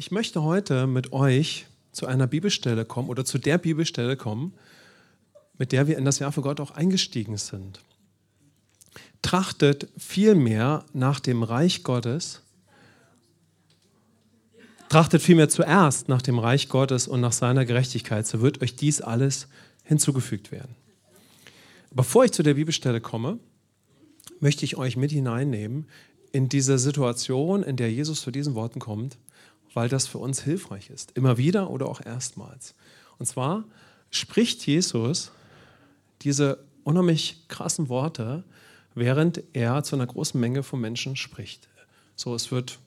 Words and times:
Ich 0.00 0.10
möchte 0.10 0.42
heute 0.42 0.86
mit 0.86 1.12
euch 1.12 1.66
zu 1.92 2.06
einer 2.06 2.26
Bibelstelle 2.26 2.86
kommen 2.86 3.10
oder 3.10 3.26
zu 3.26 3.36
der 3.36 3.58
Bibelstelle 3.58 4.16
kommen, 4.16 4.54
mit 5.58 5.72
der 5.72 5.88
wir 5.88 5.98
in 5.98 6.06
das 6.06 6.20
Jahr 6.20 6.32
für 6.32 6.40
Gott 6.40 6.58
auch 6.58 6.70
eingestiegen 6.70 7.36
sind. 7.36 7.82
Trachtet 9.20 9.88
vielmehr 9.98 10.86
nach 10.94 11.20
dem 11.20 11.42
Reich 11.42 11.82
Gottes, 11.82 12.40
trachtet 14.88 15.20
vielmehr 15.20 15.50
zuerst 15.50 16.08
nach 16.08 16.22
dem 16.22 16.38
Reich 16.38 16.70
Gottes 16.70 17.06
und 17.06 17.20
nach 17.20 17.32
seiner 17.32 17.66
Gerechtigkeit, 17.66 18.26
so 18.26 18.40
wird 18.40 18.62
euch 18.62 18.76
dies 18.76 19.02
alles 19.02 19.48
hinzugefügt 19.84 20.50
werden. 20.50 20.76
Bevor 21.90 22.24
ich 22.24 22.32
zu 22.32 22.42
der 22.42 22.54
Bibelstelle 22.54 23.02
komme, 23.02 23.38
möchte 24.38 24.64
ich 24.64 24.78
euch 24.78 24.96
mit 24.96 25.10
hineinnehmen 25.10 25.84
in 26.32 26.48
diese 26.48 26.78
Situation, 26.78 27.62
in 27.62 27.76
der 27.76 27.92
Jesus 27.92 28.22
zu 28.22 28.30
diesen 28.30 28.54
Worten 28.54 28.80
kommt, 28.80 29.18
weil 29.74 29.88
das 29.88 30.06
für 30.06 30.18
uns 30.18 30.42
hilfreich 30.42 30.90
ist. 30.90 31.12
Immer 31.16 31.38
wieder 31.38 31.70
oder 31.70 31.86
auch 31.86 32.04
erstmals. 32.04 32.74
Und 33.18 33.26
zwar 33.26 33.64
spricht 34.10 34.66
Jesus 34.66 35.30
diese 36.22 36.58
unheimlich 36.84 37.44
krassen 37.48 37.88
Worte, 37.88 38.44
während 38.94 39.42
er 39.52 39.82
zu 39.82 39.96
einer 39.96 40.06
großen 40.06 40.40
Menge 40.40 40.62
von 40.62 40.80
Menschen 40.80 41.16
spricht. 41.16 41.68
So, 42.16 42.34
es 42.34 42.50
wird 42.50 42.78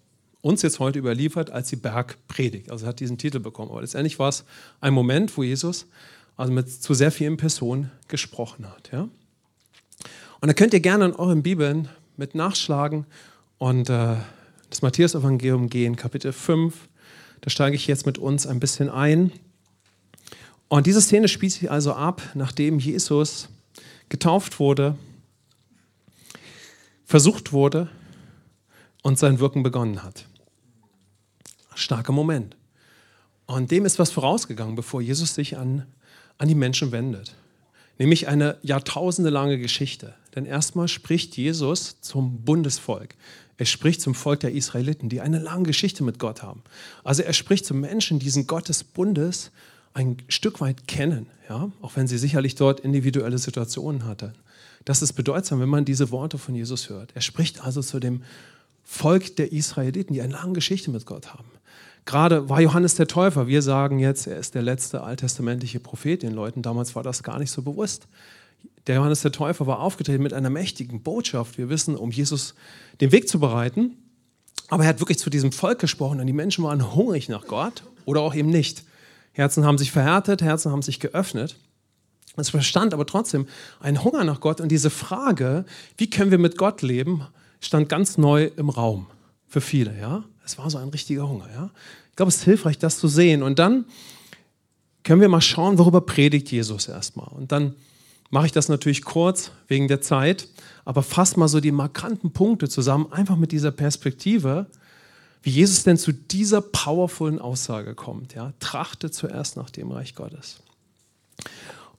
uns 0.41 0.61
jetzt 0.61 0.79
heute 0.79 0.99
überliefert 0.99 1.51
als 1.51 1.69
die 1.69 1.77
Bergpredigt. 1.77 2.69
Also 2.69 2.85
er 2.85 2.89
hat 2.89 2.99
diesen 2.99 3.17
Titel 3.17 3.39
bekommen. 3.39 3.71
Aber 3.71 3.81
letztendlich 3.81 4.19
war 4.19 4.29
es 4.29 4.43
ein 4.81 4.93
Moment, 4.93 5.35
wo 5.37 5.43
Jesus 5.43 5.87
also 6.35 6.51
mit 6.51 6.69
zu 6.69 6.93
sehr 6.93 7.11
vielen 7.11 7.37
Personen 7.37 7.91
gesprochen 8.09 8.69
hat. 8.69 8.91
Ja? 8.91 9.07
Und 10.41 10.47
da 10.47 10.53
könnt 10.53 10.73
ihr 10.73 10.81
gerne 10.81 11.05
in 11.05 11.13
euren 11.13 11.43
Bibeln 11.43 11.87
mit 12.17 12.35
nachschlagen 12.35 13.05
und 13.57 13.89
äh, 13.89 14.15
das 14.73 14.81
Matthäus-Evangelium 14.81 15.69
gehen, 15.69 15.95
Kapitel 15.95 16.33
5. 16.33 16.89
Da 17.41 17.51
steige 17.51 17.75
ich 17.75 17.85
jetzt 17.85 18.07
mit 18.07 18.17
uns 18.17 18.47
ein 18.47 18.59
bisschen 18.59 18.89
ein. 18.89 19.31
Und 20.67 20.87
diese 20.87 20.99
Szene 20.99 21.27
spielt 21.27 21.51
sich 21.51 21.69
also 21.69 21.93
ab, 21.93 22.23
nachdem 22.33 22.79
Jesus 22.79 23.49
getauft 24.09 24.59
wurde, 24.59 24.97
versucht 27.05 27.53
wurde 27.53 27.87
und 29.03 29.19
sein 29.19 29.39
Wirken 29.39 29.61
begonnen 29.61 30.01
hat. 30.01 30.25
Starker 31.75 32.11
Moment. 32.11 32.57
Und 33.45 33.69
dem 33.69 33.85
ist 33.85 33.99
was 33.99 34.09
vorausgegangen, 34.09 34.73
bevor 34.73 35.01
Jesus 35.01 35.35
sich 35.35 35.55
an, 35.55 35.85
an 36.39 36.47
die 36.47 36.55
Menschen 36.55 36.91
wendet. 36.91 37.35
Nämlich 37.99 38.27
eine 38.27 38.57
jahrtausendelange 38.63 39.59
Geschichte. 39.59 40.15
Denn 40.35 40.45
erstmal 40.45 40.87
spricht 40.87 41.37
Jesus 41.37 42.01
zum 42.01 42.41
Bundesvolk. 42.41 43.15
Er 43.57 43.65
spricht 43.65 44.01
zum 44.01 44.15
Volk 44.15 44.39
der 44.39 44.53
Israeliten, 44.53 45.09
die 45.09 45.21
eine 45.21 45.39
lange 45.39 45.63
Geschichte 45.63 46.03
mit 46.03 46.17
Gott 46.17 46.41
haben. 46.41 46.63
Also 47.03 47.21
er 47.21 47.33
spricht 47.33 47.65
zu 47.65 47.75
Menschen, 47.75 48.19
die 48.19 48.25
diesen 48.25 48.47
Gott 48.47 48.67
des 48.67 48.83
Bundes 48.83 49.51
ein 49.93 50.17
Stück 50.27 50.59
weit 50.59 50.87
kennen, 50.87 51.27
ja? 51.47 51.71
auch 51.81 51.95
wenn 51.95 52.07
sie 52.07 52.17
sicherlich 52.17 52.55
dort 52.55 52.79
individuelle 52.79 53.37
Situationen 53.37 54.05
hatten. 54.05 54.33
Das 54.85 55.01
ist 55.01 55.13
bedeutsam, 55.13 55.59
wenn 55.59 55.69
man 55.69 55.85
diese 55.85 56.11
Worte 56.11 56.37
von 56.37 56.55
Jesus 56.55 56.89
hört. 56.89 57.11
Er 57.13 57.21
spricht 57.21 57.63
also 57.63 57.81
zu 57.81 57.99
dem 57.99 58.23
Volk 58.83 59.35
der 59.37 59.51
Israeliten, 59.51 60.13
die 60.13 60.21
eine 60.21 60.33
lange 60.33 60.53
Geschichte 60.53 60.91
mit 60.91 61.05
Gott 61.05 61.33
haben. 61.33 61.49
Gerade 62.05 62.49
war 62.49 62.59
Johannes 62.59 62.95
der 62.95 63.07
Täufer, 63.07 63.47
wir 63.47 63.61
sagen 63.61 63.99
jetzt, 63.99 64.27
er 64.27 64.37
ist 64.37 64.55
der 64.55 64.61
letzte 64.61 65.03
alttestamentliche 65.03 65.79
Prophet. 65.79 66.21
Den 66.21 66.33
Leuten 66.33 66.61
damals 66.61 66.95
war 66.95 67.03
das 67.03 67.23
gar 67.23 67.39
nicht 67.39 67.51
so 67.51 67.61
bewusst. 67.61 68.07
Der 68.87 68.95
Johannes 68.95 69.21
der 69.21 69.31
Täufer 69.31 69.67
war 69.67 69.79
aufgetreten 69.79 70.21
mit 70.21 70.33
einer 70.33 70.49
mächtigen 70.49 71.01
Botschaft. 71.01 71.57
Wir 71.57 71.69
wissen, 71.69 71.95
um 71.95 72.11
Jesus 72.11 72.55
den 72.99 73.11
Weg 73.13 73.29
zu 73.29 73.39
bereiten. 73.39 73.97
Aber 74.67 74.83
er 74.83 74.89
hat 74.89 74.99
wirklich 74.99 75.17
zu 75.17 75.29
diesem 75.29 75.51
Volk 75.51 75.79
gesprochen 75.79 76.19
und 76.19 76.27
die 76.27 76.33
Menschen 76.33 76.63
waren 76.63 76.93
hungrig 76.93 77.29
nach 77.29 77.45
Gott 77.47 77.83
oder 78.05 78.21
auch 78.21 78.35
eben 78.35 78.49
nicht. 78.49 78.83
Herzen 79.31 79.65
haben 79.65 79.77
sich 79.77 79.91
verhärtet, 79.91 80.41
Herzen 80.41 80.71
haben 80.71 80.81
sich 80.81 80.99
geöffnet. 80.99 81.57
Es 82.35 82.49
verstand 82.49 82.93
aber 82.93 83.05
trotzdem 83.05 83.47
ein 83.79 84.03
Hunger 84.03 84.23
nach 84.23 84.39
Gott 84.39 84.59
und 84.59 84.69
diese 84.69 84.89
Frage, 84.89 85.65
wie 85.97 86.09
können 86.09 86.31
wir 86.31 86.37
mit 86.39 86.57
Gott 86.57 86.81
leben, 86.81 87.27
stand 87.59 87.89
ganz 87.89 88.17
neu 88.17 88.49
im 88.57 88.69
Raum 88.69 89.07
für 89.47 89.61
viele. 89.61 89.97
Ja, 89.99 90.23
es 90.45 90.57
war 90.57 90.69
so 90.69 90.77
ein 90.77 90.89
richtiger 90.89 91.27
Hunger. 91.27 91.47
Ja, 91.53 91.69
ich 92.09 92.15
glaube, 92.15 92.29
es 92.29 92.37
ist 92.37 92.43
hilfreich, 92.43 92.77
das 92.77 92.99
zu 92.99 93.07
sehen. 93.07 93.43
Und 93.43 93.59
dann 93.59 93.85
können 95.03 95.21
wir 95.21 95.29
mal 95.29 95.41
schauen, 95.41 95.77
worüber 95.77 96.01
predigt 96.01 96.51
Jesus 96.51 96.87
erstmal. 96.87 97.27
Und 97.27 97.51
dann 97.51 97.75
mache 98.29 98.47
ich 98.47 98.51
das 98.51 98.69
natürlich 98.69 99.03
kurz 99.03 99.51
wegen 99.67 99.87
der 99.87 100.01
Zeit, 100.01 100.47
aber 100.85 101.03
fasse 101.03 101.39
mal 101.39 101.47
so 101.47 101.59
die 101.59 101.71
markanten 101.71 102.31
Punkte 102.31 102.67
zusammen, 102.67 103.11
einfach 103.11 103.35
mit 103.35 103.51
dieser 103.51 103.71
Perspektive, 103.71 104.67
wie 105.43 105.51
Jesus 105.51 105.83
denn 105.83 105.97
zu 105.97 106.13
dieser 106.13 106.61
powervollen 106.61 107.39
Aussage 107.39 107.95
kommt. 107.95 108.33
Ja? 108.33 108.53
Trachte 108.59 109.11
zuerst 109.11 109.57
nach 109.57 109.69
dem 109.69 109.91
Reich 109.91 110.15
Gottes. 110.15 110.61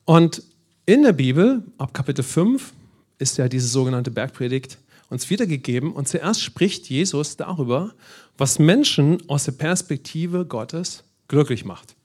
Und 0.05 0.43
in 0.87 1.03
der 1.03 1.13
Bibel, 1.13 1.63
ab 1.79 1.95
Kapitel 1.95 2.23
5, 2.23 2.73
ist 3.19 3.39
ja 3.39 3.49
diese 3.49 3.69
sogenannte 3.69 4.11
Bergpredigt 4.11 4.79
uns 5.15 5.31
wiedergegeben. 5.31 5.93
Und 5.93 6.09
zuerst 6.09 6.43
spricht 6.43 6.91
Jesus 6.91 7.37
darüber, 7.37 7.95
was 8.37 8.59
Menschen 8.59 9.27
aus 9.29 9.45
der 9.45 9.53
Perspektive 9.53 10.45
Gottes 10.45 11.05
glücklich 11.29 11.65
macht. 11.65 11.97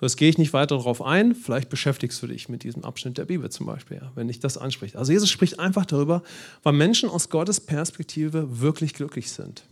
Das 0.00 0.16
gehe 0.16 0.28
ich 0.28 0.36
nicht 0.36 0.52
weiter 0.52 0.76
darauf 0.76 1.00
ein. 1.00 1.36
Vielleicht 1.36 1.68
beschäftigst 1.68 2.20
du 2.20 2.26
dich 2.26 2.48
mit 2.48 2.64
diesem 2.64 2.84
Abschnitt 2.84 3.18
der 3.18 3.24
Bibel 3.24 3.48
zum 3.50 3.66
Beispiel, 3.66 4.02
wenn 4.16 4.26
dich 4.26 4.40
das 4.40 4.58
anspricht. 4.58 4.96
Also 4.96 5.12
Jesus 5.12 5.30
spricht 5.30 5.60
einfach 5.60 5.86
darüber, 5.86 6.24
weil 6.64 6.72
Menschen 6.72 7.08
aus 7.08 7.30
Gottes 7.30 7.60
Perspektive 7.60 8.60
wirklich 8.60 8.94
glücklich 8.94 9.30
sind. 9.30 9.62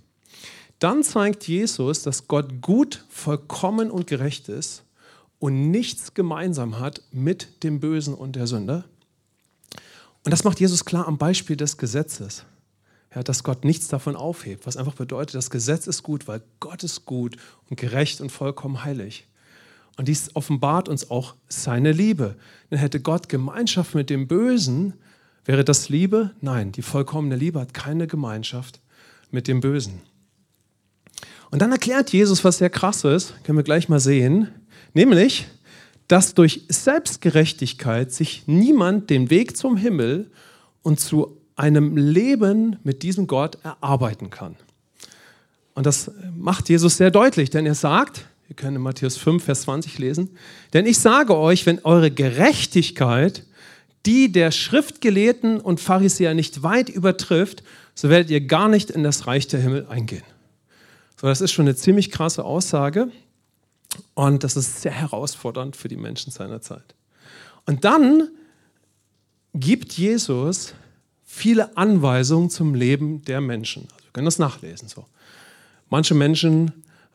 Dann 0.78 1.02
zeigt 1.02 1.48
Jesus, 1.48 2.04
dass 2.04 2.28
Gott 2.28 2.62
gut, 2.62 3.04
vollkommen 3.08 3.90
und 3.90 4.06
gerecht 4.06 4.48
ist 4.48 4.84
und 5.40 5.72
nichts 5.72 6.14
gemeinsam 6.14 6.78
hat 6.78 7.02
mit 7.10 7.64
dem 7.64 7.80
Bösen 7.80 8.14
und 8.14 8.36
der 8.36 8.46
Sünde. 8.46 8.84
Und 10.24 10.30
das 10.30 10.44
macht 10.44 10.60
Jesus 10.60 10.84
klar 10.84 11.08
am 11.08 11.18
Beispiel 11.18 11.56
des 11.56 11.76
Gesetzes. 11.76 12.44
Ja, 13.14 13.22
dass 13.24 13.42
Gott 13.42 13.64
nichts 13.64 13.88
davon 13.88 14.14
aufhebt, 14.14 14.66
was 14.66 14.76
einfach 14.76 14.94
bedeutet, 14.94 15.34
das 15.34 15.50
Gesetz 15.50 15.86
ist 15.88 16.02
gut, 16.04 16.28
weil 16.28 16.42
Gott 16.60 16.84
ist 16.84 17.06
gut 17.06 17.36
und 17.68 17.78
gerecht 17.78 18.20
und 18.20 18.30
vollkommen 18.30 18.84
heilig. 18.84 19.26
Und 19.96 20.06
dies 20.06 20.34
offenbart 20.34 20.88
uns 20.88 21.10
auch 21.10 21.34
seine 21.48 21.92
Liebe. 21.92 22.36
Denn 22.70 22.78
hätte 22.78 23.00
Gott 23.00 23.28
Gemeinschaft 23.28 23.94
mit 23.94 24.10
dem 24.10 24.28
Bösen, 24.28 24.94
wäre 25.44 25.64
das 25.64 25.88
Liebe? 25.88 26.30
Nein, 26.40 26.70
die 26.72 26.82
vollkommene 26.82 27.36
Liebe 27.36 27.60
hat 27.60 27.74
keine 27.74 28.06
Gemeinschaft 28.06 28.80
mit 29.30 29.48
dem 29.48 29.60
Bösen. 29.60 30.02
Und 31.50 31.60
dann 31.62 31.72
erklärt 31.72 32.12
Jesus, 32.12 32.44
was 32.44 32.58
sehr 32.58 32.70
krass 32.70 33.04
ist, 33.04 33.34
können 33.44 33.58
wir 33.58 33.64
gleich 33.64 33.88
mal 33.88 33.98
sehen, 33.98 34.48
nämlich, 34.94 35.48
dass 36.06 36.34
durch 36.34 36.62
Selbstgerechtigkeit 36.68 38.12
sich 38.12 38.44
niemand 38.46 39.10
den 39.10 39.30
Weg 39.30 39.56
zum 39.56 39.76
Himmel 39.76 40.30
und 40.82 41.00
zu 41.00 41.39
einem 41.60 41.96
Leben 41.96 42.76
mit 42.84 43.02
diesem 43.02 43.26
Gott 43.26 43.58
erarbeiten 43.62 44.30
kann. 44.30 44.56
Und 45.74 45.84
das 45.84 46.10
macht 46.34 46.70
Jesus 46.70 46.96
sehr 46.96 47.10
deutlich, 47.10 47.50
denn 47.50 47.66
er 47.66 47.74
sagt, 47.74 48.24
wir 48.48 48.56
können 48.56 48.76
in 48.76 48.82
Matthäus 48.82 49.18
5, 49.18 49.44
Vers 49.44 49.62
20 49.62 49.98
lesen. 49.98 50.30
Denn 50.72 50.86
ich 50.86 50.98
sage 50.98 51.36
euch, 51.36 51.66
wenn 51.66 51.78
eure 51.84 52.10
Gerechtigkeit 52.10 53.44
die 54.06 54.32
der 54.32 54.50
Schriftgelehrten 54.50 55.60
und 55.60 55.78
Pharisäer 55.78 56.32
nicht 56.32 56.62
weit 56.62 56.88
übertrifft, 56.88 57.62
so 57.94 58.08
werdet 58.08 58.30
ihr 58.30 58.40
gar 58.40 58.68
nicht 58.68 58.88
in 58.88 59.02
das 59.02 59.26
Reich 59.26 59.46
der 59.46 59.60
Himmel 59.60 59.86
eingehen. 59.90 60.24
So, 61.20 61.26
das 61.26 61.42
ist 61.42 61.52
schon 61.52 61.66
eine 61.66 61.76
ziemlich 61.76 62.10
krasse 62.10 62.42
Aussage 62.42 63.08
und 64.14 64.42
das 64.42 64.56
ist 64.56 64.80
sehr 64.80 64.92
herausfordernd 64.92 65.76
für 65.76 65.88
die 65.88 65.98
Menschen 65.98 66.32
seiner 66.32 66.62
Zeit. 66.62 66.94
Und 67.66 67.84
dann 67.84 68.28
gibt 69.52 69.92
Jesus 69.92 70.72
viele 71.32 71.76
Anweisungen 71.76 72.50
zum 72.50 72.74
Leben 72.74 73.24
der 73.24 73.40
Menschen. 73.40 73.84
Also 73.92 74.04
wir 74.04 74.12
können 74.12 74.24
das 74.24 74.40
nachlesen. 74.40 74.88
So. 74.88 75.06
Manche 75.88 76.12
Menschen 76.12 76.72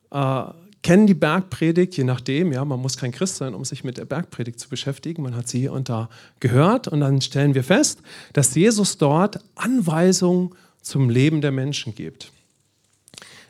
äh, 0.10 0.44
kennen 0.82 1.06
die 1.06 1.14
Bergpredigt, 1.14 1.98
je 1.98 2.06
nachdem, 2.06 2.54
ja, 2.54 2.64
man 2.64 2.80
muss 2.80 2.96
kein 2.96 3.12
Christ 3.12 3.36
sein, 3.36 3.54
um 3.54 3.66
sich 3.66 3.84
mit 3.84 3.98
der 3.98 4.06
Bergpredigt 4.06 4.60
zu 4.60 4.70
beschäftigen. 4.70 5.22
Man 5.22 5.36
hat 5.36 5.50
sie 5.50 5.60
hier 5.60 5.74
und 5.74 5.90
da 5.90 6.10
gehört 6.40 6.88
und 6.88 7.02
dann 7.02 7.20
stellen 7.20 7.56
wir 7.56 7.64
fest, 7.64 8.00
dass 8.32 8.56
Jesus 8.56 8.98
dort 8.98 9.40
Anweisungen 9.56 10.52
zum 10.82 11.10
Leben 11.10 11.42
der 11.42 11.52
Menschen 11.52 11.94
gibt. 11.94 12.32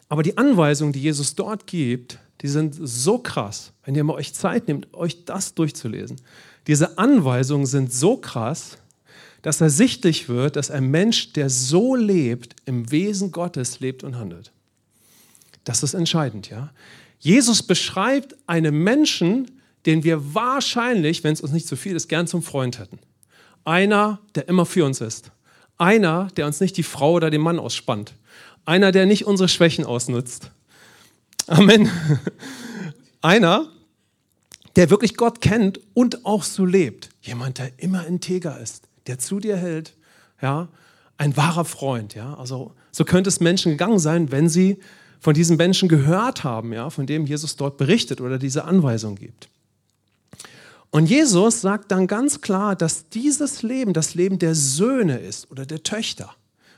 Aber 0.09 0.23
die 0.23 0.37
Anweisungen, 0.37 0.93
die 0.93 1.01
Jesus 1.01 1.35
dort 1.35 1.67
gibt, 1.67 2.17
die 2.41 2.47
sind 2.47 2.75
so 2.81 3.19
krass, 3.19 3.71
wenn 3.85 3.95
ihr 3.95 4.03
mal 4.03 4.13
euch 4.13 4.33
Zeit 4.33 4.67
nehmt, 4.67 4.93
euch 4.93 5.25
das 5.25 5.53
durchzulesen. 5.53 6.17
Diese 6.67 6.97
Anweisungen 6.97 7.67
sind 7.67 7.93
so 7.93 8.17
krass, 8.17 8.79
dass 9.45 9.61
ersichtlich 9.61 10.27
wird, 10.27 10.55
dass 10.55 10.71
ein 10.71 10.89
Mensch, 10.89 11.33
der 11.33 11.51
so 11.51 11.93
lebt, 11.93 12.55
im 12.65 12.89
Wesen 12.89 13.31
Gottes 13.31 13.79
lebt 13.79 14.03
und 14.03 14.17
handelt. 14.17 14.51
Das 15.65 15.83
ist 15.83 15.93
entscheidend, 15.93 16.49
ja. 16.49 16.71
Jesus 17.19 17.61
beschreibt 17.61 18.35
einen 18.47 18.75
Menschen, 18.83 19.61
den 19.85 20.03
wir 20.03 20.33
wahrscheinlich, 20.33 21.23
wenn 21.23 21.33
es 21.33 21.41
uns 21.41 21.51
nicht 21.51 21.67
zu 21.67 21.75
viel 21.75 21.95
ist, 21.95 22.07
gern 22.07 22.25
zum 22.25 22.41
Freund 22.41 22.79
hätten. 22.79 22.97
Einer, 23.65 24.19
der 24.33 24.47
immer 24.47 24.65
für 24.65 24.83
uns 24.83 24.99
ist. 24.99 25.29
Einer, 25.77 26.29
der 26.37 26.47
uns 26.47 26.59
nicht 26.59 26.75
die 26.75 26.81
Frau 26.81 27.11
oder 27.11 27.29
den 27.29 27.41
Mann 27.41 27.59
ausspannt. 27.59 28.15
Einer, 28.65 28.91
der 28.91 29.05
nicht 29.05 29.27
unsere 29.27 29.47
Schwächen 29.47 29.85
ausnutzt. 29.85 30.49
Amen. 31.45 31.87
Einer, 33.21 33.71
der 34.75 34.89
wirklich 34.89 35.15
Gott 35.15 35.39
kennt 35.39 35.81
und 35.93 36.25
auch 36.25 36.41
so 36.41 36.65
lebt. 36.65 37.09
Jemand, 37.21 37.59
der 37.59 37.73
immer 37.77 38.07
integer 38.07 38.59
ist, 38.59 38.87
der 39.07 39.19
zu 39.19 39.39
dir 39.39 39.57
hält, 39.57 39.95
ja, 40.41 40.69
ein 41.17 41.37
wahrer 41.37 41.65
Freund, 41.65 42.13
ja. 42.15 42.33
Also 42.35 42.73
so 42.91 43.05
könnte 43.05 43.29
es 43.29 43.39
Menschen 43.39 43.71
gegangen 43.71 43.99
sein, 43.99 44.31
wenn 44.31 44.49
sie 44.49 44.79
von 45.19 45.33
diesen 45.33 45.57
Menschen 45.57 45.89
gehört 45.89 46.43
haben, 46.43 46.73
ja, 46.73 46.89
von 46.89 47.07
dem 47.07 47.25
Jesus 47.25 47.55
dort 47.55 47.77
berichtet 47.77 48.21
oder 48.21 48.37
diese 48.37 48.65
Anweisung 48.65 49.15
gibt. 49.15 49.49
Und 50.91 51.07
Jesus 51.07 51.61
sagt 51.61 51.91
dann 51.91 52.07
ganz 52.07 52.41
klar, 52.41 52.75
dass 52.75 53.09
dieses 53.09 53.63
Leben 53.63 53.93
das 53.93 54.15
Leben 54.15 54.39
der 54.39 54.55
Söhne 54.55 55.17
ist 55.17 55.51
oder 55.51 55.65
der 55.65 55.83
Töchter 55.83 56.33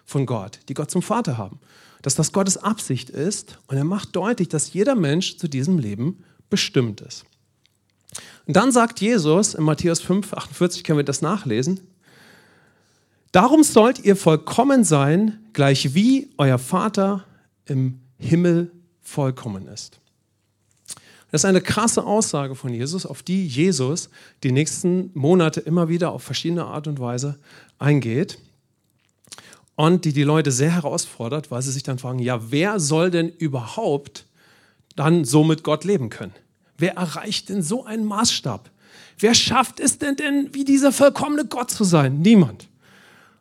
von 0.06 0.25
Gott, 0.25 0.59
die 0.69 0.73
Gott 0.73 0.89
zum 0.89 1.01
Vater 1.01 1.38
haben. 1.38 1.59
Dass 2.01 2.15
das 2.15 2.31
Gottes 2.31 2.57
Absicht 2.57 3.09
ist 3.09 3.59
und 3.68 3.77
er 3.77 3.83
macht 3.83 4.15
deutlich, 4.15 4.47
dass 4.47 4.73
jeder 4.73 4.95
Mensch 4.95 5.38
zu 5.38 5.47
diesem 5.47 5.77
Leben 5.77 6.23
bestimmt 6.50 7.01
ist. 7.01 7.25
Und 8.45 8.56
dann 8.56 8.71
sagt 8.71 9.01
Jesus 9.01 9.53
in 9.53 9.63
Matthäus 9.63 10.00
5, 10.01 10.33
48, 10.33 10.83
können 10.83 11.00
wir 11.00 11.03
das 11.03 11.21
nachlesen, 11.21 11.81
Darum 13.31 13.63
sollt 13.63 14.00
ihr 14.00 14.15
vollkommen 14.15 14.83
sein, 14.83 15.39
gleich 15.53 15.94
wie 15.94 16.29
euer 16.38 16.57
Vater 16.57 17.25
im 17.65 18.00
Himmel 18.18 18.71
vollkommen 19.01 19.68
ist. 19.68 20.00
Das 21.31 21.41
ist 21.41 21.45
eine 21.45 21.62
krasse 21.62 22.06
Aussage 22.06 22.56
von 22.56 22.74
Jesus, 22.74 23.06
auf 23.06 23.21
die 23.21 23.45
Jesus 23.45 24.09
die 24.44 24.51
nächsten 24.51 25.12
Monate 25.13 25.59
immer 25.59 25.89
wieder 25.89 26.12
auf 26.12 26.24
verschiedene 26.24 26.65
Art 26.65 26.88
und 26.88 27.00
Weise 27.00 27.38
eingeht 27.79 28.39
und 29.75 30.06
die 30.06 30.13
die 30.13 30.23
Leute 30.23 30.51
sehr 30.51 30.71
herausfordert, 30.71 31.51
weil 31.51 31.62
sie 31.62 31.71
sich 31.71 31.83
dann 31.83 32.00
fragen, 32.00 32.19
ja, 32.19 32.51
wer 32.51 32.80
soll 32.80 33.12
denn 33.12 33.30
überhaupt 33.30 34.25
dann 34.95 35.25
so 35.25 35.44
mit 35.44 35.63
Gott 35.63 35.83
leben 35.83 36.09
können? 36.09 36.33
Wer 36.77 36.95
erreicht 36.95 37.50
denn 37.50 37.62
so 37.62 37.85
einen 37.85 38.06
Maßstab? 38.06 38.71
Wer 39.19 39.33
schafft 39.33 39.80
es 39.80 39.97
denn 39.97 40.15
denn, 40.15 40.50
wie 40.53 40.63
dieser 40.63 40.91
vollkommene 40.91 41.45
Gott 41.45 41.71
zu 41.71 41.83
sein? 41.83 42.21
Niemand. 42.21 42.68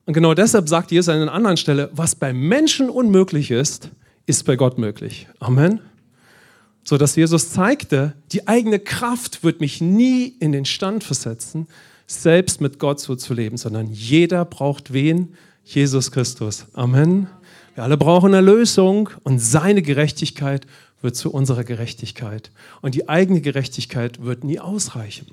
Und 0.06 0.12
genau 0.12 0.34
deshalb 0.34 0.68
sagt 0.68 0.92
Jesus 0.92 1.08
an 1.08 1.20
einer 1.20 1.32
anderen 1.32 1.56
Stelle, 1.56 1.90
was 1.92 2.14
bei 2.14 2.32
Menschen 2.32 2.88
unmöglich 2.88 3.50
ist, 3.50 3.90
ist 4.24 4.44
bei 4.44 4.56
Gott 4.56 4.78
möglich. 4.78 5.28
Amen. 5.40 5.80
So 6.84 6.96
dass 6.96 7.16
Jesus 7.16 7.50
zeigte, 7.50 8.14
die 8.30 8.46
eigene 8.46 8.78
Kraft 8.78 9.42
wird 9.42 9.60
mich 9.60 9.80
nie 9.80 10.28
in 10.38 10.52
den 10.52 10.64
Stand 10.64 11.02
versetzen, 11.02 11.66
selbst 12.06 12.60
mit 12.60 12.78
Gott 12.78 13.00
so 13.00 13.16
zu 13.16 13.34
leben, 13.34 13.56
sondern 13.56 13.88
jeder 13.88 14.44
braucht 14.44 14.92
wen? 14.92 15.34
Jesus 15.64 16.12
Christus. 16.12 16.66
Amen. 16.74 17.26
Wir 17.74 17.82
alle 17.82 17.96
brauchen 17.96 18.32
Erlösung 18.32 19.10
und 19.24 19.40
seine 19.40 19.82
Gerechtigkeit 19.82 20.68
wird 21.02 21.16
zu 21.16 21.32
unserer 21.32 21.64
Gerechtigkeit. 21.64 22.52
Und 22.82 22.94
die 22.94 23.08
eigene 23.08 23.40
Gerechtigkeit 23.40 24.22
wird 24.22 24.44
nie 24.44 24.60
ausreichen. 24.60 25.26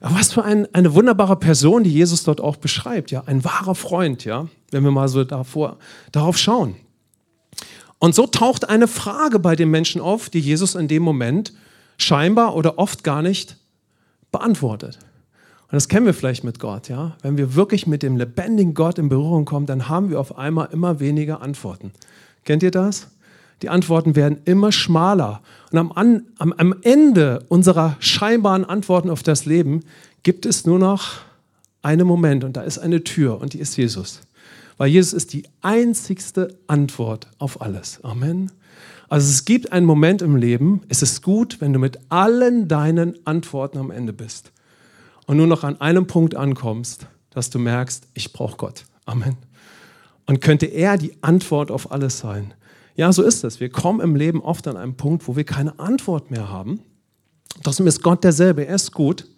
Was 0.00 0.32
für 0.32 0.44
ein, 0.44 0.72
eine 0.74 0.94
wunderbare 0.94 1.36
Person, 1.36 1.82
die 1.82 1.92
Jesus 1.92 2.22
dort 2.22 2.40
auch 2.40 2.56
beschreibt, 2.56 3.10
ja, 3.10 3.24
ein 3.26 3.44
wahrer 3.44 3.74
Freund, 3.74 4.24
ja, 4.24 4.46
wenn 4.70 4.84
wir 4.84 4.90
mal 4.90 5.08
so 5.08 5.24
davor, 5.24 5.78
darauf 6.12 6.38
schauen. 6.38 6.76
Und 7.98 8.14
so 8.14 8.26
taucht 8.26 8.68
eine 8.68 8.86
Frage 8.86 9.40
bei 9.40 9.56
den 9.56 9.70
Menschen 9.70 10.00
auf, 10.00 10.30
die 10.30 10.38
Jesus 10.38 10.76
in 10.76 10.86
dem 10.86 11.02
Moment 11.02 11.52
scheinbar 11.96 12.54
oder 12.54 12.78
oft 12.78 13.02
gar 13.02 13.22
nicht 13.22 13.56
beantwortet. 14.30 15.00
Und 15.62 15.74
das 15.74 15.88
kennen 15.88 16.06
wir 16.06 16.14
vielleicht 16.14 16.44
mit 16.44 16.60
Gott, 16.60 16.88
ja. 16.88 17.16
Wenn 17.22 17.36
wir 17.36 17.56
wirklich 17.56 17.86
mit 17.86 18.02
dem 18.02 18.16
lebendigen 18.16 18.74
Gott 18.74 18.98
in 18.98 19.08
Berührung 19.08 19.44
kommen, 19.44 19.66
dann 19.66 19.88
haben 19.88 20.10
wir 20.10 20.20
auf 20.20 20.38
einmal 20.38 20.68
immer 20.72 21.00
weniger 21.00 21.42
Antworten. 21.42 21.92
Kennt 22.44 22.62
ihr 22.62 22.70
das? 22.70 23.08
Die 23.62 23.68
Antworten 23.68 24.14
werden 24.16 24.38
immer 24.44 24.72
schmaler. 24.72 25.42
Und 25.72 25.78
am, 25.78 25.92
am, 26.38 26.52
am 26.52 26.74
Ende 26.82 27.44
unserer 27.48 27.96
scheinbaren 27.98 28.64
Antworten 28.64 29.10
auf 29.10 29.22
das 29.22 29.46
Leben 29.46 29.80
gibt 30.22 30.46
es 30.46 30.64
nur 30.64 30.78
noch 30.78 31.20
einen 31.82 32.06
Moment 32.06 32.44
und 32.44 32.56
da 32.56 32.62
ist 32.62 32.78
eine 32.78 33.04
Tür 33.04 33.40
und 33.40 33.52
die 33.52 33.58
ist 33.58 33.76
Jesus. 33.76 34.20
Weil 34.76 34.88
Jesus 34.88 35.12
ist 35.12 35.32
die 35.32 35.44
einzigste 35.60 36.56
Antwort 36.66 37.28
auf 37.38 37.60
alles. 37.60 38.02
Amen. 38.04 38.52
Also 39.08 39.28
es 39.28 39.44
gibt 39.44 39.72
einen 39.72 39.86
Moment 39.86 40.22
im 40.22 40.36
Leben, 40.36 40.82
es 40.88 41.02
ist 41.02 41.22
gut, 41.22 41.60
wenn 41.60 41.72
du 41.72 41.78
mit 41.78 41.98
allen 42.10 42.68
deinen 42.68 43.14
Antworten 43.26 43.78
am 43.78 43.90
Ende 43.90 44.12
bist 44.12 44.52
und 45.26 45.38
nur 45.38 45.46
noch 45.46 45.64
an 45.64 45.80
einem 45.80 46.06
Punkt 46.06 46.34
ankommst, 46.34 47.06
dass 47.30 47.50
du 47.50 47.58
merkst, 47.58 48.06
ich 48.14 48.32
brauche 48.32 48.56
Gott. 48.56 48.84
Amen. 49.06 49.36
Und 50.26 50.42
könnte 50.42 50.66
er 50.66 50.98
die 50.98 51.14
Antwort 51.22 51.70
auf 51.70 51.90
alles 51.90 52.18
sein? 52.18 52.52
Ja, 52.98 53.12
so 53.12 53.22
ist 53.22 53.44
es. 53.44 53.60
Wir 53.60 53.68
kommen 53.68 54.00
im 54.00 54.16
Leben 54.16 54.42
oft 54.42 54.66
an 54.66 54.76
einen 54.76 54.96
Punkt, 54.96 55.28
wo 55.28 55.36
wir 55.36 55.44
keine 55.44 55.78
Antwort 55.78 56.32
mehr 56.32 56.48
haben. 56.48 56.80
Trotzdem 57.62 57.86
ist 57.86 58.02
Gott 58.02 58.24
derselbe, 58.24 58.66
er 58.66 58.74
ist 58.74 58.90
gut. 58.90 59.28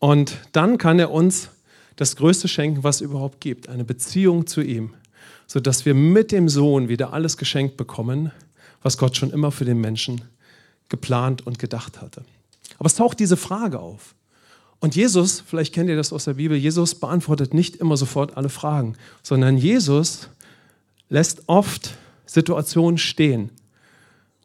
Und 0.00 0.38
dann 0.50 0.76
kann 0.76 0.98
er 0.98 1.12
uns 1.12 1.50
das 1.94 2.16
Größte 2.16 2.48
schenken, 2.48 2.82
was 2.82 2.96
es 2.96 3.02
überhaupt 3.02 3.40
gibt, 3.40 3.68
eine 3.68 3.84
Beziehung 3.84 4.48
zu 4.48 4.60
ihm, 4.60 4.94
sodass 5.46 5.86
wir 5.86 5.94
mit 5.94 6.32
dem 6.32 6.48
Sohn 6.48 6.88
wieder 6.88 7.12
alles 7.12 7.36
geschenkt 7.36 7.76
bekommen, 7.76 8.32
was 8.82 8.98
Gott 8.98 9.16
schon 9.16 9.30
immer 9.30 9.52
für 9.52 9.64
den 9.64 9.80
Menschen 9.80 10.22
geplant 10.88 11.46
und 11.46 11.60
gedacht 11.60 12.00
hatte. 12.02 12.24
Aber 12.80 12.86
es 12.88 12.96
taucht 12.96 13.20
diese 13.20 13.36
Frage 13.36 13.78
auf. 13.78 14.16
Und 14.80 14.96
Jesus, 14.96 15.44
vielleicht 15.46 15.72
kennt 15.72 15.88
ihr 15.88 15.96
das 15.96 16.12
aus 16.12 16.24
der 16.24 16.34
Bibel, 16.34 16.56
Jesus 16.56 16.96
beantwortet 16.96 17.54
nicht 17.54 17.76
immer 17.76 17.96
sofort 17.96 18.36
alle 18.36 18.48
Fragen, 18.48 18.96
sondern 19.22 19.58
Jesus 19.58 20.28
lässt 21.08 21.44
oft 21.46 21.94
Situation 22.30 22.96
stehen. 22.96 23.50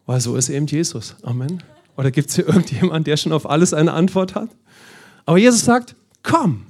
Weil 0.08 0.20
so 0.20 0.36
ist 0.36 0.50
eben 0.50 0.66
Jesus. 0.66 1.16
Amen. 1.22 1.62
Oder 1.98 2.10
gibt 2.10 2.30
es 2.30 2.36
hier 2.36 2.48
irgendjemanden, 2.48 3.04
der 3.04 3.18
schon 3.18 3.32
auf 3.32 3.48
alles 3.48 3.74
eine 3.74 3.94
Antwort 3.94 4.34
hat? 4.34 4.50
Aber 5.26 5.38
Jesus 5.38 5.64
sagt, 5.64 5.96
komm. 6.24 6.66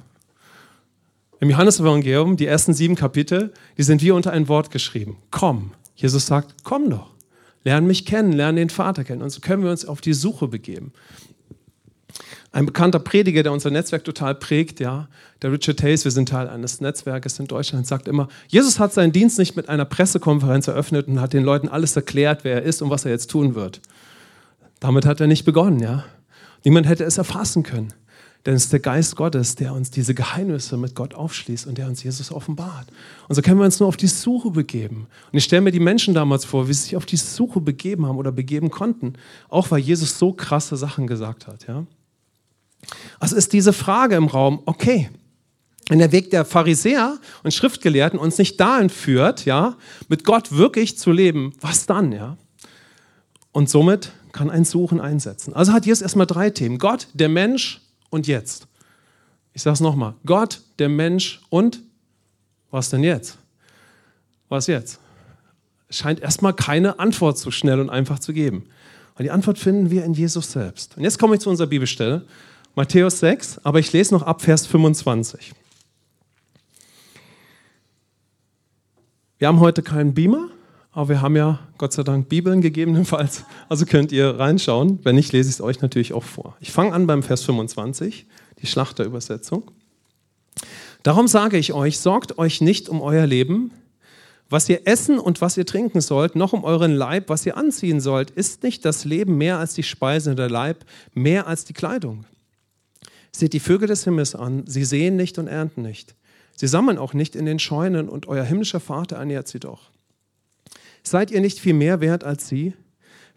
Im 1.40 1.50
Johannesevangelium, 1.50 2.38
die 2.38 2.46
ersten 2.46 2.74
sieben 2.74 2.96
Kapitel, 2.96 3.54
die 3.78 3.84
sind 3.84 4.02
wie 4.02 4.12
unter 4.12 4.32
ein 4.32 4.48
Wort 4.48 4.72
geschrieben. 4.72 5.18
Komm. 5.32 5.72
Jesus 5.96 6.26
sagt, 6.26 6.56
komm 6.64 6.90
doch. 6.90 7.12
Lern 7.64 7.88
mich 7.88 8.06
kennen, 8.06 8.34
lern 8.34 8.58
den 8.58 8.70
Vater 8.70 9.04
kennen. 9.04 9.22
Und 9.22 9.30
so 9.30 9.40
können 9.40 9.64
wir 9.64 9.72
uns 9.72 9.86
auf 9.86 10.02
die 10.02 10.14
Suche 10.14 10.48
begeben. 10.48 10.92
Ein 12.52 12.66
bekannter 12.66 13.00
Prediger, 13.00 13.44
der 13.44 13.52
unser 13.52 13.70
Netzwerk 13.70 14.04
total 14.04 14.36
prägt, 14.36 14.80
ja, 14.80 15.08
der 15.42 15.52
Richard 15.52 15.84
Hayes, 15.84 16.06
wir 16.06 16.12
sind 16.12 16.30
Teil 16.30 16.48
eines 16.48 16.80
Netzwerkes 16.80 17.40
in 17.40 17.48
Deutschland, 17.48 17.86
sagt 17.86 18.08
immer, 18.08 18.30
Jesus 18.48 18.80
hat 18.80 18.94
seinen 18.94 19.12
Dienst 19.12 19.38
nicht 19.38 19.56
mit 19.56 19.68
einer 19.68 19.86
Pressekonferenz 19.86 20.68
eröffnet 20.68 21.08
und 21.08 21.20
hat 21.20 21.34
den 21.34 21.44
Leuten 21.44 21.68
alles 21.68 21.96
erklärt, 21.96 22.44
wer 22.44 22.56
er 22.56 22.64
ist 22.64 22.82
und 22.82 22.90
was 22.90 23.06
er 23.06 23.12
jetzt 23.12 23.30
tun 23.30 23.56
wird. 23.56 23.82
Damit 24.80 25.06
hat 25.06 25.20
er 25.20 25.28
nicht 25.28 25.46
begonnen, 25.46 25.80
ja. 25.80 26.06
Niemand 26.64 26.88
hätte 26.88 27.04
es 27.04 27.18
erfassen 27.18 27.64
können. 27.64 27.94
Denn 28.46 28.54
es 28.54 28.66
ist 28.66 28.74
der 28.74 28.80
Geist 28.80 29.16
Gottes, 29.16 29.56
der 29.56 29.74
uns 29.74 29.90
diese 29.90 30.14
Geheimnisse 30.14 30.78
mit 30.78 30.94
Gott 30.94 31.16
aufschließt 31.16 31.66
und 31.66 31.80
der 31.80 31.88
uns 31.88 32.04
Jesus 32.04 32.32
offenbart. 32.32 32.88
Und 33.28 33.34
so 33.34 33.42
können 33.42 33.58
wir 33.58 33.66
uns 33.66 33.80
nur 33.80 33.90
auf 33.90 33.98
die 33.98 34.08
Suche 34.08 34.52
begeben. 34.52 35.08
Und 35.32 35.38
ich 35.38 35.44
stelle 35.44 35.64
mir 35.64 35.72
die 35.72 35.80
Menschen 35.80 36.14
damals 36.14 36.46
vor, 36.46 36.68
wie 36.68 36.74
sie 36.74 36.84
sich 36.84 36.96
auf 36.96 37.08
die 37.08 37.18
Suche 37.18 37.60
begeben 37.60 38.06
haben 38.06 38.18
oder 38.18 38.32
begeben 38.32 38.70
konnten, 38.70 39.14
auch 39.50 39.72
weil 39.72 39.80
Jesus 39.80 40.20
so 40.20 40.32
krasse 40.32 40.78
Sachen 40.78 41.08
gesagt 41.08 41.48
hat. 41.48 41.66
Ja? 41.68 41.88
Also 43.20 43.36
ist 43.36 43.54
diese 43.54 43.74
Frage 43.74 44.16
im 44.16 44.26
Raum, 44.26 44.62
okay, 44.66 45.10
wenn 45.90 46.00
der 46.00 46.12
Weg 46.12 46.32
der 46.32 46.46
Pharisäer 46.46 47.20
und 47.44 47.54
Schriftgelehrten 47.54 48.18
uns 48.20 48.38
nicht 48.38 48.60
dahin 48.60 48.90
führt, 48.90 49.46
ja, 49.46 49.78
mit 50.08 50.24
Gott 50.24 50.52
wirklich 50.52 50.98
zu 50.98 51.12
leben, 51.12 51.54
was 51.62 51.86
dann, 51.86 52.12
ja? 52.12 52.38
Und 53.52 53.70
somit 53.70 54.12
kann 54.32 54.50
ein 54.50 54.66
Suchen 54.66 55.00
einsetzen. 55.00 55.54
Also 55.54 55.72
hat 55.72 55.86
Jesus 55.86 56.02
erstmal 56.02 56.28
drei 56.28 56.50
Themen. 56.50 56.78
Gott, 56.78 57.08
der 57.14 57.30
Mensch 57.30 57.82
und 58.10 58.28
jetzt. 58.28 58.68
Ich 59.54 59.62
sage 59.62 59.76
es 59.76 59.80
nochmal. 59.80 60.16
Gott, 60.26 60.62
der 60.80 60.90
Mensch 60.90 61.42
und 61.50 61.82
was 62.72 62.90
denn 62.90 63.04
jetzt? 63.04 63.38
Was 64.50 64.68
jetzt? 64.68 65.00
Es 65.88 65.98
scheint 65.98 66.20
erstmal 66.20 66.54
keine 66.54 67.00
Antwort 67.00 67.38
so 67.38 67.52
schnell 67.52 67.80
und 67.80 67.90
einfach 67.90 68.20
zu 68.20 68.34
geben. 68.34 68.66
Und 69.18 69.24
die 69.24 69.32
Antwort 69.32 69.58
finden 69.58 69.90
wir 69.90 70.04
in 70.04 70.14
Jesus 70.14 70.52
selbst. 70.52 70.98
Und 70.98 71.04
jetzt 71.04 71.18
komme 71.18 71.36
ich 71.36 71.42
zu 71.42 71.50
unserer 71.50 71.68
Bibelstelle. 71.68 72.26
Matthäus 72.76 73.20
6, 73.20 73.62
aber 73.64 73.80
ich 73.80 73.94
lese 73.94 74.14
noch 74.14 74.24
ab 74.24 74.42
Vers 74.42 74.68
25. 74.68 75.54
Wir 79.38 79.48
haben 79.48 79.62
heute 79.62 79.82
keinen 79.82 80.14
Beamer, 80.14 80.50
aber 80.92 81.10
wir 81.10 81.22
haben 81.22 81.38
ja 81.38 81.60
Gott 81.78 81.94
sei 81.94 82.04
Dank 82.04 82.28
Bibeln 82.28 82.62
gegebenenfalls. 82.62 83.46
Also 83.70 83.86
könnt 83.86 84.12
ihr 84.12 84.40
reinschauen. 84.40 85.00
Wenn 85.04 85.16
nicht, 85.16 85.32
lese 85.32 85.50
ich 85.50 85.56
es 85.56 85.62
euch 85.62 85.82
natürlich 85.82 86.12
auch 86.12 86.24
vor. 86.24 86.58
Ich 86.60 86.72
fange 86.72 86.92
an 86.92 87.08
beim 87.08 87.24
Vers 87.24 87.44
25, 87.44 88.26
die 88.62 88.68
Schlachterübersetzung. 88.68 89.72
Darum 91.04 91.28
sage 91.30 91.58
ich 91.58 91.72
euch, 91.72 92.00
sorgt 92.00 92.38
euch 92.38 92.60
nicht 92.60 92.90
um 92.90 93.02
euer 93.02 93.26
Leben, 93.26 93.72
was 94.50 94.68
ihr 94.68 94.86
essen 94.86 95.18
und 95.18 95.40
was 95.40 95.56
ihr 95.56 95.66
trinken 95.66 96.02
sollt, 96.02 96.36
noch 96.36 96.52
um 96.52 96.66
euren 96.66 96.94
Leib, 96.94 97.30
was 97.30 97.46
ihr 97.46 97.56
anziehen 97.56 98.02
sollt. 98.02 98.32
Ist 98.32 98.64
nicht 98.64 98.84
das 98.84 99.06
Leben 99.06 99.38
mehr 99.38 99.60
als 99.60 99.76
die 99.76 99.84
Speise 99.84 100.32
und 100.32 100.40
der 100.40 100.50
Leib 100.50 100.84
mehr 101.14 101.48
als 101.48 101.64
die 101.64 101.74
Kleidung? 101.74 102.26
Seht 103.38 103.52
die 103.52 103.60
Vögel 103.60 103.90
des 103.90 104.06
Himmels 104.06 104.34
an, 104.34 104.64
sie 104.66 104.86
sehen 104.86 105.18
nicht 105.18 105.38
und 105.38 105.48
ernten 105.48 105.82
nicht. 105.82 106.16
Sie 106.56 106.68
sammeln 106.68 106.98
auch 106.98 107.14
nicht 107.14 107.36
in 107.36 107.46
den 107.46 107.60
Scheunen 107.60 108.08
und 108.08 108.30
euer 108.30 108.46
himmlischer 108.46 108.80
Vater 108.80 109.18
ernährt 109.18 109.50
sie 109.50 109.60
doch. 109.60 109.92
Seid 111.04 111.32
ihr 111.32 111.42
nicht 111.42 111.60
viel 111.60 111.74
mehr 111.74 112.00
wert 112.00 112.24
als 112.24 112.48
sie? 112.48 112.74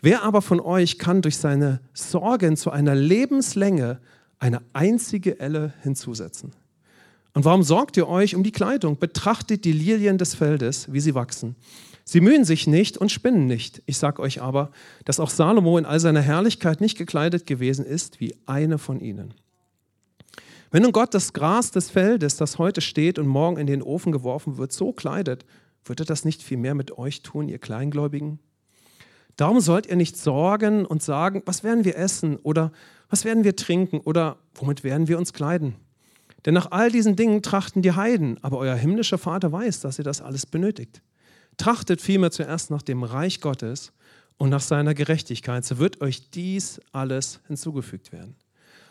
Wer 0.01 0.23
aber 0.23 0.41
von 0.41 0.61
euch 0.61 1.01
kann 1.01 1.21
durch 1.21 1.37
seine 1.37 1.81
Sorgen 1.95 2.57
zu 2.57 2.71
einer 2.71 2.95
Lebenslänge 2.95 3.99
eine 4.39 4.63
einzige 4.73 5.41
Elle 5.41 5.75
hinzusetzen? 5.83 6.53
Und 7.35 7.45
warum 7.45 7.65
sorgt 7.65 7.97
ihr 7.97 8.07
euch 8.07 8.37
um 8.37 8.45
die 8.45 8.53
Kleidung? 8.53 9.01
Betrachtet 9.01 9.65
die 9.65 9.73
Lilien 9.73 10.17
des 10.17 10.37
Feldes, 10.37 10.93
wie 10.93 11.01
sie 11.01 11.17
wachsen. 11.17 11.57
Sie 12.05 12.21
mühen 12.21 12.45
sich 12.45 12.69
nicht 12.69 12.99
und 12.99 13.11
spinnen 13.11 13.49
nicht. 13.49 13.83
Ich 13.87 13.99
sage 13.99 14.23
euch 14.23 14.41
aber, 14.41 14.71
dass 15.05 15.19
auch 15.19 15.31
Salomo 15.31 15.77
in 15.77 15.87
all 15.87 15.99
seiner 15.99 16.23
Herrlichkeit 16.23 16.81
nicht 16.81 16.97
gekleidet 16.97 17.47
gewesen 17.47 17.85
ist 17.85 18.21
wie 18.21 18.37
eine 18.47 18.79
von 18.79 19.01
ihnen. 19.01 19.35
Wenn 20.71 20.83
nun 20.83 20.93
Gott 20.93 21.15
das 21.15 21.33
Gras 21.33 21.71
des 21.71 21.91
Feldes, 21.91 22.37
das 22.37 22.59
heute 22.59 22.83
steht 22.83 23.19
und 23.19 23.27
morgen 23.27 23.57
in 23.57 23.67
den 23.67 23.83
Ofen 23.83 24.13
geworfen 24.13 24.59
wird, 24.59 24.73
so 24.73 24.93
kleidet, 24.93 25.47
wird 25.85 26.01
er 26.01 26.07
das 26.07 26.25
nicht 26.25 26.43
viel 26.43 26.59
mehr 26.59 26.75
mit 26.75 26.99
euch 26.99 27.23
tun, 27.23 27.49
ihr 27.49 27.59
Kleingläubigen? 27.59 28.39
Darum 29.37 29.61
sollt 29.61 29.87
ihr 29.87 29.97
nicht 29.97 30.17
sorgen 30.17 30.85
und 30.85 31.03
sagen, 31.03 31.43
was 31.47 31.65
werden 31.65 31.85
wir 31.85 31.97
essen 31.97 32.37
oder 32.37 32.73
was 33.09 33.25
werden 33.25 33.45
wir 33.45 33.57
trinken 33.57 34.01
oder 34.01 34.37
womit 34.55 34.85
werden 34.85 35.09
wir 35.09 35.17
uns 35.17 35.33
kleiden? 35.33 35.77
Denn 36.45 36.55
nach 36.55 36.71
all 36.71 36.91
diesen 36.91 37.17
Dingen 37.17 37.41
trachten 37.43 37.81
die 37.81 37.93
Heiden, 37.93 38.43
aber 38.43 38.59
euer 38.59 38.75
himmlischer 38.75 39.19
Vater 39.19 39.51
weiß, 39.51 39.81
dass 39.81 39.99
ihr 39.99 40.05
das 40.05 40.21
alles 40.21 40.45
benötigt. 40.45 41.03
Trachtet 41.57 42.03
vielmehr 42.03 42.31
zuerst 42.31 42.71
nach 42.71 42.83
dem 42.83 43.03
Reich 43.03 43.41
Gottes 43.41 43.93
und 44.37 44.51
nach 44.51 44.61
seiner 44.61 44.95
Gerechtigkeit, 44.95 45.65
so 45.65 45.79
wird 45.79 46.01
euch 46.01 46.31
dies 46.31 46.81
alles 46.93 47.41
hinzugefügt 47.47 48.13
werden. 48.13 48.37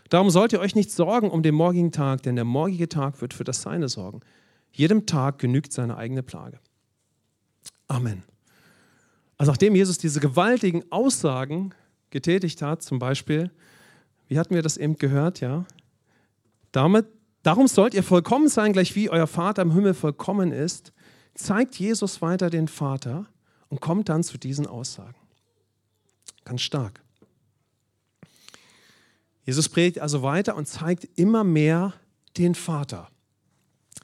Darum 0.09 0.29
sollt 0.29 0.53
ihr 0.53 0.59
euch 0.59 0.75
nicht 0.75 0.91
sorgen 0.91 1.29
um 1.29 1.43
den 1.43 1.55
morgigen 1.55 1.91
Tag, 1.91 2.23
denn 2.23 2.35
der 2.35 2.45
morgige 2.45 2.87
Tag 2.87 3.21
wird 3.21 3.33
für 3.33 3.43
das 3.43 3.61
Seine 3.61 3.89
sorgen. 3.89 4.21
Jedem 4.71 5.05
Tag 5.05 5.39
genügt 5.39 5.73
seine 5.73 5.97
eigene 5.97 6.23
Plage. 6.23 6.59
Amen. 7.87 8.23
Also 9.37 9.51
nachdem 9.51 9.75
Jesus 9.75 9.97
diese 9.97 10.19
gewaltigen 10.19 10.83
Aussagen 10.91 11.73
getätigt 12.09 12.61
hat, 12.61 12.81
zum 12.81 12.99
Beispiel, 12.99 13.51
wie 14.27 14.39
hatten 14.39 14.55
wir 14.55 14.61
das 14.61 14.77
eben 14.77 14.97
gehört, 14.97 15.41
ja? 15.41 15.65
Damit, 16.71 17.07
darum 17.43 17.67
sollt 17.67 17.93
ihr 17.93 18.03
vollkommen 18.03 18.49
sein, 18.49 18.73
gleich 18.73 18.95
wie 18.95 19.09
euer 19.09 19.27
Vater 19.27 19.61
im 19.61 19.71
Himmel 19.71 19.93
vollkommen 19.93 20.51
ist, 20.51 20.91
zeigt 21.33 21.75
Jesus 21.75 22.21
weiter 22.21 22.49
den 22.49 22.67
Vater 22.67 23.27
und 23.69 23.81
kommt 23.81 24.09
dann 24.09 24.23
zu 24.23 24.37
diesen 24.37 24.67
Aussagen. 24.67 25.15
Ganz 26.45 26.61
stark. 26.61 27.01
Jesus 29.47 29.69
predigt 29.69 29.99
also 29.99 30.23
weiter 30.23 30.57
und 30.57 30.67
zeigt 30.67 31.07
immer 31.17 31.45
mehr 31.45 31.93
den 32.37 32.53
Vater. 32.53 33.09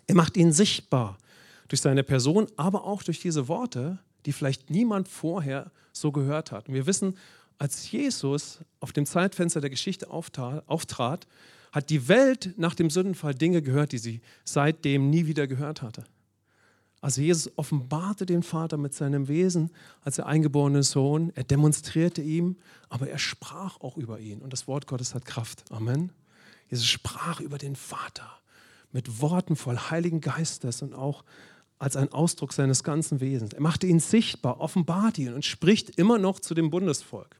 Er 0.07 0.15
macht 0.15 0.37
ihn 0.37 0.53
sichtbar 0.53 1.17
durch 1.67 1.81
seine 1.81 2.03
Person, 2.03 2.47
aber 2.55 2.85
auch 2.85 3.03
durch 3.03 3.19
diese 3.19 3.49
Worte, 3.49 3.99
die 4.25 4.31
vielleicht 4.31 4.69
niemand 4.69 5.09
vorher 5.09 5.71
so 5.91 6.13
gehört 6.13 6.53
hat. 6.53 6.69
Und 6.69 6.75
wir 6.75 6.87
wissen, 6.87 7.17
als 7.57 7.91
Jesus 7.91 8.59
auf 8.79 8.93
dem 8.93 9.05
Zeitfenster 9.05 9.59
der 9.59 9.69
Geschichte 9.69 10.09
auftrat, 10.09 11.27
hat 11.73 11.89
die 11.89 12.07
Welt 12.07 12.53
nach 12.55 12.73
dem 12.73 12.89
Sündenfall 12.89 13.35
Dinge 13.35 13.61
gehört, 13.61 13.91
die 13.91 13.97
sie 13.97 14.21
seitdem 14.45 15.09
nie 15.09 15.25
wieder 15.25 15.47
gehört 15.47 15.81
hatte. 15.81 16.05
Also 17.03 17.21
Jesus 17.21 17.51
offenbarte 17.57 18.25
den 18.25 18.43
Vater 18.43 18.77
mit 18.77 18.93
seinem 18.93 19.27
Wesen 19.27 19.71
als 20.05 20.15
der 20.15 20.25
eingeborene 20.25 20.83
Sohn. 20.83 21.33
Er 21.35 21.43
demonstrierte 21.43 22.21
ihm, 22.21 22.55
aber 22.87 23.09
er 23.09 23.19
sprach 23.19 23.81
auch 23.81 23.97
über 23.97 24.21
ihn. 24.21 24.39
Und 24.39 24.53
das 24.53 24.69
Wort 24.69 24.87
Gottes 24.87 25.13
hat 25.13 25.25
Kraft. 25.25 25.65
Amen. 25.69 26.13
Jesus 26.69 26.85
sprach 26.85 27.41
über 27.41 27.57
den 27.57 27.75
Vater 27.75 28.31
mit 28.93 29.19
Worten 29.19 29.57
voll 29.57 29.77
Heiligen 29.77 30.21
Geistes 30.21 30.81
und 30.81 30.93
auch 30.93 31.25
als 31.77 31.97
ein 31.97 32.09
Ausdruck 32.13 32.53
seines 32.53 32.85
ganzen 32.85 33.19
Wesens. 33.19 33.51
Er 33.51 33.59
machte 33.59 33.85
ihn 33.85 33.99
sichtbar, 33.99 34.61
offenbart 34.61 35.17
ihn 35.17 35.33
und 35.33 35.43
spricht 35.43 35.89
immer 35.97 36.17
noch 36.17 36.39
zu 36.39 36.53
dem 36.53 36.69
Bundesvolk. 36.69 37.35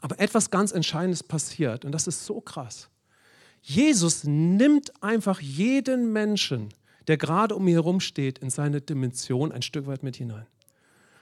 Aber 0.00 0.18
etwas 0.20 0.50
ganz 0.50 0.72
Entscheidendes 0.72 1.22
passiert 1.22 1.84
und 1.84 1.92
das 1.92 2.06
ist 2.06 2.24
so 2.24 2.40
krass. 2.40 2.88
Jesus 3.60 4.24
nimmt 4.24 5.02
einfach 5.02 5.38
jeden 5.38 6.14
Menschen, 6.14 6.70
der 7.08 7.16
gerade 7.16 7.54
um 7.56 7.66
ihn 7.66 7.74
herum 7.74 8.00
steht, 8.00 8.38
in 8.38 8.50
seine 8.50 8.80
Dimension 8.80 9.50
ein 9.50 9.62
Stück 9.62 9.86
weit 9.86 10.02
mit 10.02 10.16
hinein. 10.16 10.46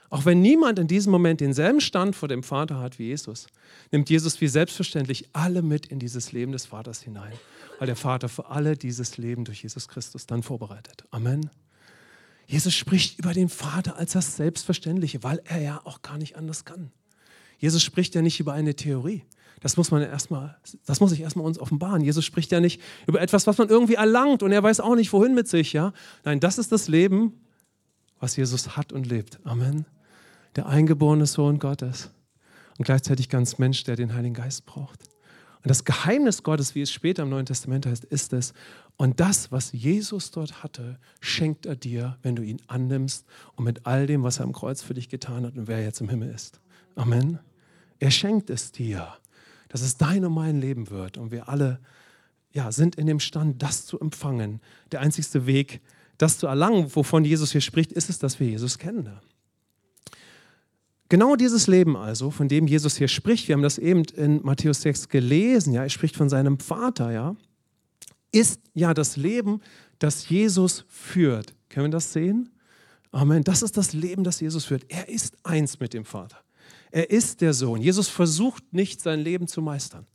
Auch 0.09 0.25
wenn 0.25 0.41
niemand 0.41 0.79
in 0.79 0.87
diesem 0.87 1.11
Moment 1.11 1.41
denselben 1.41 1.81
Stand 1.81 2.15
vor 2.15 2.29
dem 2.29 2.43
Vater 2.43 2.79
hat 2.79 2.97
wie 2.97 3.07
Jesus, 3.07 3.47
nimmt 3.91 4.09
Jesus 4.09 4.39
wie 4.39 4.47
selbstverständlich 4.47 5.29
alle 5.33 5.61
mit 5.61 5.87
in 5.87 5.99
dieses 5.99 6.31
Leben 6.31 6.53
des 6.53 6.65
Vaters 6.65 7.01
hinein, 7.01 7.33
weil 7.79 7.87
der 7.87 7.97
Vater 7.97 8.29
für 8.29 8.49
alle 8.49 8.77
dieses 8.77 9.17
Leben 9.17 9.43
durch 9.43 9.63
Jesus 9.63 9.87
Christus 9.87 10.25
dann 10.25 10.43
vorbereitet. 10.43 11.03
Amen. 11.11 11.49
Jesus 12.45 12.73
spricht 12.73 13.19
über 13.19 13.33
den 13.33 13.49
Vater 13.49 13.97
als 13.97 14.13
das 14.13 14.37
Selbstverständliche, 14.37 15.23
weil 15.23 15.41
er 15.43 15.61
ja 15.61 15.81
auch 15.83 16.01
gar 16.01 16.17
nicht 16.17 16.37
anders 16.37 16.63
kann. 16.63 16.91
Jesus 17.57 17.83
spricht 17.83 18.15
ja 18.15 18.21
nicht 18.21 18.39
über 18.39 18.53
eine 18.53 18.75
Theorie. 18.75 19.23
Das 19.61 19.77
muss 19.77 19.91
man 19.91 20.01
erstmal, 20.01 20.57
das 20.85 20.99
muss 20.99 21.11
ich 21.11 21.21
erstmal 21.21 21.45
uns 21.45 21.59
offenbaren. 21.59 22.01
Jesus 22.01 22.23
spricht 22.23 22.51
ja 22.51 22.59
nicht 22.59 22.81
über 23.07 23.21
etwas, 23.21 23.47
was 23.47 23.57
man 23.57 23.69
irgendwie 23.69 23.95
erlangt 23.95 24.43
und 24.43 24.51
er 24.51 24.61
weiß 24.61 24.79
auch 24.79 24.95
nicht, 24.95 25.11
wohin 25.13 25.33
mit 25.33 25.47
sich, 25.47 25.73
ja? 25.73 25.93
Nein, 26.23 26.39
das 26.39 26.57
ist 26.57 26.71
das 26.71 26.87
Leben, 26.87 27.33
was 28.19 28.35
Jesus 28.35 28.77
hat 28.77 28.93
und 28.93 29.07
lebt. 29.07 29.39
Amen. 29.45 29.85
Der 30.55 30.67
eingeborene 30.67 31.25
Sohn 31.25 31.59
Gottes 31.59 32.11
und 32.77 32.85
gleichzeitig 32.85 33.29
ganz 33.29 33.57
Mensch, 33.57 33.83
der 33.83 33.95
den 33.95 34.13
Heiligen 34.13 34.35
Geist 34.35 34.65
braucht. 34.65 35.03
Und 35.63 35.69
das 35.69 35.83
Geheimnis 35.83 36.43
Gottes, 36.43 36.75
wie 36.75 36.81
es 36.81 36.91
später 36.91 37.23
im 37.23 37.29
Neuen 37.29 37.45
Testament 37.45 37.85
heißt, 37.85 38.05
ist 38.05 38.33
es. 38.33 38.53
Und 38.95 39.19
das, 39.19 39.51
was 39.51 39.71
Jesus 39.73 40.31
dort 40.31 40.63
hatte, 40.63 40.99
schenkt 41.19 41.65
er 41.65 41.75
dir, 41.75 42.17
wenn 42.21 42.35
du 42.35 42.43
ihn 42.43 42.61
annimmst 42.67 43.25
und 43.55 43.65
mit 43.65 43.85
all 43.85 44.07
dem, 44.07 44.23
was 44.23 44.39
er 44.39 44.45
am 44.45 44.53
Kreuz 44.53 44.81
für 44.81 44.93
dich 44.93 45.09
getan 45.09 45.45
hat 45.45 45.57
und 45.57 45.67
wer 45.67 45.83
jetzt 45.83 45.99
im 45.99 46.09
Himmel 46.09 46.29
ist. 46.29 46.61
Amen. 46.95 47.39
Er 47.99 48.11
schenkt 48.11 48.49
es 48.49 48.71
dir 48.71 49.13
dass 49.69 49.81
es 49.81 49.97
dein 49.97 50.25
und 50.25 50.33
mein 50.33 50.59
Leben 50.59 50.89
wird. 50.89 51.17
Und 51.17 51.31
wir 51.31 51.49
alle 51.49 51.79
ja, 52.51 52.71
sind 52.71 52.95
in 52.95 53.07
dem 53.07 53.19
Stand, 53.19 53.61
das 53.61 53.85
zu 53.85 53.99
empfangen. 53.99 54.61
Der 54.91 55.01
einzigste 55.01 55.45
Weg, 55.45 55.81
das 56.17 56.37
zu 56.37 56.47
erlangen, 56.47 56.95
wovon 56.95 57.23
Jesus 57.23 57.51
hier 57.51 57.61
spricht, 57.61 57.91
ist 57.91 58.09
es, 58.09 58.19
dass 58.19 58.39
wir 58.39 58.47
Jesus 58.47 58.77
kennen. 58.77 59.19
Genau 61.09 61.35
dieses 61.35 61.67
Leben 61.67 61.95
also, 61.95 62.31
von 62.31 62.49
dem 62.49 62.67
Jesus 62.67 62.97
hier 62.97 63.07
spricht, 63.07 63.47
wir 63.47 63.55
haben 63.55 63.61
das 63.61 63.77
eben 63.77 64.03
in 64.15 64.43
Matthäus 64.43 64.81
6 64.81 65.07
gelesen, 65.07 65.71
ja, 65.71 65.83
er 65.83 65.89
spricht 65.89 66.17
von 66.17 66.27
seinem 66.27 66.59
Vater, 66.59 67.11
ja, 67.11 67.35
ist 68.31 68.59
ja 68.73 68.93
das 68.93 69.15
Leben, 69.15 69.61
das 69.99 70.27
Jesus 70.27 70.83
führt. 70.89 71.53
Können 71.69 71.87
wir 71.87 71.91
das 71.91 72.11
sehen? 72.11 72.49
Amen. 73.11 73.43
Das 73.43 73.61
ist 73.61 73.77
das 73.77 73.93
Leben, 73.93 74.23
das 74.23 74.41
Jesus 74.41 74.65
führt. 74.65 74.83
Er 74.89 75.07
ist 75.07 75.37
eins 75.43 75.79
mit 75.79 75.93
dem 75.93 76.03
Vater. 76.03 76.37
Er 76.91 77.09
ist 77.09 77.41
der 77.41 77.53
Sohn. 77.53 77.81
Jesus 77.81 78.07
versucht 78.07 78.73
nicht, 78.73 79.01
sein 79.01 79.19
Leben 79.19 79.47
zu 79.47 79.61
meistern. 79.61 80.05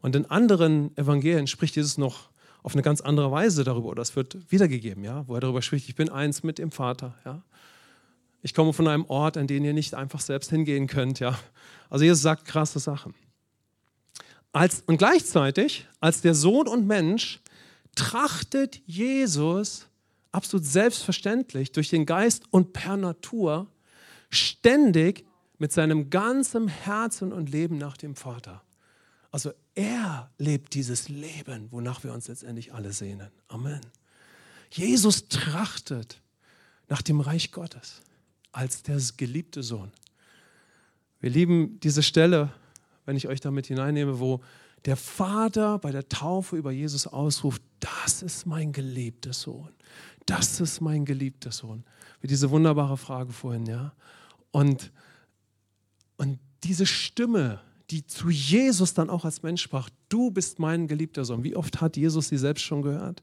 Und 0.00 0.14
in 0.14 0.26
anderen 0.26 0.96
Evangelien 0.96 1.46
spricht 1.46 1.76
Jesus 1.76 1.98
noch 1.98 2.30
auf 2.62 2.74
eine 2.74 2.82
ganz 2.82 3.00
andere 3.00 3.30
Weise 3.30 3.62
darüber, 3.62 3.90
oder 3.90 4.02
es 4.02 4.16
wird 4.16 4.50
wiedergegeben, 4.50 5.04
ja, 5.04 5.26
wo 5.28 5.34
er 5.34 5.40
darüber 5.40 5.62
spricht, 5.62 5.88
ich 5.88 5.94
bin 5.94 6.08
eins 6.08 6.42
mit 6.42 6.58
dem 6.58 6.72
Vater. 6.72 7.14
Ja. 7.24 7.42
Ich 8.42 8.54
komme 8.54 8.72
von 8.72 8.88
einem 8.88 9.04
Ort, 9.06 9.36
an 9.36 9.46
den 9.46 9.64
ihr 9.64 9.72
nicht 9.72 9.94
einfach 9.94 10.20
selbst 10.20 10.50
hingehen 10.50 10.86
könnt. 10.86 11.20
Ja. 11.20 11.38
Also 11.90 12.04
Jesus 12.04 12.22
sagt 12.22 12.44
krasse 12.44 12.78
Sachen. 12.80 13.14
Als, 14.52 14.82
und 14.86 14.96
gleichzeitig, 14.96 15.86
als 16.00 16.22
der 16.22 16.34
Sohn 16.34 16.66
und 16.66 16.86
Mensch, 16.86 17.40
trachtet 17.94 18.80
Jesus 18.86 19.86
absolut 20.32 20.66
selbstverständlich 20.66 21.72
durch 21.72 21.88
den 21.88 22.06
Geist 22.06 22.44
und 22.50 22.72
per 22.72 22.96
Natur 22.96 23.66
ständig 24.30 25.24
mit 25.58 25.72
seinem 25.72 26.10
ganzen 26.10 26.68
Herzen 26.68 27.32
und 27.32 27.50
Leben 27.50 27.78
nach 27.78 27.96
dem 27.96 28.14
Vater. 28.14 28.62
Also 29.30 29.52
er 29.74 30.30
lebt 30.38 30.74
dieses 30.74 31.08
Leben, 31.08 31.70
wonach 31.70 32.04
wir 32.04 32.12
uns 32.12 32.28
letztendlich 32.28 32.72
alle 32.72 32.92
sehnen. 32.92 33.30
Amen. 33.48 33.80
Jesus 34.70 35.28
trachtet 35.28 36.22
nach 36.88 37.02
dem 37.02 37.20
Reich 37.20 37.52
Gottes 37.52 38.00
als 38.52 38.82
der 38.82 39.00
geliebte 39.16 39.62
Sohn. 39.62 39.92
Wir 41.20 41.30
lieben 41.30 41.78
diese 41.80 42.02
Stelle, 42.02 42.52
wenn 43.04 43.16
ich 43.16 43.28
euch 43.28 43.40
damit 43.40 43.66
hineinnehme, 43.66 44.20
wo 44.20 44.40
der 44.84 44.96
Vater 44.96 45.78
bei 45.78 45.90
der 45.90 46.08
Taufe 46.08 46.56
über 46.56 46.70
Jesus 46.70 47.06
ausruft, 47.06 47.62
das 47.80 48.22
ist 48.22 48.46
mein 48.46 48.72
geliebter 48.72 49.32
Sohn. 49.32 49.70
Das 50.26 50.60
ist 50.60 50.80
mein 50.80 51.04
geliebter 51.04 51.52
Sohn. 51.52 51.84
Wie 52.20 52.26
diese 52.26 52.50
wunderbare 52.50 52.96
Frage 52.96 53.32
vorhin, 53.32 53.66
ja. 53.66 53.92
Und 54.50 54.92
und 56.16 56.38
diese 56.64 56.86
Stimme, 56.86 57.60
die 57.90 58.06
zu 58.06 58.30
Jesus 58.30 58.94
dann 58.94 59.10
auch 59.10 59.24
als 59.24 59.42
Mensch 59.42 59.62
sprach, 59.62 59.90
du 60.08 60.30
bist 60.30 60.58
mein 60.58 60.88
geliebter 60.88 61.24
Sohn. 61.24 61.44
Wie 61.44 61.56
oft 61.56 61.80
hat 61.80 61.96
Jesus 61.96 62.28
sie 62.28 62.38
selbst 62.38 62.62
schon 62.62 62.82
gehört? 62.82 63.22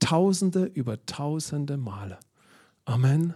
Tausende 0.00 0.64
über 0.64 1.04
tausende 1.06 1.76
Male. 1.76 2.18
Amen. 2.84 3.34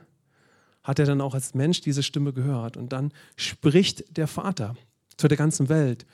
Hat 0.82 0.98
er 0.98 1.06
dann 1.06 1.20
auch 1.20 1.34
als 1.34 1.54
Mensch 1.54 1.80
diese 1.80 2.02
Stimme 2.02 2.32
gehört. 2.32 2.76
Und 2.76 2.92
dann 2.92 3.12
spricht 3.36 4.16
der 4.16 4.26
Vater 4.26 4.74
zu 5.16 5.28
der 5.28 5.36
ganzen 5.36 5.68
Welt 5.68 6.06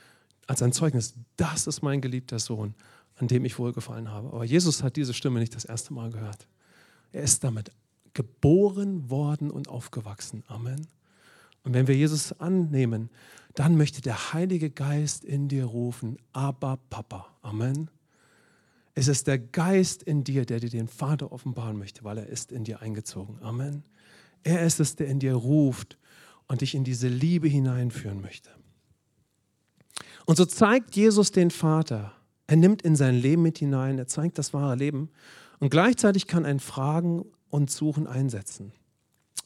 als 0.47 0.61
ein 0.61 0.73
Zeugnis, 0.73 1.15
das 1.37 1.65
ist 1.65 1.81
mein 1.81 2.01
geliebter 2.01 2.37
Sohn, 2.37 2.75
an 3.15 3.27
dem 3.27 3.45
ich 3.45 3.57
wohlgefallen 3.57 4.11
habe. 4.11 4.27
Aber 4.27 4.45
Jesus 4.45 4.83
hat 4.83 4.95
diese 4.95 5.13
Stimme 5.13 5.39
nicht 5.39 5.55
das 5.55 5.65
erste 5.65 5.93
Mal 5.93 6.11
gehört. 6.11 6.47
Er 7.11 7.23
ist 7.23 7.43
damit 7.43 7.71
geboren 8.13 9.09
worden 9.09 9.49
und 9.49 9.67
aufgewachsen. 9.69 10.43
Amen. 10.47 10.87
Und 11.65 11.73
wenn 11.73 11.87
wir 11.87 11.95
Jesus 11.95 12.31
annehmen, 12.39 13.09
dann 13.55 13.75
möchte 13.75 14.01
der 14.01 14.33
Heilige 14.33 14.69
Geist 14.69 15.25
in 15.25 15.47
dir 15.47 15.65
rufen, 15.65 16.17
aber 16.31 16.77
Papa. 16.89 17.27
Amen. 17.41 17.89
Es 18.93 19.07
ist 19.09 19.27
der 19.27 19.39
Geist 19.39 20.03
in 20.03 20.23
dir, 20.23 20.45
der 20.45 20.59
dir 20.59 20.69
den 20.69 20.87
Vater 20.87 21.31
offenbaren 21.31 21.77
möchte, 21.77 22.03
weil 22.03 22.19
er 22.19 22.27
ist 22.27 22.51
in 22.51 22.63
dir 22.63 22.81
eingezogen. 22.81 23.39
Amen. 23.41 23.83
Er 24.43 24.65
ist 24.65 24.79
es, 24.79 24.95
der 24.95 25.07
in 25.07 25.19
dir 25.19 25.33
ruft 25.33 25.97
und 26.47 26.61
dich 26.61 26.75
in 26.75 26.83
diese 26.83 27.07
Liebe 27.07 27.47
hineinführen 27.47 28.21
möchte. 28.21 28.51
Und 30.25 30.37
so 30.37 30.45
zeigt 30.45 30.95
Jesus 30.95 31.31
den 31.31 31.51
Vater. 31.51 32.13
Er 32.47 32.57
nimmt 32.57 32.83
in 32.83 32.95
sein 32.95 33.15
Leben 33.15 33.41
mit 33.41 33.57
hinein, 33.57 33.97
er 33.97 34.07
zeigt 34.07 34.37
das 34.37 34.53
wahre 34.53 34.75
Leben. 34.75 35.09
Und 35.59 35.69
gleichzeitig 35.69 36.27
kann 36.27 36.45
ein 36.45 36.59
Fragen 36.59 37.25
und 37.49 37.71
Suchen 37.71 38.05
einsetzen. 38.05 38.71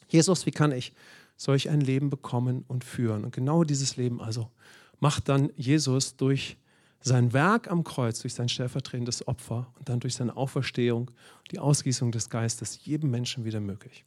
Jesus, 0.09 0.45
wie 0.45 0.51
kann 0.51 0.71
ich 0.71 0.93
solch 1.39 1.69
ein 1.69 1.79
Leben 1.79 2.09
bekommen 2.09 2.65
und 2.67 2.83
führen? 2.83 3.23
Und 3.23 3.33
genau 3.33 3.63
dieses 3.63 3.95
Leben 3.95 4.21
also 4.21 4.51
macht 4.99 5.29
dann 5.29 5.49
Jesus 5.55 6.17
durch 6.17 6.57
sein 7.01 7.31
Werk 7.31 7.71
am 7.71 7.83
Kreuz, 7.83 8.19
durch 8.19 8.33
sein 8.33 8.49
stellvertretendes 8.49 9.27
Opfer 9.27 9.67
und 9.77 9.87
dann 9.87 10.01
durch 10.01 10.15
seine 10.15 10.35
Auferstehung, 10.35 11.09
die 11.51 11.59
Ausgießung 11.59 12.11
des 12.11 12.29
Geistes 12.29 12.81
jedem 12.83 13.09
Menschen 13.09 13.45
wieder 13.45 13.61
möglich. 13.61 14.03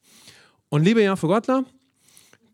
Und 0.68 0.84
liebe 0.84 1.02
Jaffe 1.02 1.26
Gottler, 1.26 1.64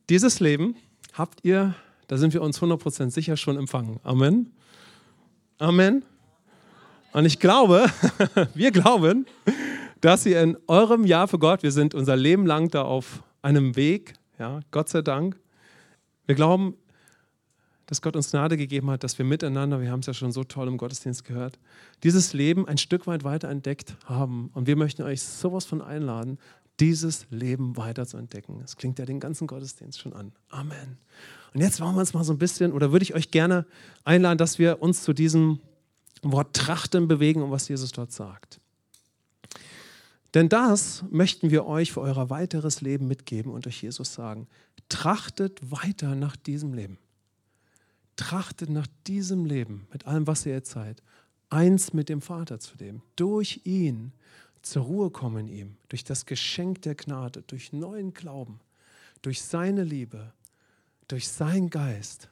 dieses 0.08 0.38
Leben 0.38 0.76
habt 1.12 1.44
ihr, 1.44 1.75
da 2.06 2.16
sind 2.16 2.32
wir 2.32 2.42
uns 2.42 2.61
100% 2.61 3.11
sicher, 3.11 3.37
schon 3.37 3.56
empfangen. 3.56 3.99
Amen. 4.04 4.52
Amen. 5.58 6.04
Und 7.12 7.25
ich 7.25 7.40
glaube, 7.40 7.87
wir 8.54 8.70
glauben, 8.70 9.26
dass 10.00 10.25
ihr 10.25 10.40
in 10.40 10.56
eurem 10.68 11.04
Jahr 11.04 11.26
für 11.26 11.38
Gott, 11.38 11.62
wir 11.62 11.73
sind 11.73 11.94
unser 11.94 12.16
Leben 12.16 12.47
lang 12.47 12.68
da 12.70 12.82
auf 12.82 13.25
einem 13.42 13.75
Weg, 13.76 14.14
ja, 14.38 14.61
Gott 14.71 14.88
sei 14.88 15.02
Dank. 15.02 15.38
Wir 16.26 16.35
glauben, 16.35 16.75
dass 17.87 18.02
Gott 18.02 18.16
uns 18.16 18.30
Gnade 18.30 18.57
gegeben 18.59 18.90
hat, 18.90 19.02
dass 19.02 19.16
wir 19.16 19.25
miteinander, 19.25 19.80
wir 19.80 19.90
haben 19.90 20.00
es 20.00 20.07
ja 20.07 20.14
schon 20.14 20.30
so 20.30 20.45
toll 20.45 20.68
im 20.68 20.76
Gottesdienst 20.76 21.25
gehört, 21.25 21.59
dieses 22.02 22.35
Leben 22.35 22.68
ein 22.68 22.76
Stück 22.76 23.07
weit 23.07 23.25
weiter 23.25 23.49
entdeckt 23.49 23.97
haben. 24.04 24.50
Und 24.52 24.66
wir 24.66 24.76
möchten 24.76 25.02
euch 25.02 25.23
sowas 25.23 25.64
von 25.64 25.80
einladen, 25.80 26.38
dieses 26.80 27.26
Leben 27.30 27.76
weiter 27.76 28.07
zu 28.07 28.18
entdecken. 28.18 28.59
Das 28.61 28.76
klingt 28.76 28.99
ja 28.99 29.07
den 29.07 29.21
ganzen 29.21 29.47
Gottesdienst 29.47 29.99
schon 29.99 30.12
an. 30.12 30.33
Amen. 30.50 30.99
Und 31.54 31.61
jetzt 31.62 31.80
wollen 31.80 31.95
wir 31.95 32.00
uns 32.00 32.12
mal 32.12 32.25
so 32.25 32.33
ein 32.33 32.38
bisschen, 32.38 32.73
oder 32.73 32.92
würde 32.92 33.04
ich 33.04 33.14
euch 33.14 33.30
gerne 33.30 33.66
einladen, 34.04 34.38
dass 34.38 34.59
wir 34.59 34.83
uns 34.83 35.02
zu 35.02 35.14
diesem 35.14 35.61
Wort 36.23 36.54
Trachten 36.54 37.09
bewegen 37.09 37.42
und 37.42 37.50
was 37.50 37.68
Jesus 37.68 37.92
dort 37.92 38.12
sagt. 38.12 38.61
Denn 40.35 40.49
das 40.49 41.04
möchten 41.11 41.50
wir 41.50 41.66
euch 41.66 41.92
für 41.92 42.00
euer 42.00 42.30
weiteres 42.30 42.80
Leben 42.80 43.08
mitgeben 43.08 43.52
und 43.52 43.66
euch 43.66 43.82
Jesus 43.82 44.12
sagen. 44.12 44.47
Trachtet 44.88 45.70
weiter 45.70 46.14
nach 46.14 46.37
diesem 46.37 46.75
Leben 46.75 46.99
trachtet 48.18 48.68
nach 48.68 48.88
diesem 49.06 49.47
Leben, 49.47 49.87
mit 49.92 50.06
allem, 50.06 50.26
was 50.26 50.44
ihr 50.44 50.52
jetzt 50.52 50.73
seid, 50.73 51.02
eins 51.49 51.94
mit 51.94 52.11
dem 52.11 52.20
Vater 52.20 52.58
zu 52.58 52.76
leben, 52.76 53.02
durch 53.16 53.62
ihn 53.64 54.12
zur 54.61 54.82
Ruhe 54.82 55.11
kommen 55.11 55.49
in 55.49 55.54
ihm, 55.54 55.76
durch 55.88 56.04
das 56.04 56.26
Geschenk 56.26 56.82
der 56.82 56.97
Gnade, 56.97 57.42
durch 57.47 57.73
neuen 57.73 58.12
Glauben, 58.12 58.61
durch 59.23 59.42
seine 59.42 59.85
Liebe, 59.85 60.32
durch 61.06 61.28
seinen 61.28 61.70
Geist, 61.70 62.28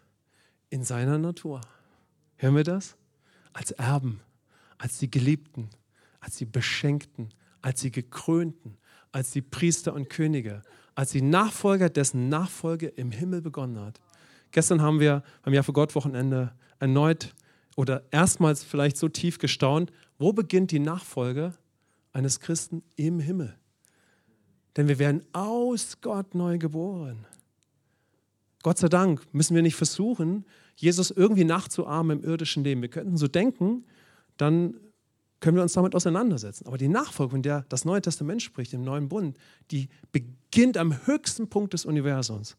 in 0.69 0.83
seiner 0.83 1.19
Natur. 1.19 1.61
Hören 2.37 2.57
wir 2.57 2.65
das? 2.65 2.97
Als 3.53 3.71
Erben, 3.71 4.21
als 4.77 4.99
die 4.99 5.11
Geliebten, 5.11 5.71
als 6.21 6.37
die 6.37 6.45
Beschenkten, 6.45 7.31
als 7.67 7.81
die 7.81 7.91
Gekrönten, 7.91 8.79
als 9.11 9.33
die 9.33 9.43
Priester 9.43 9.93
und 9.93 10.09
Könige, 10.09 10.63
als 10.95 11.11
die 11.11 11.21
Nachfolger, 11.21 11.91
dessen 11.91 12.29
Nachfolge 12.29 12.87
im 12.87 13.11
Himmel 13.11 13.43
begonnen 13.43 13.81
hat. 13.81 14.01
Gestern 14.53 14.81
haben 14.81 15.01
wir 15.01 15.25
beim 15.43 15.53
Jahr 15.53 15.65
für 15.65 15.73
Gott 15.73 15.97
Wochenende 15.97 16.53
erneut 16.79 17.35
oder 17.75 18.05
erstmals 18.13 18.63
vielleicht 18.63 18.97
so 18.97 19.09
tief 19.09 19.39
gestaunt, 19.39 19.91
wo 20.17 20.33
beginnt 20.33 20.71
die 20.71 20.79
Nachfolge 20.79 21.55
eines 22.13 22.39
Christen 22.39 22.85
im 22.95 23.19
Himmel? 23.19 23.59
Denn 24.77 24.87
wir 24.87 25.01
werden 25.01 25.25
aus 25.33 26.01
Gott 26.01 26.37
neu 26.37 26.59
geboren. 26.59 27.27
Gott 28.63 28.79
sei 28.79 28.89
Dank 28.89 29.23
müssen 29.35 29.57
wir 29.57 29.63
nicht 29.63 29.75
versuchen, 29.75 30.45
Jesus 30.77 31.11
irgendwie 31.11 31.45
nachzuahmen 31.45 32.21
im 32.21 32.25
irdischen 32.25 32.63
Leben. 32.63 32.81
Wir 32.83 32.91
könnten 32.91 33.17
so 33.17 33.27
denken, 33.27 33.87
dann 34.37 34.77
können 35.41 35.57
wir 35.57 35.63
uns 35.63 35.75
damit 35.75 35.95
auseinandersetzen. 35.95 36.67
Aber 36.67 36.79
die 36.79 36.89
Nachfolge, 36.89 37.31
von 37.33 37.43
der 37.43 37.67
das 37.69 37.85
Neue 37.85 38.01
Testament 38.01 38.43
spricht, 38.43 38.73
im 38.73 38.83
neuen 38.83 39.09
Bund, 39.09 39.37
die 39.71 39.89
beginnt 40.13 40.77
am 40.77 41.07
höchsten 41.07 41.49
Punkt 41.49 41.75
des 41.75 41.85
Universums 41.85 42.57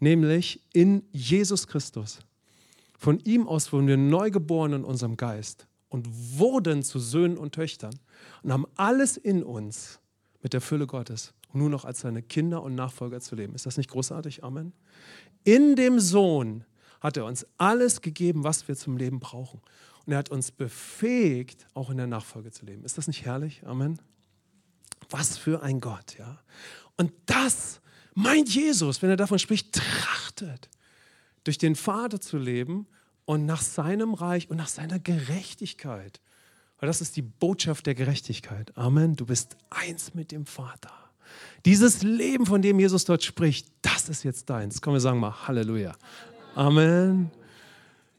nämlich 0.00 0.60
in 0.72 1.02
Jesus 1.12 1.66
Christus. 1.66 2.20
Von 2.98 3.20
ihm 3.20 3.46
aus 3.46 3.72
wurden 3.72 3.86
wir 3.86 3.96
neu 3.96 4.30
geboren 4.30 4.72
in 4.72 4.84
unserem 4.84 5.16
Geist 5.16 5.66
und 5.88 6.08
wurden 6.38 6.82
zu 6.82 6.98
Söhnen 6.98 7.38
und 7.38 7.54
Töchtern 7.54 7.98
und 8.42 8.52
haben 8.52 8.66
alles 8.76 9.16
in 9.16 9.42
uns 9.42 10.00
mit 10.42 10.52
der 10.52 10.60
Fülle 10.60 10.86
Gottes, 10.86 11.34
um 11.52 11.60
nur 11.60 11.70
noch 11.70 11.84
als 11.84 12.00
seine 12.00 12.22
Kinder 12.22 12.62
und 12.62 12.74
Nachfolger 12.74 13.20
zu 13.20 13.34
leben. 13.36 13.54
Ist 13.54 13.66
das 13.66 13.76
nicht 13.76 13.90
großartig? 13.90 14.44
Amen. 14.44 14.72
In 15.44 15.76
dem 15.76 16.00
Sohn 16.00 16.64
hat 17.06 17.16
er 17.16 17.24
uns 17.24 17.46
alles 17.56 18.00
gegeben, 18.00 18.42
was 18.42 18.66
wir 18.66 18.74
zum 18.74 18.96
Leben 18.96 19.20
brauchen. 19.20 19.60
Und 20.04 20.12
er 20.12 20.18
hat 20.18 20.30
uns 20.30 20.50
befähigt, 20.50 21.66
auch 21.72 21.88
in 21.88 21.98
der 21.98 22.08
Nachfolge 22.08 22.50
zu 22.50 22.66
leben. 22.66 22.84
Ist 22.84 22.98
das 22.98 23.06
nicht 23.06 23.24
herrlich? 23.24 23.62
Amen. 23.64 24.00
Was 25.10 25.38
für 25.38 25.62
ein 25.62 25.80
Gott, 25.80 26.18
ja. 26.18 26.40
Und 26.96 27.12
das 27.26 27.80
meint 28.14 28.52
Jesus, 28.52 29.02
wenn 29.02 29.10
er 29.10 29.16
davon 29.16 29.38
spricht, 29.38 29.72
trachtet, 29.72 30.68
durch 31.44 31.58
den 31.58 31.76
Vater 31.76 32.20
zu 32.20 32.38
leben 32.38 32.88
und 33.24 33.46
nach 33.46 33.62
seinem 33.62 34.12
Reich 34.12 34.50
und 34.50 34.56
nach 34.56 34.66
seiner 34.66 34.98
Gerechtigkeit. 34.98 36.20
Weil 36.78 36.88
das 36.88 37.00
ist 37.00 37.14
die 37.14 37.22
Botschaft 37.22 37.86
der 37.86 37.94
Gerechtigkeit. 37.94 38.76
Amen. 38.76 39.14
Du 39.14 39.26
bist 39.26 39.56
eins 39.70 40.14
mit 40.14 40.32
dem 40.32 40.44
Vater. 40.44 40.90
Dieses 41.64 42.02
Leben, 42.02 42.46
von 42.46 42.62
dem 42.62 42.80
Jesus 42.80 43.04
dort 43.04 43.22
spricht, 43.22 43.68
das 43.82 44.08
ist 44.08 44.24
jetzt 44.24 44.50
deins. 44.50 44.80
Komm, 44.80 44.94
wir 44.94 45.00
sagen 45.00 45.20
mal 45.20 45.46
Halleluja. 45.46 45.96
Amen. 46.56 47.30